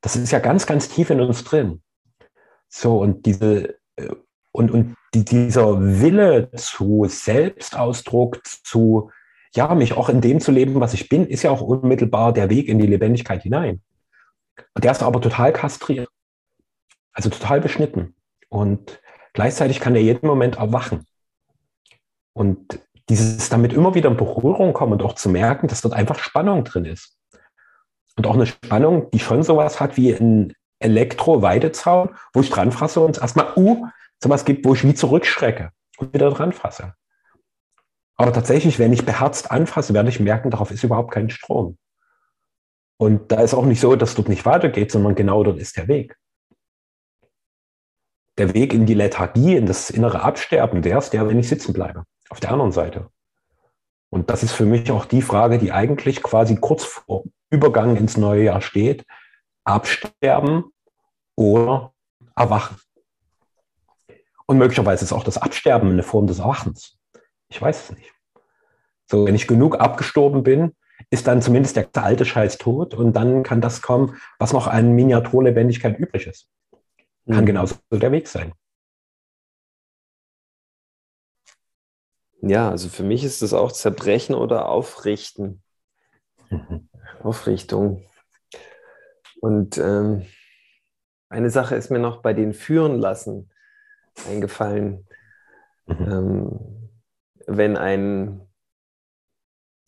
das 0.00 0.16
ist 0.16 0.32
ja 0.32 0.38
ganz, 0.38 0.66
ganz 0.66 0.88
tief 0.88 1.10
in 1.10 1.20
uns 1.20 1.44
drin. 1.44 1.82
So, 2.68 2.98
und 2.98 3.26
diese, 3.26 3.78
äh, 3.96 4.14
und, 4.52 4.70
und 4.70 4.96
die, 5.14 5.24
dieser 5.24 5.80
Wille 5.80 6.50
zu 6.52 7.06
Selbstausdruck, 7.08 8.40
zu, 8.44 9.10
ja, 9.54 9.74
mich 9.74 9.94
auch 9.94 10.08
in 10.08 10.20
dem 10.20 10.40
zu 10.40 10.52
leben, 10.52 10.80
was 10.80 10.94
ich 10.94 11.08
bin, 11.08 11.26
ist 11.26 11.42
ja 11.42 11.50
auch 11.50 11.60
unmittelbar 11.60 12.32
der 12.32 12.50
Weg 12.50 12.68
in 12.68 12.78
die 12.78 12.86
Lebendigkeit 12.86 13.42
hinein. 13.42 13.80
Und 14.74 14.84
der 14.84 14.92
ist 14.92 15.02
aber 15.02 15.20
total 15.20 15.52
kastriert. 15.52 16.08
Also 17.12 17.30
total 17.30 17.60
beschnitten. 17.60 18.14
Und 18.48 19.00
gleichzeitig 19.32 19.80
kann 19.80 19.94
er 19.94 20.02
jeden 20.02 20.26
Moment 20.26 20.56
erwachen. 20.56 21.06
Und 22.32 22.80
dieses 23.08 23.48
damit 23.48 23.72
immer 23.72 23.94
wieder 23.94 24.10
in 24.10 24.16
Berührung 24.16 24.72
kommen 24.72 24.92
und 24.92 25.02
auch 25.02 25.14
zu 25.14 25.28
merken, 25.28 25.68
dass 25.68 25.82
dort 25.82 25.94
einfach 25.94 26.18
Spannung 26.18 26.64
drin 26.64 26.84
ist. 26.84 27.16
Und 28.16 28.26
auch 28.26 28.34
eine 28.34 28.46
Spannung, 28.46 29.10
die 29.10 29.18
schon 29.18 29.42
sowas 29.42 29.80
hat 29.80 29.96
wie 29.96 30.12
ein 30.12 30.54
Elektro-Weidezaun, 30.78 32.16
wo 32.32 32.40
ich 32.40 32.50
dran 32.50 32.72
fasse 32.72 33.00
und 33.00 33.18
erstmal, 33.18 33.52
uh, 33.56 33.86
sowas 34.22 34.44
gibt, 34.44 34.64
wo 34.64 34.74
ich 34.74 34.84
wie 34.84 34.94
zurückschrecke 34.94 35.70
und 35.98 36.14
wieder 36.14 36.30
dran 36.30 36.52
fasse. 36.52 36.94
Aber 38.16 38.32
tatsächlich, 38.32 38.78
wenn 38.78 38.92
ich 38.92 39.04
beherzt 39.04 39.50
anfasse, 39.50 39.92
werde 39.92 40.08
ich 40.08 40.20
merken, 40.20 40.50
darauf 40.50 40.70
ist 40.70 40.84
überhaupt 40.84 41.12
kein 41.12 41.30
Strom. 41.30 41.76
Und 42.96 43.32
da 43.32 43.40
ist 43.40 43.54
auch 43.54 43.64
nicht 43.64 43.80
so, 43.80 43.96
dass 43.96 44.14
dort 44.14 44.28
nicht 44.28 44.46
weitergeht, 44.46 44.92
sondern 44.92 45.16
genau 45.16 45.42
dort 45.42 45.58
ist 45.58 45.76
der 45.76 45.88
Weg. 45.88 46.16
Der 48.38 48.54
Weg 48.54 48.72
in 48.72 48.86
die 48.86 48.94
Lethargie, 48.94 49.56
in 49.56 49.66
das 49.66 49.90
innere 49.90 50.22
Absterben, 50.22 50.82
der 50.82 50.98
ist 50.98 51.10
der, 51.10 51.28
wenn 51.28 51.38
ich 51.38 51.48
sitzen 51.48 51.72
bleibe. 51.72 52.04
Auf 52.30 52.40
der 52.40 52.50
anderen 52.50 52.72
Seite. 52.72 53.08
Und 54.10 54.30
das 54.30 54.42
ist 54.42 54.52
für 54.52 54.64
mich 54.64 54.90
auch 54.90 55.04
die 55.04 55.22
Frage, 55.22 55.58
die 55.58 55.72
eigentlich 55.72 56.22
quasi 56.22 56.56
kurz 56.56 56.84
vor 56.84 57.24
Übergang 57.50 57.96
ins 57.96 58.16
neue 58.16 58.44
Jahr 58.44 58.60
steht. 58.60 59.04
Absterben 59.64 60.64
oder 61.36 61.92
Erwachen. 62.36 62.76
Und 64.46 64.58
möglicherweise 64.58 65.04
ist 65.04 65.12
auch 65.12 65.24
das 65.24 65.38
Absterben 65.38 65.90
eine 65.90 66.02
Form 66.02 66.26
des 66.26 66.38
Erwachens. 66.38 66.98
Ich 67.48 67.60
weiß 67.60 67.84
es 67.90 67.96
nicht. 67.96 68.12
So, 69.10 69.26
wenn 69.26 69.34
ich 69.34 69.46
genug 69.46 69.80
abgestorben 69.80 70.42
bin, 70.42 70.74
ist 71.10 71.26
dann 71.26 71.42
zumindest 71.42 71.76
der 71.76 71.88
alte 71.94 72.24
Scheiß 72.24 72.58
tot 72.58 72.94
und 72.94 73.14
dann 73.14 73.42
kann 73.42 73.60
das 73.60 73.82
kommen, 73.82 74.16
was 74.38 74.52
noch 74.52 74.66
an 74.66 74.92
Miniaturlebendigkeit 74.92 75.98
übrig 75.98 76.26
ist. 76.26 76.48
Kann 77.26 77.42
mhm. 77.42 77.46
genauso 77.46 77.76
der 77.90 78.12
Weg 78.12 78.28
sein. 78.28 78.52
Ja, 82.46 82.70
also 82.70 82.88
für 82.90 83.04
mich 83.04 83.24
ist 83.24 83.40
das 83.40 83.54
auch 83.54 83.72
Zerbrechen 83.72 84.34
oder 84.34 84.68
Aufrichten. 84.68 85.62
Mhm. 86.50 86.88
Aufrichtung. 87.22 88.04
Und 89.40 89.78
ähm, 89.78 90.26
eine 91.30 91.48
Sache 91.48 91.74
ist 91.74 91.90
mir 91.90 91.98
noch 91.98 92.20
bei 92.20 92.34
den 92.34 92.52
Führen 92.52 92.98
lassen 92.98 93.50
eingefallen. 94.28 95.06
Mhm. 95.86 95.96
Ähm, 96.00 96.90
wenn 97.46 97.76
ein 97.78 98.46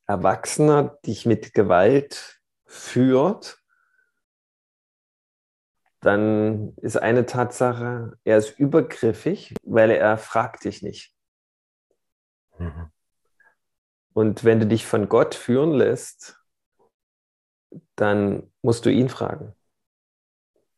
Erwachsener 0.06 0.98
dich 1.04 1.26
mit 1.26 1.52
Gewalt 1.52 2.40
führt, 2.64 3.58
dann 6.00 6.74
ist 6.76 6.96
eine 6.96 7.26
Tatsache, 7.26 8.16
er 8.24 8.38
ist 8.38 8.58
übergriffig, 8.58 9.54
weil 9.62 9.90
er 9.90 10.16
fragt 10.16 10.64
dich 10.64 10.82
nicht. 10.82 11.15
Mhm. 12.58 12.90
Und 14.12 14.44
wenn 14.44 14.60
du 14.60 14.66
dich 14.66 14.86
von 14.86 15.08
Gott 15.08 15.34
führen 15.34 15.72
lässt, 15.72 16.40
dann 17.96 18.50
musst 18.62 18.86
du 18.86 18.90
ihn 18.90 19.08
fragen. 19.08 19.54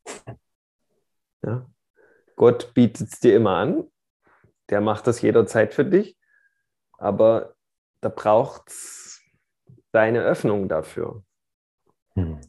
Ja? 1.43 1.71
Gott 2.35 2.75
bietet 2.75 3.13
es 3.13 3.21
dir 3.21 3.37
immer 3.37 3.59
an, 3.59 3.89
der 4.71 4.81
macht 4.81 5.07
das 5.07 5.23
jederzeit 5.23 5.73
für 5.73 5.85
dich, 5.85 6.19
aber 6.99 7.55
da 8.01 8.09
braucht 8.09 8.69
es 8.71 9.21
deine 9.93 10.23
Öffnung 10.23 10.69
dafür. 10.69 11.23
Mhm. 12.17 12.41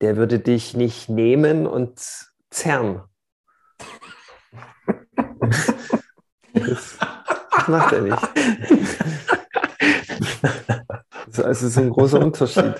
Der 0.00 0.16
würde 0.16 0.38
dich 0.38 0.74
nicht 0.74 1.08
nehmen 1.08 1.66
und 1.66 2.00
zerren. 2.50 3.02
Das, 6.54 6.98
das 7.68 7.78
macht 7.80 7.92
er 7.92 8.00
nicht. 8.02 8.18
Das 11.26 11.40
also 11.40 11.66
ist 11.66 11.78
ein 11.78 11.90
großer 11.90 12.20
Unterschied. 12.20 12.74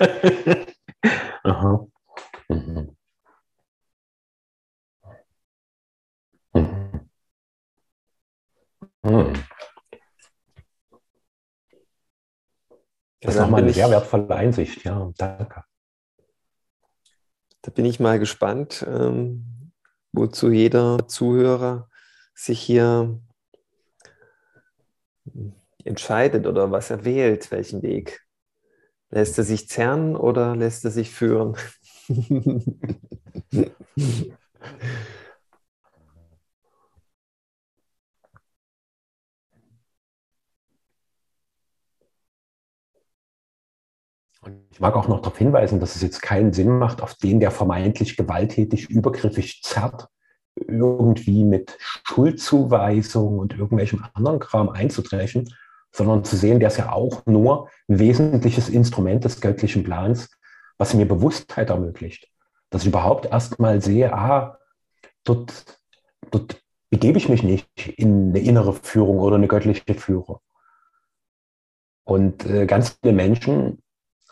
Aha. 1.44 1.86
Mhm. 2.48 2.96
Mhm. 6.54 7.08
Mhm. 9.02 9.32
Das 13.20 13.34
ist 13.34 13.40
nochmal 13.40 13.62
eine 13.62 13.72
sehr 13.72 13.90
wertvolle 13.90 14.34
Einsicht, 14.34 14.84
ja, 14.84 15.10
danke. 15.18 15.64
Da 17.62 17.70
bin 17.70 17.84
ich 17.84 18.00
mal 18.00 18.18
gespannt, 18.18 18.84
ähm, 18.88 19.72
wozu 20.12 20.50
jeder 20.50 21.06
Zuhörer 21.06 21.88
sich 22.34 22.60
hier 22.60 23.20
entscheidet 25.84 26.46
oder 26.46 26.70
was 26.70 26.90
er 26.90 27.04
wählt, 27.04 27.50
welchen 27.50 27.82
Weg. 27.82 28.20
Lässt 29.10 29.38
er 29.38 29.44
sich 29.44 29.68
zerren 29.68 30.16
oder 30.16 30.56
lässt 30.56 30.84
er 30.84 30.90
sich 30.90 31.10
führen? 31.10 31.56
ich 44.70 44.80
mag 44.80 44.94
auch 44.94 45.08
noch 45.08 45.20
darauf 45.20 45.38
hinweisen, 45.38 45.80
dass 45.80 45.96
es 45.96 46.02
jetzt 46.02 46.22
keinen 46.22 46.52
Sinn 46.52 46.78
macht, 46.78 47.02
auf 47.02 47.14
den, 47.14 47.40
der 47.40 47.50
vermeintlich 47.50 48.16
gewalttätig, 48.16 48.88
übergriffig 48.88 49.62
zerrt, 49.62 50.08
irgendwie 50.66 51.44
mit 51.44 51.78
Schuldzuweisung 52.04 53.38
und 53.38 53.56
irgendwelchem 53.56 54.04
anderen 54.14 54.38
Kram 54.38 54.68
einzutreffen, 54.68 55.48
sondern 55.92 56.24
zu 56.24 56.36
sehen, 56.36 56.60
der 56.60 56.68
ist 56.68 56.76
ja 56.78 56.92
auch 56.92 57.24
nur 57.26 57.68
ein 57.88 57.98
wesentliches 57.98 58.68
Instrument 58.68 59.24
des 59.24 59.40
göttlichen 59.40 59.84
Plans, 59.84 60.28
was 60.76 60.94
mir 60.94 61.06
Bewusstheit 61.06 61.70
ermöglicht. 61.70 62.28
Dass 62.70 62.82
ich 62.82 62.88
überhaupt 62.88 63.26
erstmal 63.26 63.80
sehe, 63.80 64.12
ah, 64.12 64.58
dort, 65.24 65.80
dort 66.30 66.62
begebe 66.90 67.18
ich 67.18 67.28
mich 67.28 67.42
nicht 67.42 67.88
in 67.96 68.30
eine 68.30 68.40
innere 68.40 68.74
Führung 68.74 69.18
oder 69.18 69.36
eine 69.36 69.48
göttliche 69.48 69.94
Führung. 69.94 70.38
Und 72.04 72.46
äh, 72.46 72.66
ganz 72.66 72.98
viele 73.02 73.12
Menschen 73.12 73.82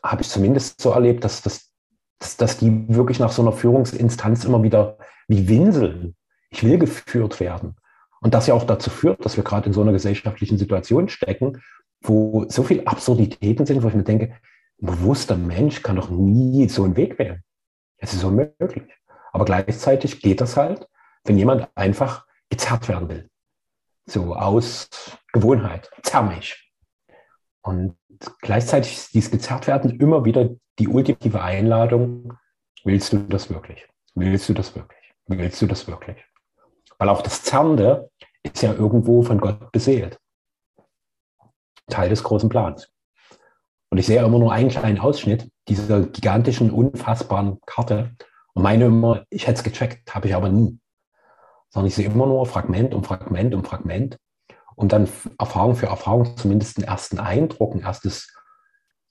habe 0.03 0.23
ich 0.23 0.29
zumindest 0.29 0.81
so 0.81 0.91
erlebt, 0.91 1.25
dass, 1.25 1.43
dass, 1.43 1.73
dass, 2.19 2.37
dass 2.37 2.59
die 2.59 2.89
wirklich 2.89 3.19
nach 3.19 3.33
so 3.33 3.43
einer 3.43 3.53
Führungsinstanz 3.53 4.45
immer 4.45 4.63
wieder 4.63 4.99
wie 5.29 5.49
winseln. 5.49 6.17
Ich 6.51 6.63
will 6.65 6.79
geführt 6.79 7.41
werden. 7.41 7.77
Und 8.21 8.35
das 8.35 8.47
ja 8.47 8.55
auch 8.55 8.65
dazu 8.65 8.91
führt, 8.91 9.25
dass 9.25 9.37
wir 9.37 9.45
gerade 9.45 9.67
in 9.67 9.73
so 9.73 9.83
einer 9.83 9.93
gesellschaftlichen 9.93 10.59
Situation 10.59 11.09
stecken, 11.09 11.63
wo 12.01 12.47
so 12.49 12.63
viele 12.63 12.87
Absurditäten 12.87 13.67
sind, 13.67 13.83
wo 13.83 13.89
ich 13.89 13.95
mir 13.95 14.05
denke, 14.05 14.37
ein 14.81 14.87
bewusster 14.87 15.37
Mensch 15.37 15.83
kann 15.83 15.97
doch 15.97 16.11
nie 16.11 16.69
so 16.69 16.85
einen 16.85 16.97
Weg 16.97 17.19
wählen. 17.19 17.43
Es 17.99 18.13
ist 18.13 18.25
unmöglich. 18.25 18.85
Aber 19.33 19.45
gleichzeitig 19.45 20.21
geht 20.21 20.41
das 20.41 20.57
halt, 20.57 20.89
wenn 21.25 21.39
jemand 21.39 21.69
einfach 21.75 22.27
gezerrt 22.49 22.89
werden 22.89 23.09
will. 23.09 23.31
So 24.07 24.35
aus 24.35 24.89
Gewohnheit. 25.33 25.91
Zerr 26.03 26.23
mich. 26.23 26.73
Und 27.63 27.97
gleichzeitig 28.41 28.93
ist 28.93 29.15
dieses 29.15 29.31
gezerrt 29.31 29.67
werden 29.67 29.99
immer 29.99 30.25
wieder 30.25 30.51
die 30.79 30.89
ultimative 30.89 31.43
Einladung, 31.43 32.35
willst 32.85 33.13
du 33.13 33.19
das 33.19 33.51
wirklich? 33.51 33.87
Willst 34.15 34.49
du 34.49 34.55
das 34.55 34.75
wirklich? 34.75 35.06
Willst 35.27 35.61
du 35.61 35.67
das 35.67 35.89
wirklich? 35.89 36.25
Weil 36.99 37.09
auch 37.09 37.23
das 37.23 37.43
Zernde 37.43 38.11
ist 38.43 38.63
ja 38.63 38.73
irgendwo 38.73 39.23
von 39.23 39.39
Gott 39.39 39.73
beseelt. 39.73 40.19
Teil 41.89 42.09
des 42.09 42.23
großen 42.23 42.49
Plans. 42.49 42.89
Und 43.91 43.99
ich 43.99 44.07
sehe 44.07 44.25
immer 44.25 44.39
nur 44.39 44.53
einen 44.53 44.69
kleinen 44.69 44.99
Ausschnitt 44.99 45.51
dieser 45.69 46.03
gigantischen, 46.03 46.71
unfassbaren 46.71 47.61
Karte 47.67 48.17
und 48.55 48.63
meine 48.63 48.87
immer, 48.87 49.25
ich 49.31 49.47
hätte 49.47 49.59
es 49.59 49.65
gecheckt, 49.65 50.15
habe 50.15 50.29
ich 50.29 50.35
aber 50.35 50.49
nie. 50.49 50.79
Sondern 51.71 51.89
ich 51.89 51.95
sehe 51.95 52.07
immer 52.07 52.27
nur 52.27 52.47
Fragment 52.47 52.95
um 52.95 53.05
Fragment 53.05 53.55
um 53.55 53.65
Fragment 53.65 54.19
und 54.77 54.93
dann 54.93 55.09
Erfahrung 55.39 55.77
für 55.77 55.87
Erfahrung 55.87 56.37
zumindest 56.37 56.79
einen 56.79 56.87
ersten 56.87 57.19
Eindruck, 57.19 57.75
ein 57.75 57.81
erstes, 57.81 58.33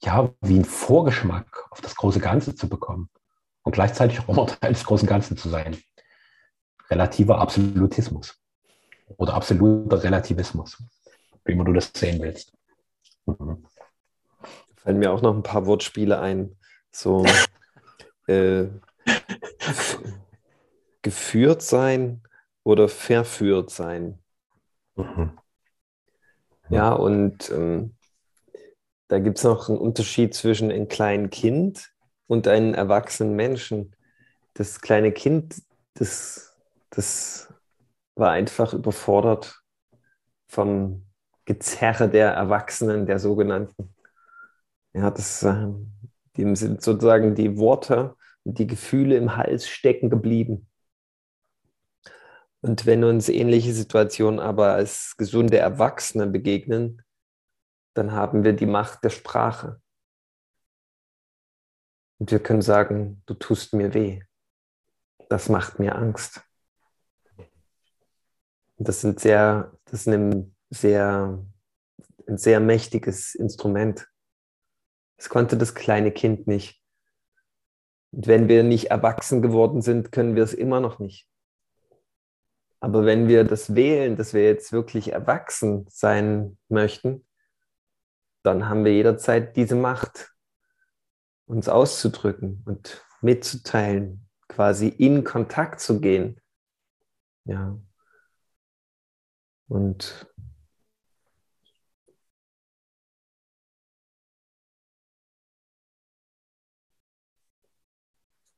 ja, 0.02 0.30
wie 0.40 0.58
ein 0.58 0.64
Vorgeschmack 0.64 1.66
auf 1.70 1.80
das 1.80 1.94
große 1.96 2.20
Ganze 2.20 2.54
zu 2.54 2.68
bekommen 2.68 3.08
und 3.62 3.72
gleichzeitig 3.72 4.20
auch 4.20 4.28
immer 4.28 4.46
Teil 4.46 4.72
des 4.72 4.84
großen 4.84 5.08
Ganzen 5.08 5.36
zu 5.36 5.48
sein. 5.48 5.76
Relativer 6.90 7.38
Absolutismus 7.38 8.38
oder 9.16 9.34
absoluter 9.34 10.02
Relativismus, 10.02 10.82
wie 11.44 11.52
immer 11.52 11.64
du 11.64 11.72
das 11.72 11.90
sehen 11.94 12.20
willst. 12.20 12.52
Mhm. 13.26 13.64
Fallen 14.76 14.98
mir 14.98 15.12
auch 15.12 15.22
noch 15.22 15.34
ein 15.34 15.42
paar 15.42 15.66
Wortspiele 15.66 16.20
ein, 16.20 16.56
so 16.92 17.24
äh, 18.26 18.66
geführt 21.02 21.62
sein 21.62 22.22
oder 22.62 22.88
verführt 22.88 23.70
sein. 23.70 24.18
Mhm. 24.96 25.38
Ja, 26.68 26.92
und 26.92 27.50
ähm, 27.50 27.94
da 29.08 29.18
gibt 29.20 29.38
es 29.38 29.44
noch 29.44 29.68
einen 29.68 29.78
Unterschied 29.78 30.34
zwischen 30.34 30.70
einem 30.70 30.88
kleinen 30.88 31.30
Kind 31.30 31.92
und 32.26 32.48
einem 32.48 32.74
erwachsenen 32.74 33.36
Menschen. 33.36 33.94
Das 34.54 34.80
kleine 34.80 35.12
Kind, 35.12 35.62
das, 35.94 36.45
das 36.90 37.52
war 38.14 38.30
einfach 38.30 38.72
überfordert 38.72 39.60
vom 40.48 41.06
Gezerre 41.44 42.08
der 42.08 42.32
Erwachsenen, 42.32 43.06
der 43.06 43.18
sogenannten. 43.18 43.94
Ja, 44.94 45.10
das, 45.10 45.42
äh, 45.42 45.68
dem 46.36 46.56
sind 46.56 46.82
sozusagen 46.82 47.34
die 47.34 47.56
Worte 47.58 48.16
und 48.44 48.58
die 48.58 48.66
Gefühle 48.66 49.16
im 49.16 49.36
Hals 49.36 49.68
stecken 49.68 50.10
geblieben. 50.10 50.68
Und 52.60 52.86
wenn 52.86 53.04
uns 53.04 53.28
ähnliche 53.28 53.72
Situationen 53.72 54.40
aber 54.40 54.72
als 54.72 55.16
gesunde 55.16 55.58
Erwachsene 55.58 56.26
begegnen, 56.26 57.02
dann 57.94 58.12
haben 58.12 58.44
wir 58.44 58.52
die 58.52 58.66
Macht 58.66 59.04
der 59.04 59.10
Sprache. 59.10 59.80
Und 62.18 62.30
wir 62.30 62.42
können 62.42 62.62
sagen, 62.62 63.22
du 63.26 63.34
tust 63.34 63.74
mir 63.74 63.94
weh. 63.94 64.22
Das 65.28 65.48
macht 65.48 65.78
mir 65.78 65.96
Angst. 65.96 66.45
Das 68.78 69.00
sind 69.00 69.20
sehr, 69.20 69.72
das 69.86 70.00
ist 70.00 70.08
ein 70.08 70.54
sehr, 70.70 71.44
ein 72.26 72.38
sehr 72.38 72.60
mächtiges 72.60 73.34
Instrument. 73.34 74.08
Das 75.16 75.28
konnte 75.28 75.56
das 75.56 75.74
kleine 75.74 76.12
Kind 76.12 76.46
nicht. 76.46 76.82
Und 78.12 78.26
wenn 78.26 78.48
wir 78.48 78.62
nicht 78.62 78.90
erwachsen 78.90 79.42
geworden 79.42 79.82
sind, 79.82 80.12
können 80.12 80.36
wir 80.36 80.42
es 80.42 80.54
immer 80.54 80.80
noch 80.80 80.98
nicht. 80.98 81.28
Aber 82.80 83.04
wenn 83.04 83.26
wir 83.28 83.44
das 83.44 83.74
wählen, 83.74 84.16
dass 84.16 84.34
wir 84.34 84.44
jetzt 84.44 84.72
wirklich 84.72 85.12
erwachsen 85.12 85.86
sein 85.88 86.58
möchten, 86.68 87.26
dann 88.42 88.68
haben 88.68 88.84
wir 88.84 88.92
jederzeit 88.92 89.56
diese 89.56 89.74
Macht, 89.74 90.32
uns 91.46 91.68
auszudrücken 91.68 92.62
und 92.66 93.04
mitzuteilen, 93.22 94.28
quasi 94.48 94.88
in 94.88 95.24
Kontakt 95.24 95.80
zu 95.80 96.00
gehen. 96.00 96.40
Ja. 97.44 97.78
Und 99.68 100.26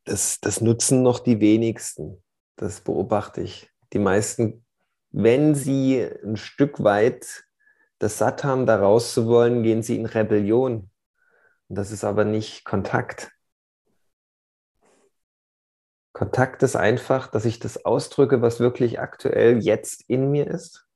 das, 0.05 0.41
das 0.41 0.61
nutzen 0.61 1.03
noch 1.03 1.21
die 1.21 1.41
wenigsten. 1.41 2.23
Das 2.57 2.81
beobachte 2.81 3.41
ich. 3.41 3.71
Die 3.93 3.99
meisten, 3.99 4.65
wenn 5.11 5.55
sie 5.55 6.03
ein 6.25 6.37
Stück 6.37 6.83
weit 6.83 7.45
das 7.99 8.19
satt 8.19 8.45
haben, 8.45 8.67
da 8.67 8.77
rauszuwollen, 8.77 9.63
gehen 9.63 9.83
sie 9.83 9.97
in 9.97 10.07
Rebellion. 10.07 10.91
Und 11.69 11.77
das 11.77 11.91
ist 11.91 12.05
aber 12.05 12.25
nicht 12.25 12.65
Kontakt. 12.65 13.33
Kontakt 16.13 16.63
ist 16.63 16.77
einfach, 16.77 17.29
dass 17.29 17.45
ich 17.45 17.59
das 17.59 17.85
ausdrücke, 17.85 18.41
was 18.41 18.61
wirklich 18.61 19.01
aktuell 19.01 19.59
jetzt 19.63 20.05
in 20.09 20.31
mir 20.31 20.47
ist. 20.47 20.88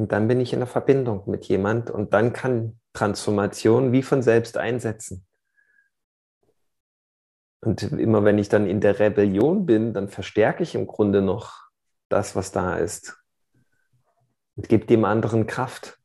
Und 0.00 0.12
dann 0.12 0.28
bin 0.28 0.40
ich 0.40 0.54
in 0.54 0.60
der 0.60 0.66
Verbindung 0.66 1.24
mit 1.26 1.44
jemand 1.44 1.90
und 1.90 2.14
dann 2.14 2.32
kann 2.32 2.80
Transformation 2.94 3.92
wie 3.92 4.02
von 4.02 4.22
selbst 4.22 4.56
einsetzen. 4.56 5.26
Und 7.60 7.82
immer 7.82 8.24
wenn 8.24 8.38
ich 8.38 8.48
dann 8.48 8.66
in 8.66 8.80
der 8.80 8.98
Rebellion 8.98 9.66
bin, 9.66 9.92
dann 9.92 10.08
verstärke 10.08 10.62
ich 10.62 10.74
im 10.74 10.86
Grunde 10.86 11.20
noch 11.20 11.68
das, 12.08 12.34
was 12.34 12.50
da 12.50 12.78
ist. 12.78 13.18
Und 14.56 14.70
gebe 14.70 14.86
dem 14.86 15.04
anderen 15.04 15.46
Kraft. 15.46 15.98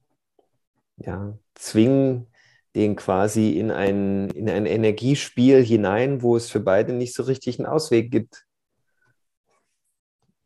Ja, 0.97 1.37
zwingen 1.53 2.27
den 2.75 2.97
quasi 2.97 3.51
in 3.51 3.71
ein, 3.71 4.29
in 4.31 4.49
ein 4.49 4.65
Energiespiel 4.65 5.63
hinein, 5.63 6.21
wo 6.21 6.35
es 6.35 6.49
für 6.49 6.59
beide 6.59 6.91
nicht 6.91 7.13
so 7.13 7.23
richtig 7.23 7.59
einen 7.59 7.65
Ausweg 7.65 8.11
gibt. 8.11 8.44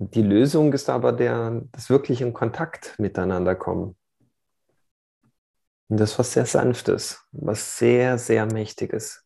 Die 0.01 0.21
Lösung 0.21 0.71
ist 0.71 0.89
aber 0.89 1.11
der, 1.11 1.61
das 1.73 1.89
wirklich 1.89 2.21
in 2.21 2.31
Kontakt 2.33 2.97
miteinander 2.99 3.53
kommen. 3.53 3.97
Und 5.89 5.99
das 5.99 6.17
was 6.17 6.31
sehr 6.33 6.45
Sanftes, 6.45 7.25
was 7.31 7.77
sehr, 7.77 8.17
sehr 8.17 8.45
Mächtiges. 8.45 9.25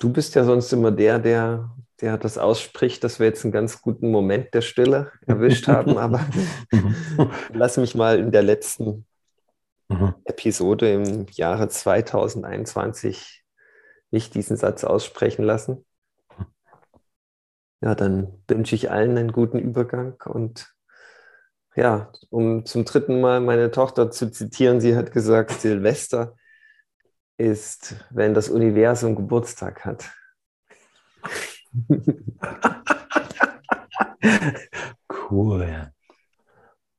Du 0.00 0.10
bist 0.10 0.34
ja 0.34 0.44
sonst 0.44 0.72
immer 0.72 0.90
der, 0.90 1.18
der, 1.18 1.70
der 2.00 2.16
das 2.16 2.38
ausspricht, 2.38 3.04
dass 3.04 3.20
wir 3.20 3.26
jetzt 3.26 3.44
einen 3.44 3.52
ganz 3.52 3.82
guten 3.82 4.10
Moment 4.10 4.54
der 4.54 4.62
Stille 4.62 5.12
erwischt 5.26 5.68
haben. 5.68 5.98
Aber 5.98 6.26
lass 7.52 7.76
mich 7.76 7.94
mal 7.94 8.18
in 8.18 8.32
der 8.32 8.42
letzten 8.42 9.04
mhm. 9.88 10.14
Episode 10.24 10.90
im 10.90 11.26
Jahre 11.32 11.68
2021 11.68 13.44
nicht 14.10 14.34
diesen 14.34 14.56
Satz 14.56 14.84
aussprechen 14.84 15.44
lassen. 15.44 15.84
Ja, 17.82 17.94
dann 17.94 18.42
wünsche 18.48 18.74
ich 18.74 18.90
allen 18.90 19.18
einen 19.18 19.32
guten 19.32 19.58
Übergang 19.58 20.14
und 20.24 20.74
ja, 21.76 22.10
um 22.30 22.64
zum 22.64 22.86
dritten 22.86 23.20
Mal 23.20 23.40
meine 23.40 23.70
Tochter 23.70 24.10
zu 24.10 24.30
zitieren, 24.30 24.80
sie 24.80 24.96
hat 24.96 25.12
gesagt, 25.12 25.52
Silvester 25.52 26.36
ist, 27.40 27.96
wenn 28.10 28.34
das 28.34 28.50
Universum 28.50 29.16
Geburtstag 29.16 29.84
hat. 29.86 30.10
cool. 35.30 35.90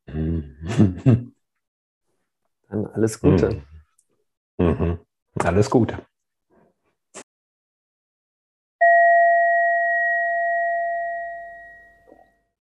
Dann 0.07 1.33
alles 2.93 3.19
Gute. 3.21 3.61
Mhm. 4.57 4.99
Alles 5.39 5.69
Gute. 5.69 5.99